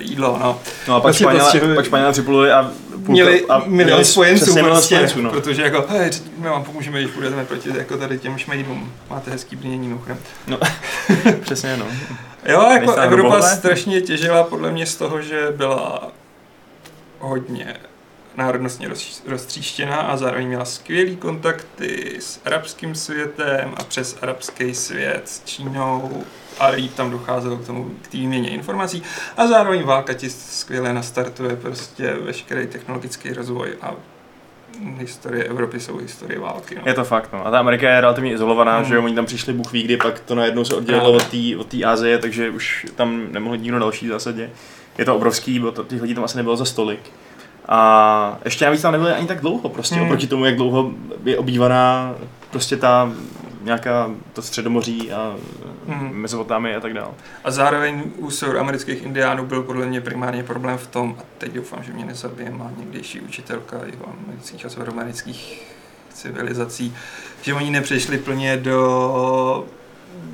[0.00, 0.38] jídlo.
[0.40, 0.60] No.
[0.88, 4.94] No a pak Vlastně Španělé, prostě- pak připluli a půlka, Měli a milion spojenců, prostě,
[4.94, 5.30] spojenců, no.
[5.30, 8.92] protože jako, hej, my vám pomůžeme, když půjdeme proti jako tady těm šmejdům.
[9.10, 10.18] Máte hezký brnění mimochodem.
[11.40, 11.86] Přesně, no.
[12.46, 13.56] Jo, jako Evropa hrubové?
[13.56, 16.12] strašně těžila podle mě z toho, že byla
[17.18, 17.76] hodně
[18.36, 25.22] národnostně roz, roztříštěná a zároveň měla skvělý kontakty s arabským světem a přes arabský svět
[25.24, 26.24] s Čínou
[26.60, 29.02] a líp tam docházelo k tomu, k té výměně informací
[29.36, 33.90] a zároveň válka ti skvěle nastartuje prostě veškerý technologický rozvoj a
[34.98, 36.74] historie Evropy jsou historie války.
[36.74, 36.82] No.
[36.86, 37.46] Je to fakt, no.
[37.46, 38.84] A ta Amerika je relativně izolovaná, Hmm.
[38.84, 41.56] že jo, oni tam přišli Bůh ví kdy, pak to najednou se oddělilo Právě.
[41.56, 44.50] od té Azie, takže už tam nemohl nikdo další v zásadě.
[44.98, 47.00] je to obrovský, bo to, těch lidí tam asi nebylo za stolik.
[47.68, 50.04] A ještě navíc tam nebyli ani tak dlouho, prostě hmm.
[50.04, 50.90] oproti tomu, jak dlouho
[51.24, 52.14] je obývaná
[52.50, 53.12] prostě ta
[53.62, 55.36] nějaká to středomoří a
[55.86, 55.98] Hmm.
[55.98, 56.12] hmm.
[56.12, 57.10] Mezopotámie a tak dále.
[57.44, 61.84] A zároveň u severoamerických indiánů byl podle mě primárně problém v tom, a teď doufám,
[61.84, 65.62] že mě nezabije má někdejší učitelka jeho amerických a severoamerických
[66.14, 66.94] civilizací,
[67.42, 69.66] že oni nepřešli plně do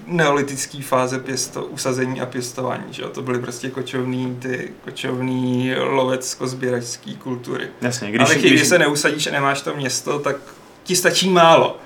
[0.06, 3.08] neolitické fáze pěsto, usazení a pěstování, že jo?
[3.08, 7.68] To byly prostě kočovný, ty kočovný lovecko-sběračský kultury.
[7.80, 10.36] Jasně, když, Ale když, když se neusadíš a nemáš to město, tak
[10.84, 11.78] ti stačí málo.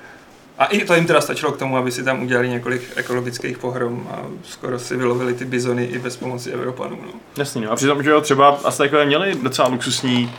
[0.61, 4.07] A i to jim teda stačilo k tomu, aby si tam udělali několik ekologických pohrom
[4.11, 6.97] a skoro si vylovili ty bizony i bez pomoci Evropanů.
[7.05, 7.11] No.
[7.37, 7.71] Jasně, no.
[7.71, 10.33] a přitom, že jo, třeba Aztekové měli docela luxusní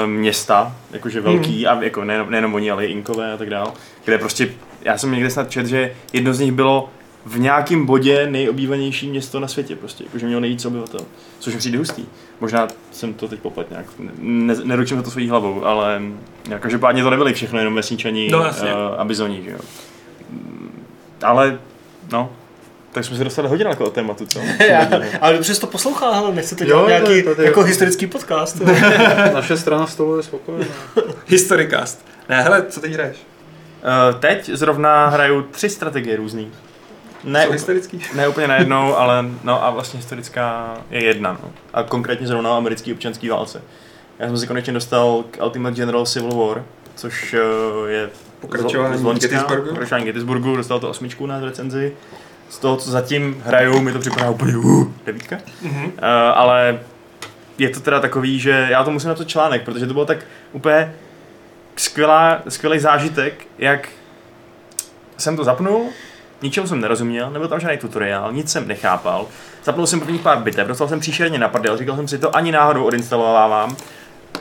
[0.00, 3.72] uh, města, jakože velký, a jako nejenom, nejenom oni, ale i Inkové a tak dál,
[4.04, 4.48] kde prostě,
[4.82, 6.90] já jsem někde snad čet, že jedno z nich bylo
[7.26, 11.00] v nějakém bodě nejobývanější město na světě, prostě, jakože mělo nejvíc obyvatel,
[11.38, 12.04] což mi přijde hustý.
[12.40, 13.86] Možná jsem to teď poplet nějak,
[14.18, 16.02] ne, neručím za to svojí hlavou, ale
[16.48, 18.72] jako, že pádně to nebyli všechno jenom vesničani No, jasně.
[18.74, 19.58] uh, a bizoni, že jo.
[21.22, 21.58] Ale,
[22.12, 22.32] no,
[22.92, 24.38] tak jsme se dostali hodně daleko od tématu, co?
[24.68, 24.88] Já,
[25.20, 28.06] ale dobře jsi to poslouchá, ale nechcete Jo, dělat to- nějaký to- to- jako historický
[28.06, 28.60] podcast.
[29.34, 30.64] Naše strana stolu je spokojená.
[31.26, 32.06] Historicast.
[32.28, 33.16] Ne, hele, co teď hraješ?
[33.16, 36.50] Uh, teď zrovna hraju tři strategie různý.
[37.24, 38.00] Ne, Jsou historický?
[38.14, 41.38] ne úplně najednou, ale no a vlastně historická je jedna.
[41.42, 41.50] No.
[41.74, 43.62] A konkrétně zrovna o americký občanský válce.
[44.18, 46.64] Já jsem se konečně dostal k Ultimate General Civil War,
[46.94, 48.10] což uh, je
[48.40, 49.68] Pokračování z Loňska, Gettysburgu?
[49.68, 51.92] Pokračování Gettysburgu, dostal to osmičku na recenzi.
[52.48, 55.38] Z toho, co zatím hraju, mi to připadá úplně uh, devítka.
[55.62, 55.84] Mhm.
[55.84, 55.92] Uh,
[56.34, 56.80] ale
[57.58, 60.18] je to teda takový, že já to musím napsat článek, protože to bylo tak
[60.52, 60.94] úplně
[61.76, 63.88] skvělá, skvělý zážitek, jak
[65.18, 65.88] jsem to zapnul,
[66.42, 69.26] ničemu jsem nerozuměl, nebyl tam žádný tutoriál, nic jsem nechápal.
[69.64, 72.52] Zapnul jsem prvních pár bitev, dostal jsem příšerně na prdel, říkal jsem si to ani
[72.52, 73.76] náhodou odinstalovávám.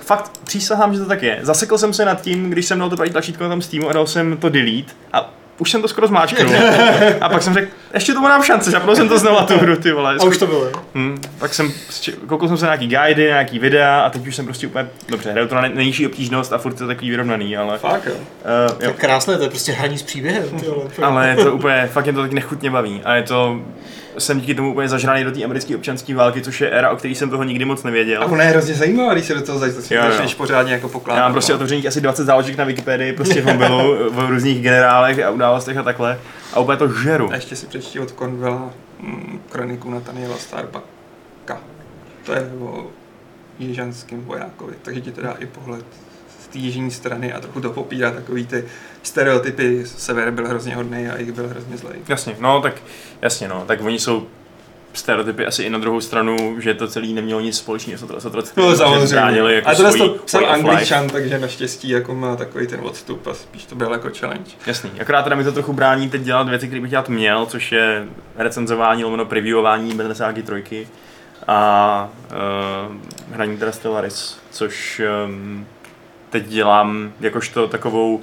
[0.02, 1.40] Fakt přísahám, že to tak je.
[1.42, 3.94] Zasekl jsem se nad tím, když jsem dal to pravý tlačítko na tom Steamu a
[3.94, 5.30] dal jsem to delete a
[5.62, 6.52] už jsem to skoro zmáčknul.
[7.22, 9.92] A pak jsem řekl, ještě tomu dám šanci, zapnul jsem to znova tu hru, ty
[9.92, 10.16] vole.
[10.20, 10.68] A už to bylo.
[10.96, 11.72] Hmm, tak jsem,
[12.28, 15.32] koukal jsem se na nějaký guidy, nějaký videa a teď už jsem prostě úplně, dobře,
[15.32, 18.14] hraju to na nej- nejnižší obtížnost a furt je to takový vyrovnaný, ale, Fakt jo.
[18.14, 20.44] uh, To jo, je krásné, to je prostě hraní s příběhem.
[20.60, 20.84] Ty vole.
[21.02, 23.60] ale je to úplně, fakt mě to tak nechutně baví a je to,
[24.24, 27.16] jsem díky tomu úplně zažraný do té americké občanské války, což je éra, o který
[27.16, 28.24] jsem toho nikdy moc A nevěděl.
[28.30, 31.20] ona je hrozně zajímavá, když se do toho začneš pořádně jako pokládat.
[31.20, 31.56] Já mám prostě no.
[31.56, 35.84] otevřených asi 20 záložek na Wikipedii, prostě v mobilu, v různých generálech a událostech a
[35.84, 36.20] takhle.
[36.54, 37.32] A úplně to žeru.
[37.32, 38.70] A ještě si přečti od Cornwella
[39.00, 41.58] mm, kroniku Nathaniela Starbucka.
[42.26, 42.88] To je o
[43.60, 45.86] jižanském vojákovi, takže ti to dá i pohled
[46.52, 48.66] té jižní strany a trochu to popírá takový ty
[49.04, 49.86] stereotypy.
[49.86, 51.96] Sever byl hrozně hodný a jich byl hrozně zlej.
[52.08, 52.74] Jasně, no tak,
[53.22, 54.28] jasně no, tak oni jsou
[54.94, 58.26] stereotypy asi i na druhou stranu, že to celý nemělo nic společného s otro- s
[58.26, 58.66] otroctvím.
[58.66, 59.40] No samozřejmě.
[59.40, 63.34] jako a tohle svojí to psal angličan, takže naštěstí jako má takový ten odstup a
[63.34, 64.52] spíš to byl jako challenge.
[64.66, 67.72] Jasný, akorát teda mi to trochu brání teď dělat věci, které bych dělat měl, což
[67.72, 70.88] je recenzování, lomeno previewování Bundesligy trojky
[71.48, 72.10] a
[72.90, 72.96] uh,
[73.36, 75.66] hraní teda Stellaris, což um,
[76.32, 78.22] teď dělám jakožto takovou,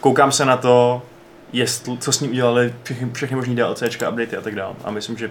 [0.00, 1.02] koukám se na to,
[1.52, 4.74] jestli, co s ním udělali všechny, všechny možný DLCčka, updaty a tak dále.
[4.84, 5.30] A myslím, že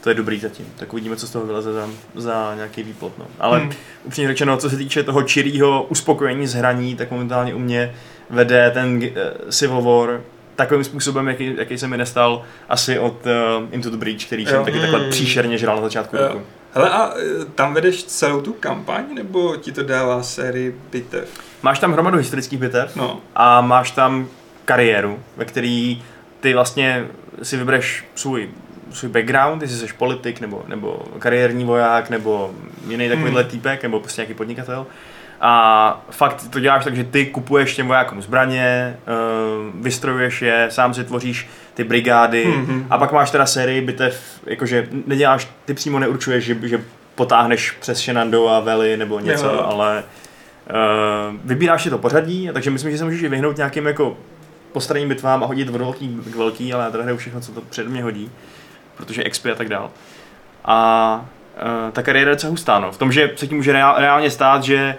[0.00, 0.66] to je dobrý zatím.
[0.76, 3.12] Tak uvidíme, co z toho vyleze za, za nějaký výplot.
[3.18, 3.26] No.
[3.40, 3.70] Ale Hmm.
[4.04, 7.94] upřímně řečeno, co se týče toho čirýho uspokojení z hraní, tak momentálně u mě
[8.30, 10.20] vede ten uh, Civil War
[10.56, 14.48] takovým způsobem, jaký, jaký se mi nestal asi od uh, Into the Breach, který Jo.
[14.50, 15.10] jsem taky takhle Hmm.
[15.10, 16.22] příšerně žral na začátku Jo.
[16.28, 16.40] roku.
[16.74, 21.28] Hele a e, tam vedeš celou tu kampaň, nebo ti to dává sérii bitev?
[21.62, 24.28] Máš tam hromadu historických bitev No, a máš tam
[24.64, 26.02] kariéru, ve který
[26.40, 27.06] ty vlastně
[27.42, 28.50] si vybereš svůj,
[28.92, 32.50] svůj background, jestli jsi politik, nebo, nebo kariérní voják, nebo
[32.88, 33.50] jiný takovýhle Hmm.
[33.50, 34.86] týpek, nebo prostě nějaký podnikatel.
[35.40, 40.94] A fakt to děláš tak, že ty kupuješ těm vojákům zbraně, uh, vystrojuješ je, sám
[40.94, 42.86] si tvoříš ty brigády Mhm.
[42.90, 46.80] a pak máš teda sérii bitev, jakože neděláš, ty přímo neurčuješ, že, že
[47.14, 49.66] potáhneš přes Shenandoah a Valley nebo něco, Jo.
[49.68, 50.04] ale
[50.70, 54.16] uh, vybíráš si to pořadí, takže myslím, že se můžeš i vyhnout nějakým jako
[54.72, 57.60] postaraným bitvám a hodit od velký k velký, ale já teda hraju všechno, co to
[57.60, 58.30] před mě hodí,
[58.96, 59.90] protože XP a tak dál.
[60.64, 61.26] A
[61.86, 62.92] uh, ta kariéra je docela hustá, no.
[62.92, 64.96] v tom, že se ti může reál, reálně stát, že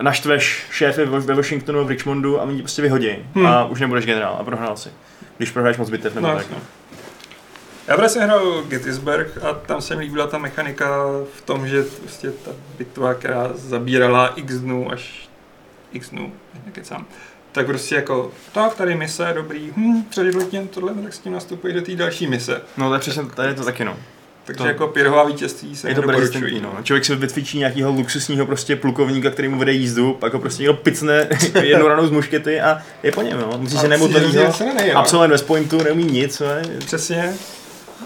[0.00, 3.46] naštveš šéfy ve Washingtonu, v Richmondu a oni tě prostě vyhodí Hmm.
[3.46, 4.88] a už nebudeš generál a prohrál si.
[5.36, 6.42] Když prohráš moc bitev nebo no, tak.
[6.42, 6.56] jasně.
[7.86, 10.88] Já vlastně hrál Gettysburg a tam se mi líbila ta mechanika
[11.36, 15.28] v tom, že prostě ta bitva, která zabírala x dnů až
[15.92, 16.32] x dnů,
[16.66, 17.06] nekecám,
[17.52, 21.32] tak prostě jako, tak tady mise, dobrý, hm, předěl tě tohle, no tak s tím
[21.32, 22.62] nastupuji do té další mise.
[22.76, 23.96] No to je přesně, tady je to taky no.
[24.46, 26.78] Takže To- jako pěrhová vítězství se Je to persistentní, no.
[26.82, 30.74] Člověk si vytvičí nějakého luxusního prostě plukovníka, který mu vede jízdu, pak ho prostě někdo
[30.74, 31.28] picne
[31.62, 33.58] jednou ranou z muškety a je po něm, no.
[33.58, 33.88] Musí A se
[34.86, 34.98] jo.
[34.98, 36.62] absolvent West Pointu, neumí nic, ne?
[36.78, 37.34] Přesně.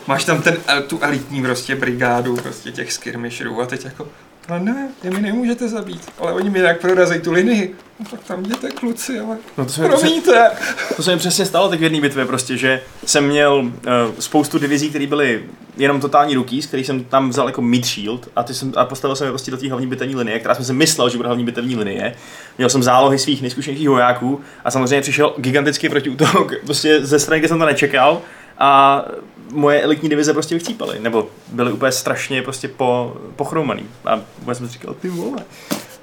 [0.06, 4.08] Máš tam ten, tu elitní prostě brigádu prostě těch skirmisherů a teď jako,
[4.48, 7.76] ale ne, vy mi nemůžete zabít, ale oni mi jinak prorazí tu linii.
[8.00, 10.50] No tak tam jděte kluci, ale No to se, promiňte.
[10.96, 13.70] to se mi přesně stalo teď v jedné bitvě prostě, že jsem měl uh,
[14.18, 15.44] spoustu divizí, které byly
[15.76, 19.16] jenom totální rookies, který jsem tam vzal jako mid shield a, ty jsem, a postavil
[19.16, 21.44] jsem je prostě do té hlavní bitevní linie, která jsem si myslel, že bude hlavní
[21.44, 22.14] bitevní linie.
[22.58, 27.48] Měl jsem zálohy svých nejzkušenějších vojáků a samozřejmě přišel gigantický protiútok prostě ze strany, kde
[27.48, 28.22] jsem to nečekal
[28.58, 29.04] a
[29.52, 33.82] moje elitní divize prostě vycípaly, nebo byly úplně strašně prostě po, pochroumaný.
[34.04, 35.44] A vůbec jsem si říkal, ty vole.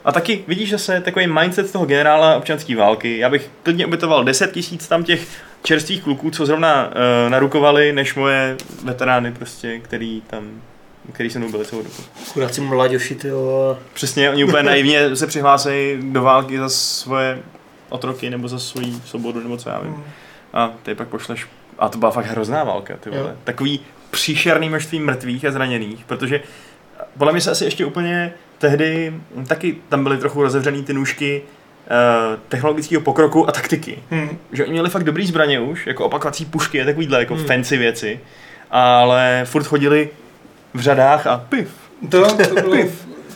[0.05, 3.17] A taky vidíš zase takový mindset toho generála občanské války.
[3.17, 5.27] Já bych klidně obětoval 10 tisíc tam těch
[5.63, 6.91] čerstvých kluků, co zrovna uh,
[7.29, 10.61] narukovali, než moje veterány prostě, který tam
[11.13, 11.95] který se mnou byli celou dobu.
[12.33, 13.77] Chudáci mladěši, ty jo.
[13.93, 17.39] Přesně, oni úplně naivně se přihlásí do války za svoje
[17.89, 20.03] otroky nebo za svoji svobodu nebo co já vím.
[20.53, 21.47] A ty pak pošleš,
[21.79, 23.29] a to byla fakt hrozná válka, ty vole.
[23.29, 23.35] Jo.
[23.43, 23.79] Takový
[24.11, 26.41] příšerný množství mrtvých a zraněných, protože
[27.17, 29.13] podle mě se asi ještě úplně tehdy,
[29.47, 31.41] taky tam byly trochu rozevřený ty nůžky
[31.87, 34.03] eh, technologického pokroku a taktiky.
[34.09, 34.37] Hmm.
[34.51, 37.45] Že oni měli fakt dobrý zbraně už, jako opakovací pušky a takovýhle jako Hmm.
[37.45, 38.19] fancy věci,
[38.71, 40.09] ale furt chodili
[40.73, 41.69] v řadách a pif.
[42.11, 42.83] To, to, bylo,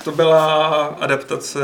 [0.03, 1.59] to byla adaptace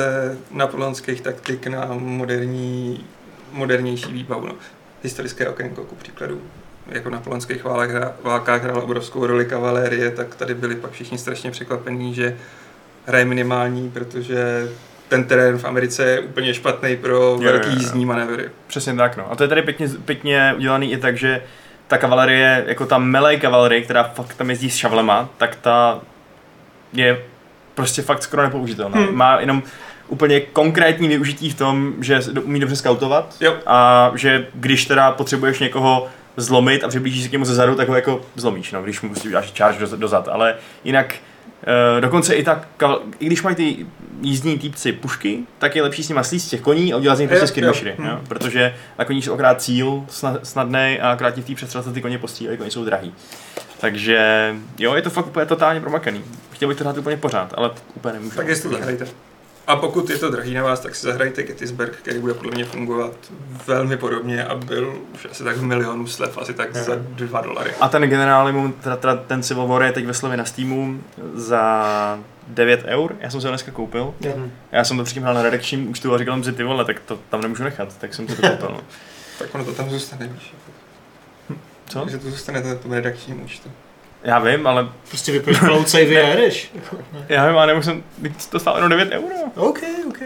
[0.51, 3.05] napoleonských taktik na moderní,
[3.51, 4.47] modernější výbavu.
[4.47, 4.53] No.
[5.03, 6.41] Historické okénko, ku příkladu.
[6.89, 7.63] Jako na napoleonských
[8.23, 12.37] válkách, hrála obrovskou roli kavalérie, tak tady byli pak všichni strašně překvapení, že
[13.05, 14.69] hraje minimální, protože
[15.09, 18.49] ten terén v Americe je úplně špatný pro velký jízdní manévry.
[18.67, 19.31] Přesně tak, no.
[19.31, 21.43] A to je tady pěkně, pěkně udělaný i tak, že
[21.87, 25.99] ta kavalerie, jako ta melee kavalerie, která fakt tam jezdí s šavlema, tak ta
[26.93, 27.21] je
[27.75, 28.97] prostě fakt skoro nepoužitelná.
[28.97, 29.15] Hmm.
[29.15, 29.63] Má jenom
[30.07, 33.55] úplně konkrétní využití v tom, že umí dobře skautovat Jo.
[33.65, 36.07] a že když teda potřebuješ někoho
[36.37, 39.09] zlomit a přiblížíš se k němu ze zadu, tak ho jako zlomíš, no, když mu
[39.09, 41.15] prostě uděláš charge do, dozad, ale jinak
[41.95, 42.67] Uh, dokonce i tak,
[43.19, 43.85] i když mají ty
[44.21, 47.19] jízdní týpci pušky, tak je lepší s nima slíst z těch koní a udělat z
[47.19, 47.73] nich prostě jo.
[47.85, 47.93] jo.
[47.97, 48.25] Hmm.
[48.27, 52.01] protože na koních jsou akorát cíl sna- snadný a akorát ti v té přestřelce ty
[52.01, 53.13] koně postřílejí, koně jsou drahý.
[53.79, 56.23] Takže jo, je to fakt úplně totálně promakaný.
[56.51, 58.35] Chtěl bych to hrát úplně pořád, ale úplně nemůžu.
[58.35, 59.07] Tak jestli to zahrajte.
[59.67, 62.65] A pokud je to drahý na vás, tak si zahrajte Gettysburg, který bude podle mě
[62.65, 63.13] fungovat
[63.67, 67.71] velmi podobně a byl už asi tak v milionu slev, asi tak za 2 dolary.
[67.81, 71.03] A ten generál, mu, teda, teda ten Civil War je teď ve slově na Steamu
[71.33, 74.13] za 9 eur, já jsem se ho dneska koupil.
[74.21, 74.33] Jo.
[74.71, 76.99] Já jsem to předtím hrál na redakčním účtu a říkal jsem si ty vole, tak
[76.99, 78.69] to tam nemůžu nechat, tak jsem si to koupil.
[78.71, 78.81] No.
[79.39, 80.53] Tak ono to tam zůstane, víš.
[81.87, 81.99] Co?
[81.99, 83.71] Takže to zůstane na tom redakčním účtu.
[84.23, 86.71] Já vím, ale Prostě vypneš cloud save a jedeš.
[87.29, 89.35] já vím, ale jsem, teď to stálo jenom 9 euro.
[89.55, 90.17] OK, OK.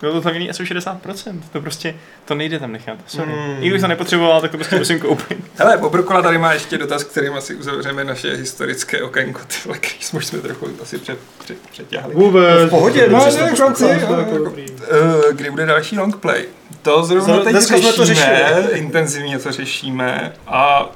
[0.00, 1.40] Bylo to tam jiný asi o 60%.
[1.52, 2.98] To prostě, to nejde tam nechat.
[3.06, 3.32] Sorry.
[3.32, 3.56] Mm.
[3.60, 5.38] I když to nepotřeboval, tak to prostě musím koupit.
[5.58, 9.96] Hele, Bobrokola tady má ještě dotaz, kterým asi uzavřeme naše historické okénko, ty vole, který
[10.02, 12.14] jsme už jsme trochu asi před, před, přetěhli.
[12.14, 12.66] Vůbec.
[12.66, 14.52] V pohodě, No, dobře, ne, chlapci, jo, jako,
[14.90, 16.44] eh, kdy bude další longplay?
[16.82, 18.78] To zrovna Zrovna teď jsme to řešíme, řešili.
[18.78, 20.90] intenzivně to řešíme a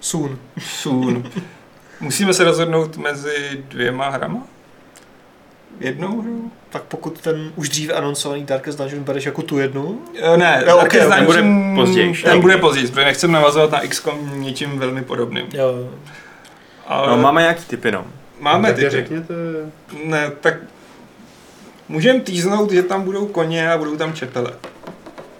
[0.00, 0.38] Soon.
[0.60, 1.30] soon.
[2.00, 4.42] Musíme se rozhodnout mezi dvěma hrama?
[5.80, 6.52] Jednou hru?
[6.70, 10.74] Tak pokud ten už dříve anoncovaný Darkest Dungeon bereš jako tu jednu, Eh, Ne, Jo,
[10.76, 11.08] ok, Darkest.
[11.10, 12.14] Ten bude Dungeon- později.
[12.22, 15.46] Ten bude později, protože nechcem navazovat na XCOM něčím velmi podobným.
[15.52, 15.90] jo.
[16.86, 18.04] Ale No, máme nějaký typy, no.
[18.40, 19.02] máme Tak je typy.
[19.02, 19.34] řekněte.
[20.04, 20.54] Ne, tak
[21.88, 24.50] můžeme týznout, že tam budou koně a budou tam čepele.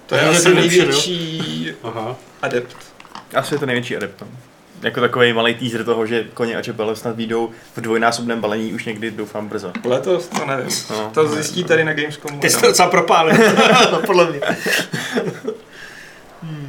[0.06, 2.16] To je asi největší Aha.
[2.42, 2.76] adept.
[3.34, 4.20] Asi je to největší adept.
[4.20, 4.26] no.
[4.82, 8.84] Jako takový malý teaser toho, že koně a čepele snad výjdou v dvojnásobném balení už
[8.84, 9.72] někdy doufám brzo.
[9.84, 10.68] Letos to nevím.
[10.90, 11.10] No.
[11.14, 12.40] To zjistí tady na Gamescomu.
[12.40, 13.34] Ty jsi to docela propálil,
[13.92, 14.40] no, podle mě.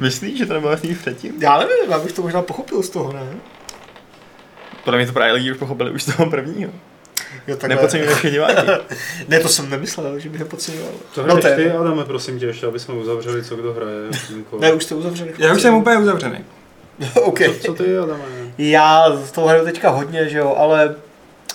[0.00, 1.42] Myslíš, že to nebylo jasný předtím?
[1.42, 3.26] Já nevím, já bych to možná pochopil z toho, ne?
[4.84, 6.70] Podle mě to právě lidi už pochopili už z toho prvního.
[7.46, 7.56] Jo.
[7.68, 8.54] Nepodceňuji naše diváky.
[9.28, 10.92] Ne, to jsem nemyslel, že bych je podceňoval.
[11.26, 14.10] No, to je- ty, Adame, prosím tě, ještě, aby jsme uzavřeli, co kdo hraje.
[14.60, 15.32] Ne, už jste uzavřeli.
[15.38, 16.44] Já už jsem úplně uzavřený.
[17.22, 17.38] OK.
[17.66, 18.24] Co ty, Adame?
[18.58, 20.94] Já z toho hraju teďka hodně, že jo, ale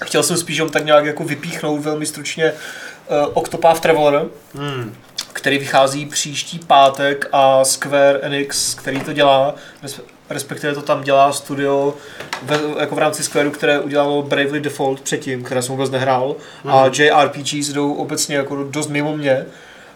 [0.05, 4.25] chtěl jsem spíš tak nějak jako vypíchnout velmi stručně uh, Octopath Traveler,
[4.55, 4.95] Hmm.
[5.33, 11.31] který vychází příští pátek a Square Enix, který to dělá, resp- respektive to tam dělá
[11.33, 11.93] studio
[12.43, 16.35] ve, jako v rámci Squareu, které udělalo Bravely Default předtím, které jsem vůbec nehrál
[16.67, 16.93] a Mhm.
[16.93, 19.45] JRPGs jdou obecně jako dost mimo mě.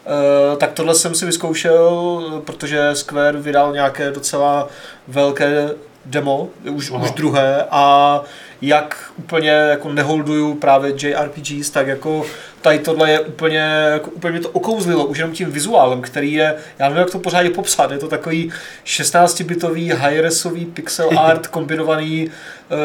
[0.05, 4.67] Uh, tak tohle jsem si vyzkoušel, protože Square vydal nějaké docela
[5.07, 5.69] velké
[6.05, 7.03] demo, už, Aha.
[7.03, 8.21] už druhé a
[8.61, 12.25] jak úplně jako neholduju právě JRPGs, tak jako
[12.61, 13.59] tady tohle je úplně,
[13.91, 17.19] jako úplně mě to okouzlilo už jenom tím vizuálem, který je, já nevím, jak to
[17.19, 18.51] pořádně popsat, je to takový
[18.85, 22.75] 16-bitový high-resový pixel art kombinovaný, eh,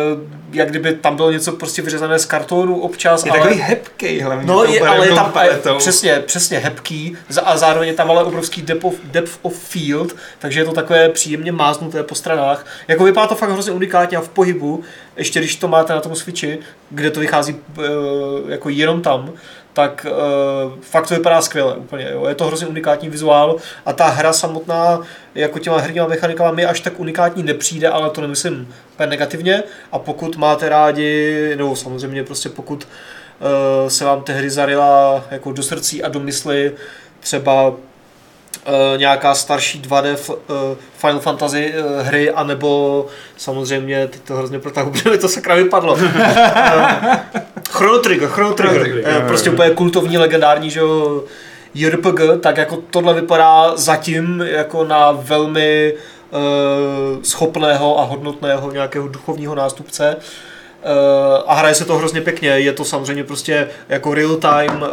[0.52, 4.46] jak kdyby tam bylo něco prostě vyřezané z kartonu občas, Je takový hebkej hlavně.
[4.46, 5.78] No, je, ale je barevnou tam paletou.
[5.78, 10.60] přesně, přesně hebký a zároveň je tam ale obrovský depth of, depth of field, takže
[10.60, 12.66] je to takové příjemně máznuté po stranách.
[12.88, 14.82] Jako vypadá to fakt hrozně unikátně a v pohybu,
[15.16, 16.58] ještě když to máte na tom Switchi,
[16.90, 17.82] kde to vychází eh,
[18.48, 19.32] jako jenom tam,
[19.72, 22.08] tak uh, fakt to vypadá skvěle úplně.
[22.12, 22.26] Jo.
[22.26, 23.56] Je to hrozně unikátní vizuál
[23.86, 25.00] a ta hra samotná
[25.34, 29.62] jako těma herníma mechanikama mi až tak unikátní nepřijde, ale to nemyslím úplně negativně.
[29.92, 32.88] A pokud máte rádi, nebo samozřejmě prostě pokud
[33.40, 36.72] uh, se vám tehdy zarila jako do srdcí a do mysli
[37.20, 37.72] třeba
[38.66, 40.36] Uh, nějaká starší 2D f, uh,
[40.96, 45.98] Final Fantasy uh, hry, anebo samozřejmě, teď to hrozně protahu, protože mi to sakra vypadlo.
[47.70, 51.22] Chrono Trigger, Chrono Trigger, prostě úplně kultovní, legendární, že jo,
[51.74, 55.94] JRPG, tak jako tohle vypadá zatím jako na velmi
[57.22, 60.16] schopného a hodnotného nějakého duchovního nástupce.
[61.46, 64.84] A hraje se to hrozně pěkně, je to samozřejmě prostě jako real time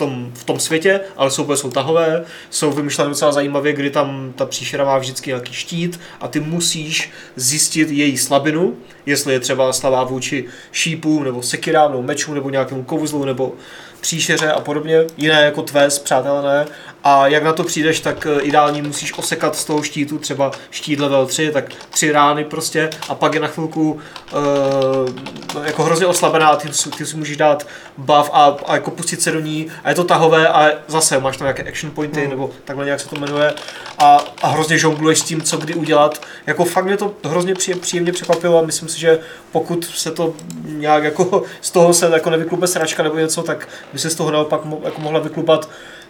[0.00, 4.46] tom, v tom světě, ale souboje jsou tahové, jsou vymyšlené docela zajímavě, kdy tam ta
[4.46, 8.76] příšera má vždycky nějaký štít a ty musíš zjistit její slabinu,
[9.06, 13.52] jestli je třeba slabá vůči šípům, nebo sekirám, nebo mečům, nebo nějakému kouzlu, nebo
[14.00, 16.66] příšeře a podobně, jiné jako tvé zpřátelené.
[17.04, 21.00] A jak na to přijdeš, tak eh, ideálně musíš osekat z toho štítu třeba štít
[21.00, 24.00] level 3, tak tři rány prostě a pak je na chvilku
[24.32, 27.66] uh, jako hrozně oslabená a ty, si- ty si můžeš dát
[27.98, 31.36] buff a, a jako pustit se do ní a je to tahové a zase máš
[31.36, 32.30] tam nějaké action pointy Hmm.
[32.30, 33.54] nebo takhle nějak se to jmenuje
[33.98, 36.22] a, a hrozně žongluješ s tím, co kdy udělat.
[36.46, 39.18] Jako fakt mě to hrozně příjem, příjemně překvapilo a myslím si, že
[39.52, 40.34] pokud se to
[40.64, 44.30] nějak jako z toho se jako nevyklupe sračka nebo něco, tak by se z toho
[44.30, 45.68] naopak mo, jako mohla vyklupat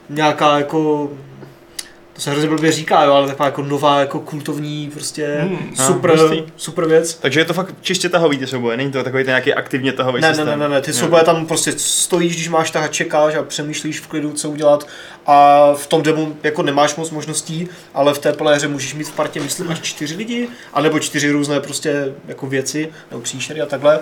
[0.08, 1.10] nějaká jako
[2.20, 5.86] to se hrozně blbě říká, jo, ale taková jako nová, jako kultovní, prostě Hmm, no,
[5.86, 6.42] super, hustý.
[6.56, 7.14] super věc.
[7.14, 10.20] Takže je to fakt čistě tahový ty souboje, není to takový ten nějaký aktivně tahový
[10.20, 10.58] Ne, ne, systém.
[10.58, 14.06] ne, ne, ne, ty souboje tam prostě stojíš, když máš tahat, čekáš a přemýšlíš v
[14.06, 14.86] klidu, co udělat
[15.26, 19.08] a v tom demo jako nemáš moc možností, ale v té plné hře můžeš mít
[19.08, 23.66] v partě, myslím, až čtyři lidi, anebo čtyři různé prostě jako věci, nebo příšery a
[23.66, 23.98] takhle.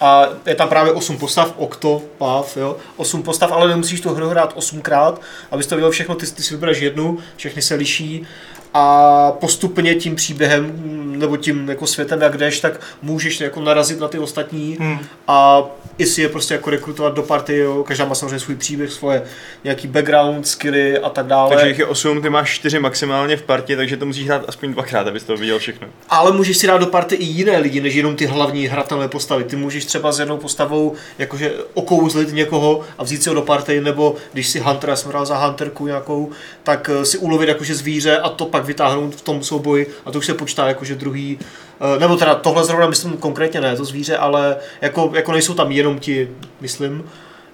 [0.00, 4.52] A je tam právě osm postav, Octopath, jo, osm postav, ale nemusíš tu hru hrát
[4.56, 5.20] osmkrát,
[5.50, 8.26] abys to viděl všechno, ty, ty si vybereš jednu, všechny se liší
[8.74, 10.72] a postupně tím příběhem
[11.18, 14.98] nebo tím jako světem, jak jdeš, tak můžeš jako narazit na ty ostatní Hmm.
[15.28, 15.62] a
[15.98, 17.84] i si je prostě jako rekrutovat do party, jo.
[17.84, 19.22] každá má samozřejmě svůj příběh, svoje
[19.64, 21.50] nějaký background, skilly a tak dále.
[21.50, 24.72] Takže jich je 8, ty máš 4 maximálně v partě, takže to musíš hrát aspoň
[24.72, 25.86] dvakrát, abys to viděl všechno.
[26.08, 29.44] Ale můžeš si dát do party i jiné lidi, než jenom ty hlavní hratelné postavy.
[29.44, 33.80] Ty můžeš třeba s jednou postavou jakože okouzlit někoho a vzít si ho do party,
[33.80, 36.30] nebo když si Hunter, já jsem hrál za Hunterku nějakou,
[36.62, 40.18] tak eh, si ulovit jakože zvíře a to pak vytáhnout v tom souboji a to
[40.18, 44.16] už se počítá jakože druhý, eh, nebo teda tohle zrovna myslím konkrétně ne, to zvíře,
[44.16, 46.28] ale jako, jako nejsou tam jenom ti,
[46.60, 47.04] myslím.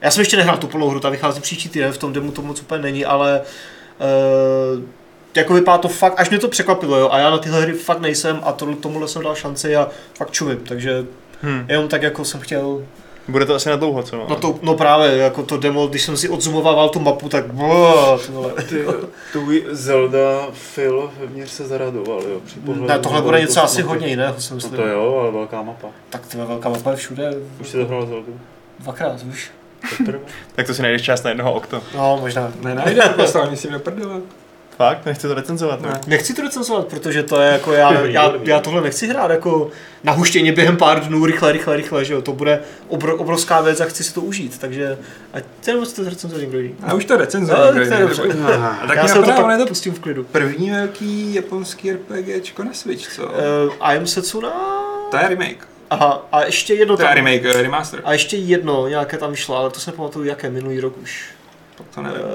[0.01, 2.43] Já jsem ještě nehrál tu plnou hru, ta vychází příští týden, v tom demo to
[2.43, 4.83] moc úplně není, ale uh,
[5.35, 8.01] jako vypadá to fakt, až mě to překvapilo, jo, a já na tyhle hry fakt
[8.01, 11.05] nejsem a to, tomuhle jsem dal šanci a fakt čumím, takže
[11.43, 11.65] Hm.
[11.69, 12.83] jenom tak jako jsem chtěl,
[13.29, 14.17] Bude to asi na dlouho, co?
[14.29, 18.65] no to, no právě, jako to demo, když jsem si odzumovával tu mapu, tak ty.
[18.69, 18.85] Ty,
[19.33, 22.41] tvůj Zelda Phil vevnitř se zaradoval, jo.
[22.47, 24.73] Při pohledu Ne, tohle bude něco asi hodně jiného, si No myslím.
[24.77, 25.89] to jo, ale velká mapa.
[26.11, 28.41] Tak ty velká mapa je všude, Už si dohrál Zeldu?
[28.79, 29.51] dvakrát už.
[30.55, 31.81] Tak to si najdeš čas na jednoho okto.
[31.97, 32.53] No, možná.
[32.63, 34.21] Nenajde, poslal si do prdele.
[34.79, 35.07] Fakt?
[35.07, 35.89] Nechci to recenzovat, ne?
[35.89, 36.01] Ne.
[36.07, 39.71] Nechci to recenzovat, protože to je jako já, já, já tohle nechci hrát jako
[40.05, 43.81] na huštěně během pár dnů, rychle, rychle, rychle, že jo, to bude obro, obrovská věc
[43.81, 44.99] a chci si to užít, takže
[45.33, 46.75] ať ten to recenzuje někdo jiný.
[46.83, 47.59] A už to recenzuje.
[47.59, 48.43] No, někdo jiný,
[48.83, 50.25] A tak já se to pak to pustím v klidu.
[50.25, 53.23] první velký japonský RPGčko na Switch, co?
[53.23, 53.33] Uh,
[53.81, 54.51] I am Setsuna?
[55.11, 55.69] To je remake.
[55.91, 57.15] Aha, a ještě jedno To je tam.
[57.15, 58.01] remake, eh, remaster.
[58.05, 61.38] A ještě jedno nějaké tam vyšlo, ale to se nepamatuju, jaké, minulý rok už.
[61.95, 62.21] To nevím.
[62.21, 62.29] Uh,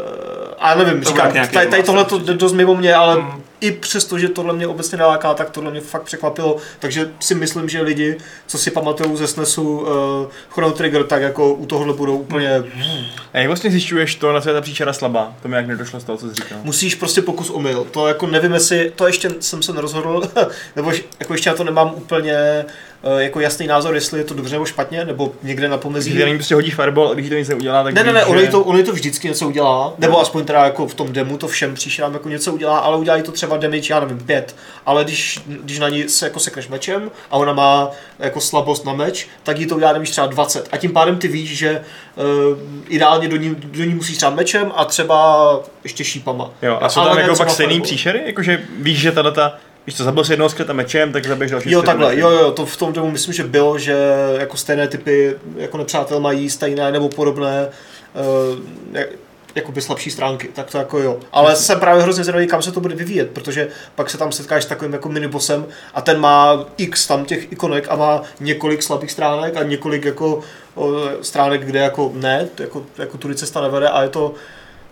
[0.60, 3.42] a nevím, To říkám, tady, tady tohle to jde dost mimo mě, ale Mm.
[3.62, 6.58] i přesto, že tohle mě obecně naláká, tak tohle mě fakt překvapilo.
[6.80, 8.18] Takže si myslím, že lidi,
[8.48, 9.88] co si pamatují ze SNESu uh,
[10.50, 12.64] Chrono Trigger, tak jako u tohohle budou úplně...
[13.34, 15.34] A jak vlastně zjišťuješ to, na co je ta příčera slabá?
[15.42, 16.58] To mi jak nedošlo z toho, co jsi říkal.
[16.64, 17.88] Musíš prostě pokus omyl.
[17.92, 20.22] To jako nevím, jestli, to ještě jsem se nerozhodl,
[20.76, 22.72] nebo jako ještě na to nemám úplně uh,
[23.18, 26.12] jako jasný názor, jestli je to dobře nebo špatně, nebo někde na pomezí.
[26.12, 28.42] Když ní prostě hodí fireball a když to nic neudělá, tak Ne, ne, ne, ono
[28.42, 31.48] že- to, je to vždycky něco udělá, nebo aspoň teda jako v tom demo to
[31.48, 35.40] všem příšerám jako něco udělá, ale udělají to třeba damage, já nevím, pět, ale když,
[35.48, 37.90] když na ní se jako sekneš mečem a ona má
[38.20, 41.28] jako slabost na meč, tak jí to udělá damage třeba 20 a tím pádem ty
[41.28, 41.82] víš, že
[42.52, 42.58] uh,
[42.90, 46.50] ideálně do ní, do ní musíš třeba mečem a třeba ještě šípama.
[46.62, 48.22] Jo, a jsou tam jako pak stejný příšery?
[48.26, 49.58] Jakože víš, že tato ta,
[49.88, 52.22] víš co, zabil si jednoho skeleta mečem, tak zabiješ další Jo, takhle, mečem.
[52.22, 53.96] jo, jo, to v tom demo myslím, že bylo, že
[54.40, 57.68] jako stejné typy jako nepřátel mají stejné nebo podobné
[58.94, 59.00] uh,
[59.56, 61.20] jakoby slabší stránky, tak to jako jo.
[61.32, 64.64] Ale jsem právě hrozně zvědavý, kam se to bude vyvíjet, protože pak se tam setkáš
[64.64, 69.12] s takovým jako minibosem a ten má x tam těch ikonek a má několik slabých
[69.12, 70.42] stránek a několik jako
[70.76, 74.34] o, stránek, kde jako ne, jako, jako tudy cesta nevede a je to,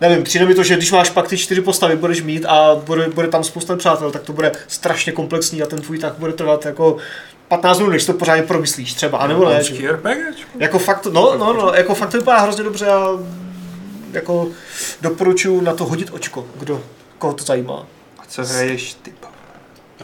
[0.02, 3.08] nevím, přijde mi to, že když máš pak ty čtyři postavy, budeš mít a bude,
[3.08, 6.66] bude tam spousta přátel, tak to bude strašně komplexní a ten tvůj tak bude trvat
[6.66, 6.96] jako
[7.48, 9.62] 15 minut, než to pořádně promyslíš třeba, a nebo ne.
[10.58, 13.08] jako fakt, no, no, no, jako fakt to vypadá hrozně dobře a
[14.12, 14.48] jako
[15.00, 16.82] doporučuji na to hodit očko, kdo,
[17.18, 17.86] koho to zajímá.
[18.18, 19.12] A co hraješ ty?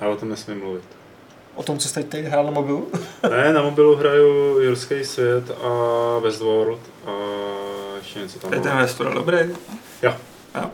[0.01, 0.83] Já o tom nesmím mluvit.
[1.55, 2.89] O tom, co jste teď hrál na mobilu.
[3.31, 5.69] Ne, na mobilu hraju Jurský svět a
[6.19, 7.11] Westworld a
[7.99, 8.77] ještě něco tam To je ten.
[8.77, 9.39] Westworld dobrý?
[10.03, 10.15] Jo.
[10.55, 10.71] jo.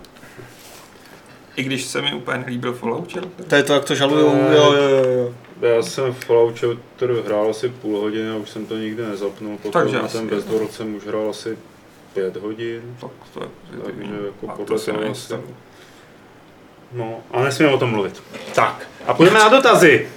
[1.57, 3.17] I když se mi úplně nelíbil Fallout.
[3.49, 5.35] To je to, jak to žalujou, jo, jo, jo, jo.
[5.61, 9.59] Já jsem v Fallout Shelter hrál asi půl hodiny a už jsem to nikdy nezapnul.
[9.59, 10.27] Potom Takže na ten.
[10.29, 11.59] Westworld jsem už hrál asi
[12.15, 12.97] pět hodin.
[13.01, 14.09] Tak to je pozitivní.
[14.09, 15.35] Takže jako A podle to toho asi-
[16.93, 18.23] No, ale nesmíme o tom mluvit.
[18.55, 20.09] Tak, a půjdeme na dotazy.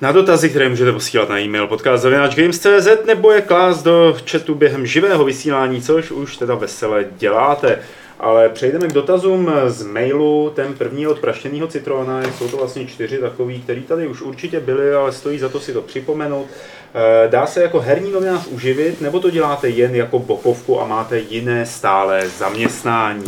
[0.00, 5.24] Na dotazy, které můžete posílat na e-mail podcast.games.cz nebo je klást do chatu během živého
[5.24, 7.78] vysílání, což už teda vesele děláte.
[8.20, 13.18] Ale přejdeme k dotazům z mailu, ten první od praštěného citrona, jsou to vlastně čtyři
[13.18, 16.46] takový, který tady už určitě byly, ale stojí za to si to připomenout.
[16.94, 21.18] Eh, Dá se jako herní novinář uživit, nebo to děláte jen jako bokovku a máte
[21.18, 23.24] jiné stále zaměstnání?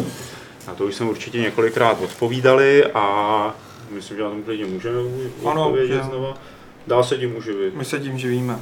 [0.68, 3.54] Na to už jsme určitě několikrát odpovídali a
[3.90, 4.98] myslím, že na tom klidně můžeme
[5.50, 6.36] Ano, odpovědět že- znova.
[6.86, 7.74] Dá se tím uživit.
[7.74, 8.58] My se tím živíme.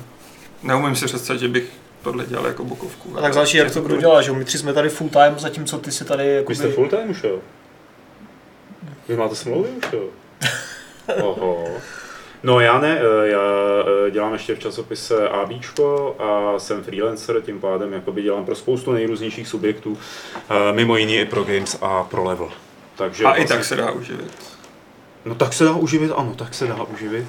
[0.62, 3.18] Neumím si představit, že bych tohle dělal jako bokovku.
[3.18, 4.32] A tak záleží, jak to kdo dělá, že?
[4.32, 6.74] My tři jsme tady full time, zatímco ty si tady Vy jste jakoby...
[6.88, 7.38] full time už jo?
[9.08, 10.02] Vy máte smlouvy už jo?
[11.22, 11.66] Oho.
[12.42, 13.40] No já ne, eh, já
[14.06, 18.92] eh, dělám ještě v časopise ABčko a jsem freelancer, tím pádem jakoby dělám pro spoustu
[18.92, 19.98] nejrůznějších subjektů,
[20.50, 22.48] eh, mimo jiný i pro Games a pro Level.
[22.96, 24.32] Takže A i vlastně- tak se dá uživit.
[25.24, 27.26] No tak se dá uživit, ano, tak se dá uživit.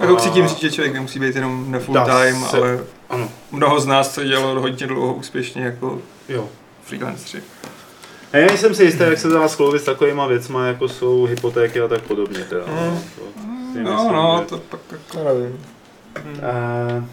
[0.00, 2.78] Jako chci tím říct, že člověk nemusí být jenom na full Dá time, se- ale
[3.10, 6.48] Ano, mnoho z nás to dělalo hodně dlouho úspěšně jako jo.
[6.84, 7.42] freelanceri.
[8.32, 11.80] A já nejsem si jistý, jak se dá skloubit s takovýma věcma, jako jsou hypotéky
[11.80, 12.38] a tak podobně.
[12.44, 12.64] Teda.
[12.66, 13.00] Mm.
[13.00, 13.22] To
[13.72, 15.18] si No, myslím, no, že- to pak jako...
[15.18, 15.64] No, nevím.
[16.42, 17.04] Eh,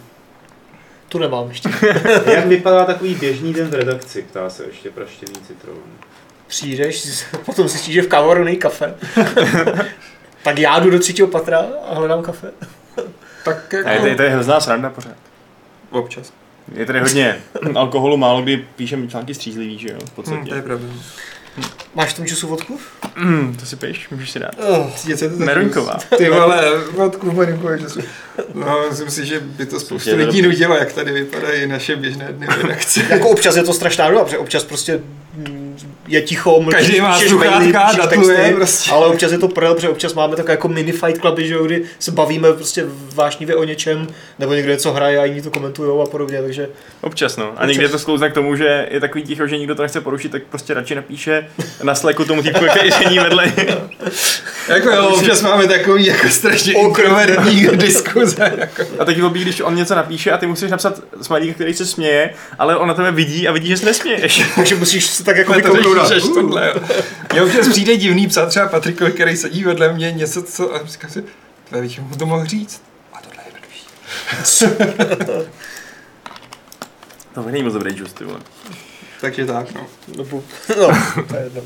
[1.10, 1.70] Tu nemám ještě.
[2.34, 5.76] Jak vypadá takový běžný den v redakci, ptá se ještě praštěný citron.
[6.48, 8.96] Přijdeš, potom zjistíš, že v není kafe.
[10.44, 12.52] tak já jdu do třetího patra a hledám kafe.
[13.46, 15.16] Tak A je tady, jako tady hrozná sranda pořád.
[15.90, 16.34] občas.
[16.76, 17.38] Je tady hodně
[17.76, 20.50] alkoholu, málo kdy píšeme články střízlivý, že jo, v podstatě.
[20.50, 20.88] to je pravda.
[21.96, 22.80] Máš v tom času vodku?
[23.16, 24.52] Mm, to si piješ, můžeš si dát.
[24.70, 24.92] Oh.
[24.96, 25.98] Cítit to Meruňková.
[26.18, 26.72] Ty vole,
[27.06, 27.46] od klubu
[27.82, 28.00] času.
[28.54, 32.28] No, myslím si, že by to spoustu to lidí nudilo, jak tady vypadají naše běžné
[32.32, 33.06] dny v redakci.
[33.10, 35.00] Jako občas je to strašná doba, protože občas prostě
[36.08, 38.92] je ticho, mlčíš, Každý má sluchátka, datuje prostě.
[38.92, 41.64] ale občas je to prdel, protože občas máme takové jako mini fight cluby, že jo,
[41.64, 44.08] kdy se bavíme prostě vášnivě o něčem,
[44.40, 46.70] nebo někdo něco hraje a jiní to komentují a podobně, takže
[47.02, 47.54] Občas, no.
[47.58, 50.02] A někdy je to sklouzne k tomu, že je takový ticho, že nikdo to nechce
[50.02, 51.48] porušit, tak prostě radši napíše
[51.84, 53.54] na Slacku tomu týpku, který žení vedle.
[54.68, 58.54] Jako jo, občas máme takový jako strašně introvertní diskuze.
[58.58, 58.84] Jako.
[59.00, 62.30] A teď blbý, když on něco napíše a ty musíš napsat smajlík, který se směje,
[62.60, 64.42] ale on na tebe vidí a vidí, že se nesměješ.
[64.56, 66.82] takže musíš se tak jako to řešíš, až tohle, jo.
[67.32, 70.76] Mně občas přijde divný psát třeba Patrikovi, který sedí vedle mě něco, co...
[70.76, 71.24] A říkám si,
[71.70, 72.82] tvé bych mu to mohl říct.
[73.14, 73.88] A tohle je jednodušší.
[77.34, 78.40] To není moc dobrý just, ty vole.
[79.22, 79.88] Takže tak, no.
[80.18, 80.44] Nebo,
[80.80, 80.88] no,
[81.28, 81.62] to je jedno.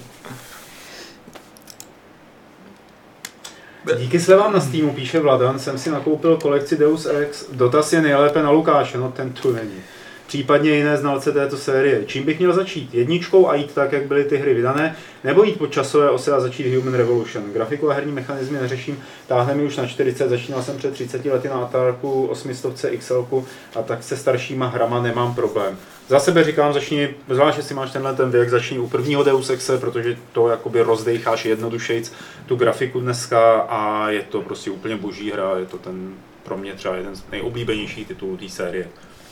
[3.98, 7.46] Díky slevám na Steamu, píše Vladan, jsem si nakoupil kolekci Deus Ex.
[7.52, 9.84] Dotaz je nejlépe na Lukáše, no ten tu není.
[10.28, 12.06] Případně jiné znalce této série.
[12.06, 12.94] Čím bych měl začít?
[12.94, 16.40] Jedničkou a jít tak, jak byly ty hry vydané, nebo jít po časové ose a
[16.40, 17.54] začít Human Revolution?
[17.54, 21.48] Grafiku a herní mechanizmy neřeším, táhne mi už na 40, začínal jsem před 30 lety
[21.48, 23.28] na Atarku 800 XL
[23.76, 25.78] a tak se staršíma hrama nemám problém.
[26.08, 29.78] Za sebe říkám, začni, zvlášť jestli máš tenhle ten věk, začni u prvního Deus Exe,
[29.78, 32.12] protože to jakoby rozdejcháš jednodušejc
[32.46, 36.14] tu grafiku dneska a je to prostě úplně boží hra, je to ten
[36.44, 38.88] pro mě třeba jeden z nejoblíbenějších titulů té série.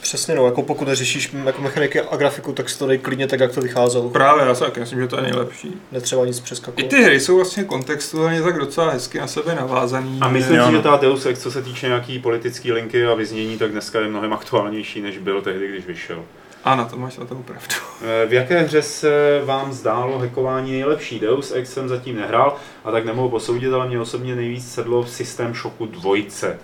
[0.05, 3.39] Přesně no, jako pokud neřešíš jako mechaniky a grafiku, tak si to dej klidně tak,
[3.39, 4.09] jak to vycházelo.
[4.09, 5.81] Právě, já si taky myslím, že to je nejlepší.
[5.91, 6.89] Netřeba nic I přeskakovat.
[6.89, 10.17] ty hry jsou vlastně kontextuálně tak docela hezky na sebe navázaný.
[10.21, 10.71] A myslím si, no.
[10.71, 14.07] že ta Deus Ex, co se týče nějaký politický linky a vyznění, tak dneska je
[14.07, 16.23] mnohem aktuálnější, než byl tehdy, když vyšel.
[16.63, 17.75] Ano, to máš na tom pravdu.
[18.23, 21.19] Eh, V jaké hře se vám zdálo hackování nejlepší?
[21.19, 25.09] Deus Ex jsem zatím nehrál a tak nemohu posoudit, ale mě osobně nejvíc sedlo v
[25.09, 26.15] System Shocku 2.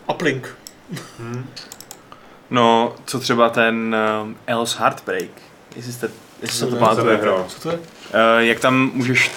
[0.10, 0.50] Uplink.
[1.20, 1.46] Hm?
[2.52, 5.30] No, co třeba ten um, Else Heartbreak,
[5.76, 6.10] jestli jste,
[6.42, 7.28] jestli se to pamatujete.
[7.48, 7.80] Co to je?
[8.14, 9.32] Eh, jak tam můžeš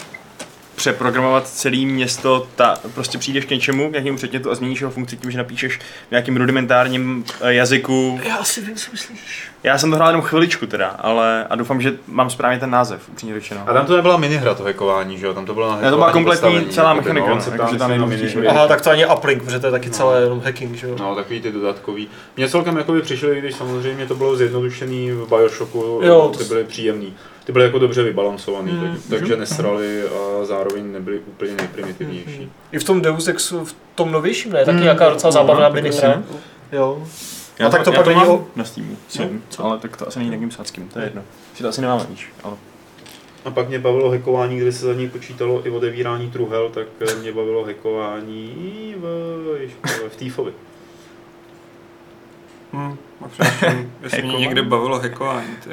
[0.76, 5.16] přeprogramovat celé město, ta, prostě přijdeš k něčemu, k nějakému předmětu a změníš jeho funkci
[5.16, 8.20] tím, že napíšeš v nějakým rudimentárním eh, jazyku.
[8.24, 9.53] Já asi vím, co myslíš.
[9.64, 13.08] Já jsem to hrál jenom chviličku teda, ale a doufám, že mám správně ten název,
[13.08, 13.60] upřímně řečeno.
[13.66, 15.34] A tam to nebyla minihra, to hackování, že jo?
[15.34, 18.48] Tam to bylo na to byla kompletní postavení, celá jakoby, mechanika, no, tam nejdřív mini-
[18.48, 19.94] Aha, tak to ani uplink, protože to je taky No.
[19.94, 20.96] celé jenom hacking, že jo?
[21.00, 22.08] No, takový ty dodatkový.
[22.36, 26.64] Mně celkem jakoby přišly, když samozřejmě to bylo zjednodušený v Bioshocku, Jo, to ty byly
[26.64, 27.14] příjemný.
[27.44, 32.52] Ty byly jako dobře vybalancovaný, Mm, tak, takže nesrali a zároveň nebyly úplně nejprimitivnější.
[32.72, 34.58] I v tom Deus Exu, v tom novějším, ne?
[34.58, 34.82] Taky Hmm.
[34.82, 36.22] nějaká docela zábavná No, minihra.
[36.72, 37.02] Jo.
[37.58, 39.18] Já A tak to já pak není mám o- na Steamu, Co?
[39.18, 41.22] jsem, ale tak to asi není nějakým sáckým, to je jedno.
[41.54, 42.56] Si to asi nemáme víš, ale
[43.44, 47.14] A pak mě bavilo hackování, kdy se za něj počítalo i odevírání truhel, tak eh,
[47.14, 49.02] mě bavilo hackování v,
[50.08, 50.52] v.
[52.72, 55.48] Hm, a přemýšlím, jestli mě někde bavilo hackování.
[55.64, 55.70] Ty.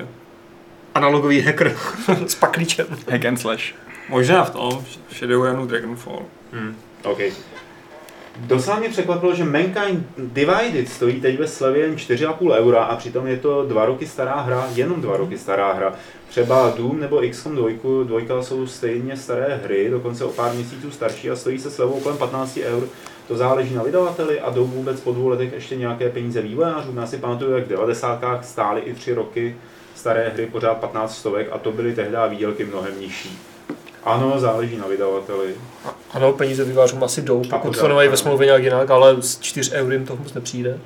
[0.96, 1.76] Analogový hacker
[2.28, 2.88] s paklíčem.
[3.12, 3.64] hack and slash.
[4.10, 6.20] Možná v tom, v Shadowrunu Dragonfall.
[6.54, 6.76] Hmm.
[7.04, 7.18] OK.
[8.40, 13.28] Docela mě překvapilo, že Mankind Divided stojí teď ve slevě jen 4,5 eura a přitom
[13.28, 15.94] je to dva roky stará hra, jenom dva roky stará hra.
[16.30, 17.70] Třeba Doom nebo XCOM 2,
[18.04, 22.18] dvojka jsou stejně staré hry, dokonce o pár měsíců starší a stojí se slevou kolem
[22.18, 22.88] 15 eur.
[23.28, 26.94] To záleží na vydavateli a jdou vůbec po dvou letech ještě nějaké peníze vývojářů.
[26.96, 28.24] Já si pamatuju, jak v 90.
[28.42, 29.56] stály i tři roky
[29.96, 33.51] staré hry pořád 15 stovek a to byly tehdy výdělky mnohem nižší.
[34.04, 35.56] Ano, záleží na vydavateli.
[36.12, 38.18] Ano, peníze vývářům asi jdou, pokud to nemají ve ano.
[38.18, 40.80] smlouvě nějak jinak, ale z 4 eur jim to moc nepřijde.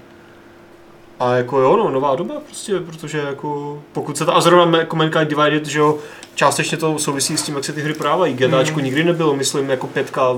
[1.19, 4.95] A jako jo, no, nová doba prostě, protože jako, pokud se to, a zrovna jako
[4.95, 5.97] Mankind Divided, že jo,
[6.35, 8.33] částečně to souvisí s tím, jak se ty hry prodávají.
[8.33, 10.29] GTAčko nikdy nebylo, myslím, jako pětka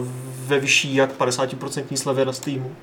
[0.46, 2.76] ve vyšší jak 50% slevě na Steamu.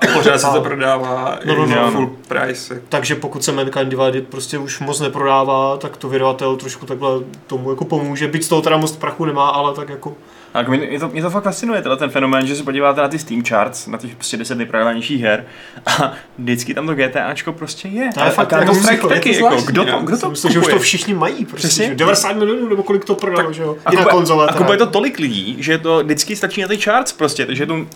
[0.00, 1.90] A pořád se to prodává No, i no, no, no.
[1.90, 2.82] full price.
[2.88, 7.10] Takže pokud se Mankind Divided prostě už moc neprodává, tak to vydavatel trošku takhle
[7.46, 8.28] tomu jako pomůže.
[8.28, 10.14] Byť z toho teda moc prachu nemá, ale tak jako
[10.54, 13.18] jako mě, to, mě to fakt fascinuje, teda ten fenomén, že se podíváte na ty
[13.18, 15.44] Steam charts, na těch prostě 10 nejprodávanějších her
[15.86, 18.10] a vždycky tam to GTAčko prostě je.
[18.14, 20.52] To je fakt jako Strike je to taky, jako, zvláštní, kdo to, kdo to myslím,
[20.52, 21.44] že už to všichni mají.
[21.44, 21.86] Prostě, Přesně.
[21.88, 23.76] že 90 milionů nebo kolik to prodalo, že jo?
[23.84, 24.46] A I na kupuje- konzole.
[24.46, 27.86] A kupuje to tolik lidí, že to vždycky stačí na ty charts prostě, takže to,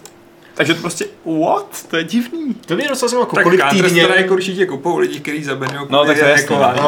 [0.61, 1.05] takže to prostě,
[1.45, 1.85] what?
[1.91, 2.55] To je divný.
[2.67, 4.05] To mě docela zajímá, jako Tak kolik týdně...
[4.05, 6.57] Strike určitě kupou lidi, kteří zabenou No, tak to je jasný.
[6.57, 6.81] hackování.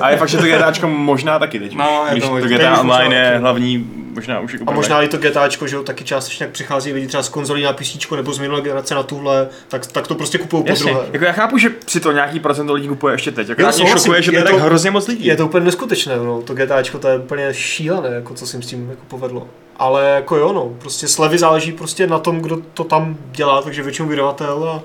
[0.00, 1.74] A je fakt, že to GTAčko možná taky teď.
[1.76, 2.34] No, když to.
[2.34, 6.04] GTA Online je hlavní, možná už jako A možná i to GTAčko, že jo, taky
[6.04, 9.48] částečně jak přichází lidi třeba z konzolí na PC nebo z minulé generace na tuhle,
[9.68, 11.06] tak, tak to prostě kupují po druhé.
[11.12, 13.86] jako já chápu, že si to nějaký procento lidí kupuje ještě teď, jako Jo, mě
[13.86, 15.26] šokuje, že to je tak to- hrozně moc lidí.
[15.26, 16.42] Je to úplně neskutečné, no.
[16.42, 19.48] to GTAčko to je úplně šílené, jako co se jim s tím jako povedlo.
[19.76, 23.82] Ale jako jo, no, prostě slevy záleží prostě na tom, kdo to tam dělá, takže
[23.82, 24.82] většinou vydavatel a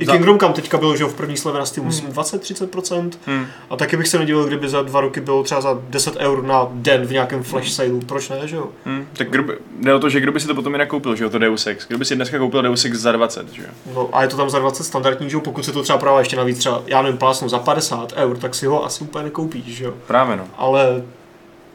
[0.00, 3.10] i Za- Kingdom Come teďka bylo, že v první slevě na Steam, myslím 20-30%.
[3.26, 3.46] Hmm.
[3.70, 6.68] A taky bych se nedivil, kdyby za dva roky bylo třeba za 10 eur na
[6.72, 8.68] den v nějakém flash sale, proč ne, že jo?
[8.84, 11.16] Hmm, tak kdo by, jde o to, že kdo by si to potom jinak koupil,
[11.16, 11.86] že jo, to Deus Ex.
[11.88, 13.68] Kdo by si dneska koupil Deus Ex za 20, že jo?
[13.94, 16.18] No a je to tam za 20 standardní, že jo, pokud se to třeba prodává
[16.18, 19.64] ještě navíc třeba, já nevím, plásnu za 50 eur, tak si ho asi úplně nekoupíš,
[19.66, 19.94] že jo?
[20.06, 20.44] Právě no.
[20.56, 21.02] Ale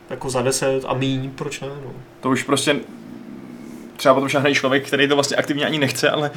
[0.09, 1.91] jako za 10 a míň, proč ne, no.
[2.21, 2.75] To už prostě
[3.97, 6.31] třeba potom šáhne člověk, který to vlastně aktivně ani nechce, ale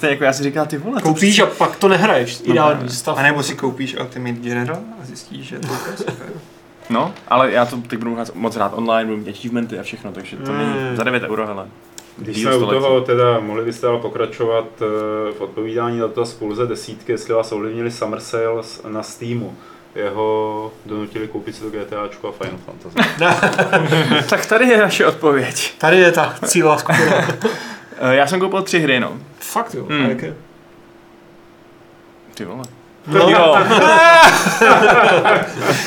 [0.00, 2.88] to je jako já si říkám, ty vole, to Koupíš a pak to nehraješ, ideální
[2.88, 3.18] stav.
[3.18, 6.26] A nebo si koupíš Ultimate General a zjistíš, že to je super.
[6.90, 10.12] No, ale já to teď budu hrát moc rád online, budu mít achievementy a všechno,
[10.12, 10.96] takže to není Mm.
[10.96, 11.66] za 9 euro, hele.
[12.18, 14.84] Když Díl jsme u toho, teda mohli byste ale pokračovat eh,
[15.32, 19.54] v odpovídání na to spolze desítky, jestli vás ovlivnili Summer Sales na Steamu.
[19.94, 22.96] Jeho donutili koupit si to GTAčko a Final Fantasy.
[24.30, 25.72] tak tady je naše odpověď.
[25.78, 27.28] Tady je ta cílová skupina.
[28.02, 29.12] Eh, Já jsem koupil tři hry, no.
[29.40, 30.10] Fakt jo, Hmm.
[30.10, 30.34] jaké?
[32.34, 32.62] Ty vole.
[33.06, 33.56] No, Jo,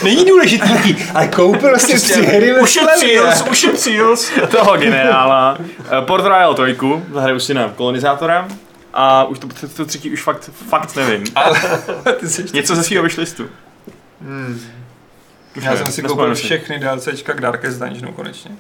[0.04, 4.18] není důležitý, ale koupil si tři hry Ušetřil, jsi, ušetřil.
[4.18, 4.42] jsi.
[4.42, 5.58] toho geniála.
[5.98, 6.78] Eh, Port Royal 3,
[7.14, 8.48] zahraju si na kolonizátora.
[8.94, 11.24] A už to, to, to třetí už fakt, fakt nevím.
[12.20, 13.04] Ty jsi Něco ze svého
[15.58, 18.52] Už Já jsem si koupil všechny DLCčka k Darkest Dungeonu konečně.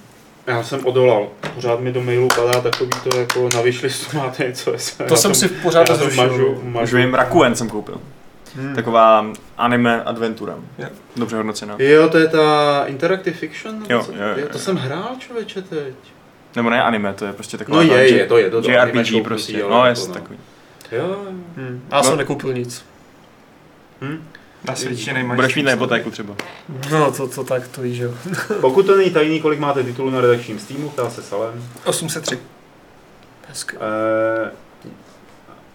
[0.47, 1.27] Já jsem odolal.
[1.55, 4.71] Pořád mi do mailu padá takový to jako na wishlistu máte něco.
[4.73, 6.27] jestli- To já jsem to- si pořád já to nezrušil.
[6.27, 6.97] mažu, Už mažu.
[6.97, 8.01] vím, Rakuen jsem koupil.
[8.55, 8.75] Hmm.
[8.75, 9.25] Taková
[9.57, 10.55] anime adventura.
[10.77, 10.87] Jo.
[11.15, 11.75] Dobře hodnocená.
[11.79, 13.83] Jo, to je ta Interactive Fiction?
[13.89, 14.11] Jo, co?
[14.11, 14.59] jo, jo, to jo.
[14.59, 15.93] jsem hrál, člověče, teď.
[16.55, 17.83] Nebo ne anime, to je prostě taková...
[17.83, 20.13] No ta je, je, to je, to- to JRPG prostě, ale no jako jest no.
[20.13, 20.39] takový.
[20.91, 21.17] Jo,
[21.57, 21.83] Hmm.
[21.91, 22.17] Já jsem No.
[22.17, 22.85] nekoupil nic.
[24.01, 24.23] hm.
[24.63, 25.35] Na světě nemají.
[25.35, 26.35] Budeš mít na hypotéku třeba.
[26.91, 28.13] No, to, to tak, to víš, jo.
[28.61, 31.63] Pokud to není tajný, kolik máte titulů na redakčním Steamu, ptá se Salem.
[31.85, 32.39] 803.
[33.47, 33.77] Hezky.
[33.77, 34.51] Eh,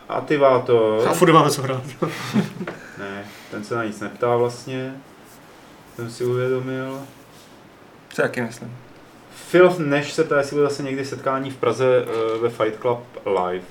[0.08, 1.08] Ativátor.
[1.08, 1.82] A furt máme co hrát.
[2.98, 4.94] Ne, ten se na nic neptá vlastně.
[5.96, 7.00] Ten si uvědomil.
[8.08, 8.76] Co taky myslím.
[9.50, 13.00] Phil Nash se ptá, jestli bude zase někdy setkání v Praze eh, ve Fight Club
[13.26, 13.64] live.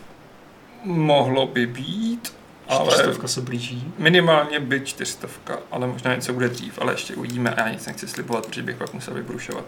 [0.84, 2.37] Mohlo by být,
[2.68, 3.94] ale Čtyřstovka se blíží.
[3.98, 8.08] minimálně by čtyřstovka, ale možná něco bude dřív, ale ještě uvidíme a já nic nechci
[8.08, 9.66] slibovat, protože bych pak musel vybrušovat.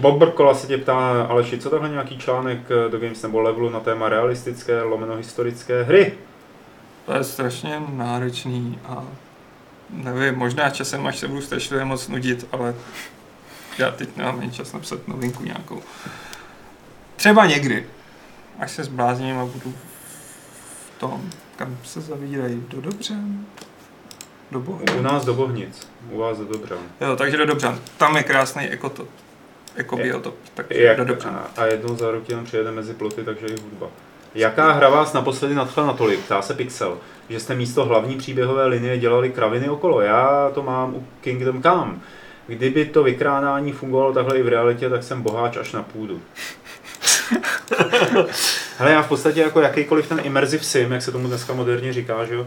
[0.00, 3.70] Bob Brkola se tě ptá, Aleši, co takhle nějaký článek eh, do Games nebo Levelu
[3.70, 6.12] na téma realistické, lomeno historické hry?
[7.06, 9.04] To je strašně náročný a
[9.90, 12.74] nevím, možná časem, až se budu strašně moc nudit, ale
[13.78, 15.82] já teď nemám ani čas napsat novinku nějakou.
[17.16, 17.86] Třeba někdy,
[18.58, 19.74] až se zblázním a budu
[20.96, 23.44] v tom, kam se zavírají, do Dobřan?
[24.50, 24.84] Do Bohy.
[24.98, 26.78] U nás do Bohnic, u vás do Dobřan.
[27.00, 27.78] Jo, takže do Dobřan.
[27.98, 29.08] Tam je krásný ekotop.
[29.76, 31.34] Ekobiotop, takže Jak, do Dobřan.
[31.34, 33.86] a, a jednou za rok jenom přijede mezi ploty, takže i hudba.
[34.34, 38.98] Jaká hra vás naposledy nadchla natolik, ptá se Pixel, že jste místo hlavní příběhové linie
[38.98, 40.00] dělali kraviny okolo?
[40.00, 41.94] Já to mám u Kingdom Come.
[42.46, 46.20] Kdyby to vykrádání fungovalo takhle i v realitě, tak jsem boháč až na půdu.
[48.78, 52.24] Hele, já v podstatě jako jakýkoliv ten immersive sim, jak se tomu dneska moderně říká,
[52.24, 52.46] že jo,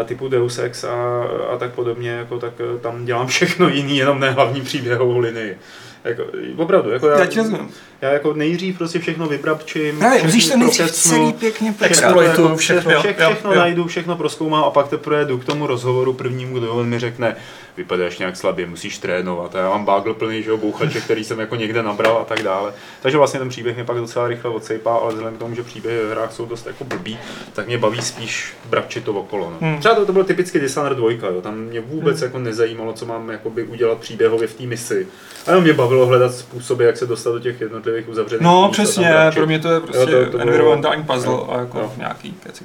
[0.00, 3.96] a typu Deus Ex a, a tak podobně, jako, tak eh, tam dělám všechno jiný,
[3.96, 5.58] jenom ne hlavní příběhovou linii.
[6.04, 6.22] Jako,
[6.56, 7.70] opravdu, jako já, Já ti rozumím.
[8.00, 12.46] já jako nejdřív prostě všechno vybrabčím, Ne, všechno musíš to nejdřív celý pěkně všechno, Exploituju
[12.46, 13.58] jako všechno, Všechno, jo, všechno jo.
[13.58, 17.36] najdu, všechno proskoumám a pak teprve jdu k tomu rozhovoru prvnímu, kdo on mi řekne,
[17.76, 19.54] vypadáš nějak slabě, musíš trénovat.
[19.54, 22.42] A já mám bagel plný, že jo, bouchače, který jsem jako někde nabral a tak
[22.42, 22.72] dále.
[23.02, 26.04] Takže vlastně ten příběh mě pak docela rychle odsejpá, ale vzhledem k tomu, že příběhy
[26.04, 27.18] ve hrách jsou dost jako blbý,
[27.52, 29.50] tak mě baví spíš brabčit to okolo.
[29.50, 29.56] No.
[29.60, 29.78] Hmm.
[29.78, 31.40] Třeba to, to byl typicky Dishonored 2, jo.
[31.42, 35.06] tam mě vůbec jako nezajímalo, co mám jakoby udělat příběhově v té misi.
[35.46, 38.72] A jenom mě bavilo hledat způsoby, jak se dostat do těch jednotlivých uzavřených No míst
[38.72, 41.78] přesně, pro mě to je prostě Jo, to- to bylo- environmentální puzzle jo, a jako
[41.78, 41.92] jo.
[41.96, 42.64] nějaký keci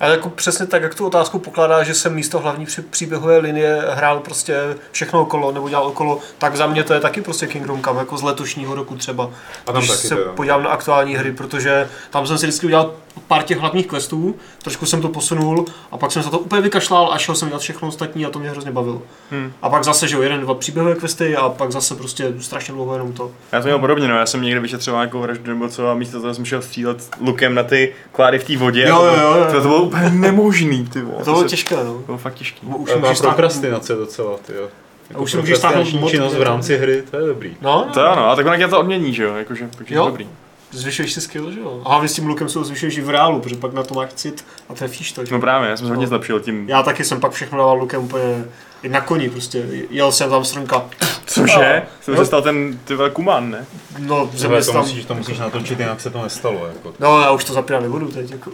[0.00, 3.82] Ale jako přesně tak, jak tu otázku pokládá, že jsem místo hlavní při- příběhové linie
[3.90, 4.56] hrál prostě
[4.92, 8.16] všechno okolo, nebo dělal okolo, tak za mě to je taky prostě Kingdom Come, jako
[8.18, 9.30] z letošního roku třeba.
[9.66, 10.32] A tam Když taky se to jo.
[10.34, 12.94] podívám na aktuální hry, protože tam jsem si vždycky udělal
[13.28, 17.12] pár těch hlavních questů, trošku jsem to posunul a pak jsem za to úplně vykašlal
[17.12, 19.02] a šel jsem dělat všechno ostatní a to mě hrozně bavilo.
[19.30, 19.52] Hmm.
[19.62, 22.92] A pak zase, že jo, jeden, dva příběhové questy a pak zase prostě strašně dlouho
[22.92, 23.30] jenom to.
[23.52, 24.14] Já to měl podobně, no.
[24.18, 27.54] Já jsem někde vyšetřoval nějakou vraždu nebo co a místo toho jsem šel střílet lukem
[27.54, 28.84] na ty klády v té vodě.
[28.88, 29.46] Jo, a to, jo, bylo- jo, jo.
[29.46, 31.18] To, to bylo úplně nemožný, ty vole.
[31.18, 31.92] To bylo se- těžké, no.
[31.94, 32.34] To bylo fakt.
[32.62, 34.68] Nebo Už stáhnout, prokrastinace docela, ty jo.
[35.14, 37.56] A už si můžeš stáhnout činnost v rámci hry, to je dobrý.
[37.60, 40.04] no, To ano, a tak ono tě to odmění, že jo, jakože, takže jo.
[40.06, 40.28] dobrý.
[40.72, 41.82] Zvyšuješ si skill, že jo.
[41.84, 43.94] A hlavně s tím lukem se ho zvyšuješ i v reálu, protože pak na to
[43.94, 45.24] máš cit a trefíš to.
[45.24, 45.34] že.
[45.34, 46.08] No právě, já jsem se hodně No.
[46.08, 46.68] zlepšil tím.
[46.68, 48.44] Já taky jsem pak všechno dával lukem úplně
[48.82, 50.84] i na koni, prostě jel jsem tam strnka.
[51.26, 51.82] Cože?
[52.00, 53.66] Jsem se stal ten, ty kumán, ne?
[53.98, 54.80] No, země to tam...
[54.80, 56.66] musíš, to musíš natočit, jinak se to nestalo.
[56.66, 56.92] Jako.
[57.00, 58.50] No, já už to zapínat nebudu teď, jako.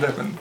[0.00, 0.38] Happen.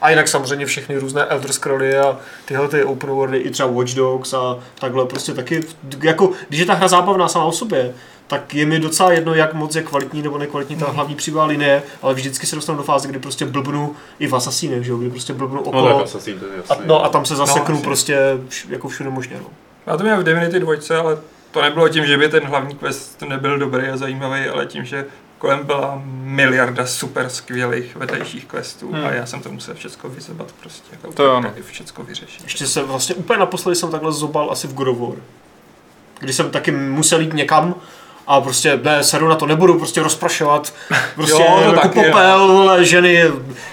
[0.00, 3.94] A jinak samozřejmě všechny různé Elder Scrolly a tyhle ty open worldy, i třeba Watch
[3.94, 5.60] Dogs a takhle prostě taky,
[6.02, 7.94] jako, když je ta hra zábavná sama o sobě,
[8.28, 11.82] tak je mi docela jedno, jak moc je kvalitní nebo nekvalitní ta hlavní příběhová linie,
[12.02, 15.10] ale vždycky se dostanu do fáze, kdy prostě blbnu i v Assassine, že jo, kdy
[15.10, 15.94] prostě blbnu No okolo.
[15.94, 16.84] tak Assassin, to je a, jasný.
[16.86, 17.84] no a tam se zaseknu asi.
[17.84, 18.18] prostě
[18.48, 19.46] vš- jako všude možně, no.
[19.86, 21.18] Já to měl v Divinity 2, ale
[21.50, 25.04] to nebylo tím, že by ten hlavní quest nebyl dobrý a zajímavý, ale tím, že
[25.38, 29.06] kolem byla miliarda super skvělých vedlejších questů Hmm.
[29.06, 30.88] a já jsem to musel všechno vyzebat prostě.
[30.92, 31.52] Jako To jo, no.
[31.66, 32.42] Všechno vyřešit.
[32.44, 35.18] Ještě se vlastně úplně naposledy jsem takhle zobal asi v God of War.
[36.20, 37.74] Kdy jsem taky musel jít někam
[38.28, 40.74] a prostě ne, seru na to nebudu prostě rozprašovat,
[41.14, 43.24] prostě Jo, to jako popel, vole, ženy,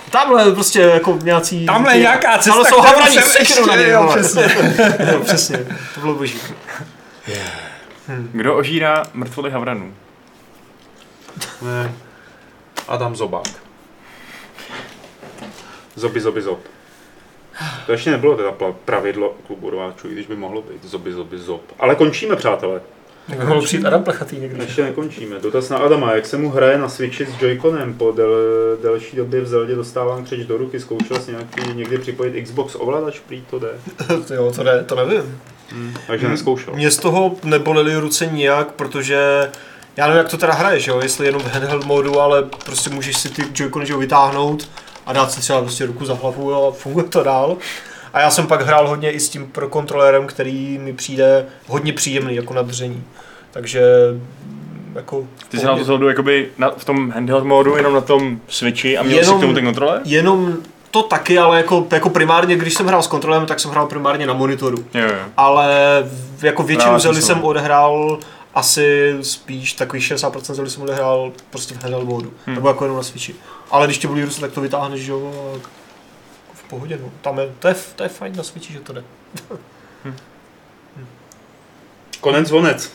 [0.10, 1.65] tamhle prostě jako nějací...
[1.65, 4.56] Tamhle ty- nějaká cesta, Tamhle jsou kterou havraní, jsem seknu na ještě- ně, jo, přesně.
[5.11, 5.57] jo, přesně,
[5.95, 6.40] to bylo boží.
[8.32, 9.94] Kdo ožírá mrtvoly havranů?
[11.61, 11.94] Ne.
[12.88, 13.48] Adam Zobák.
[15.95, 16.60] Zoby, zoby, zob.
[17.86, 18.52] To ještě nebylo teda
[18.86, 21.61] pravidlo klubu rváčů, i když by mohlo být zoby, zoby, zob.
[21.80, 22.82] Ale končíme, přátelé.
[23.28, 24.64] Mohl přijít Adam Plechatý někdy.
[24.64, 25.40] Ještě nekončíme.
[25.40, 26.16] Dotaz na Adama.
[26.16, 27.94] Jak se mu hraje na Switchi s Joy-Conem?
[27.98, 28.32] Po del,
[28.82, 30.80] delší době v Zeldě dostávám křeč do ruky.
[30.80, 33.20] Zkoušel jsi nějaký, někdy připojit Xbox ovladač?
[33.20, 33.70] Prý to jde.
[34.36, 35.40] jo, to, ne, to nevím.
[36.08, 36.74] Takže neskoušel.
[36.74, 39.50] Mě z toho nebolely ruce nijak, protože
[39.98, 41.00] já nevím, jak to teda hraješ, jo?
[41.04, 44.70] jestli jenom v handheld modu, ale prostě můžeš si ty joycony vytáhnout
[45.06, 47.58] a dát si třeba prostě ruku za hlavu a funguje to dál.
[48.16, 51.94] A já jsem pak hrál hodně i s tím pro kontrolérem, který mi přijde hodně
[51.94, 53.04] příjemný jako na držení.
[53.52, 53.82] Takže
[54.96, 55.24] jako...
[55.50, 58.98] Ty jsi hrál tu Zeldu jakoby na, v tom handheld módu, jenom na tom Switchi
[58.98, 60.02] a měl Jenom- jsi k tomu ten kontroler?
[60.06, 60.58] Jenom
[60.92, 64.28] to taky, ale jako, jako primárně, když jsem hrál s kontrolem, tak jsem hrál primárně
[64.28, 64.78] na monitoru.
[64.94, 65.16] Jo, jo.
[65.38, 65.68] Ale
[66.38, 67.46] v- jako většinu Zeldy to jsem jsou.
[67.48, 68.20] odehrál
[68.54, 72.34] asi spíš takových 60% Zeldy jsem odehrál prostě v handheld modu.
[72.46, 72.56] Hmm.
[72.56, 73.36] Nebo jako jenom na Switchi.
[73.72, 75.85] Ale když tě ruce, tak to vytáhneš, že jo, a
[76.66, 77.12] pohodě, no.
[77.22, 79.04] Tam je, to, je, to je fajn na Switchi, že to jde.
[82.22, 82.92] Konec zvonec.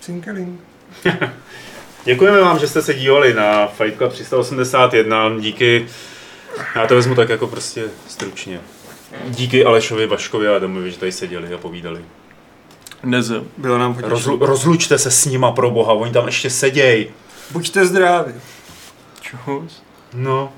[0.00, 0.60] Cinkeling.
[2.04, 5.38] Děkujeme vám, že jste se dívali na Fight Club 381.
[5.40, 5.86] Díky,
[6.74, 8.60] já to vezmu tak jako prostě stručně.
[9.24, 12.04] Díky Alešovi, Vaškovi a Adamovi, že tady seděli a povídali.
[13.02, 13.42] Neze.
[13.56, 14.10] Bylo nám potěšení.
[14.10, 17.10] Rozlu, rozlučte se s nima pro boha, oni tam ještě seděj.
[17.50, 18.32] Buďte zdraví.
[19.20, 19.82] Čus.
[20.14, 20.52] No.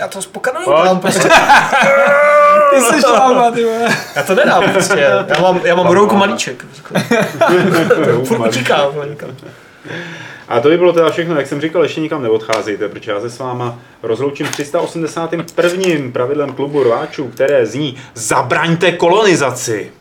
[0.00, 0.84] Já to spokanuju, Pojď.
[0.84, 1.28] dám prostě.
[2.70, 3.88] Ty jsi šláma, ty vole.
[4.16, 4.98] Já to nedám prostě.
[5.28, 6.64] Já mám, já mám rouk malíček.
[8.24, 8.92] Furt utíkám.
[10.48, 13.30] A to by bylo teda všechno, jak jsem říkal, ještě nikam neodcházejte, protože já se
[13.30, 15.44] s váma rozloučím 381.
[16.12, 19.92] pravidlem klubu rváčů, které zní Zabraňte kolonizaci!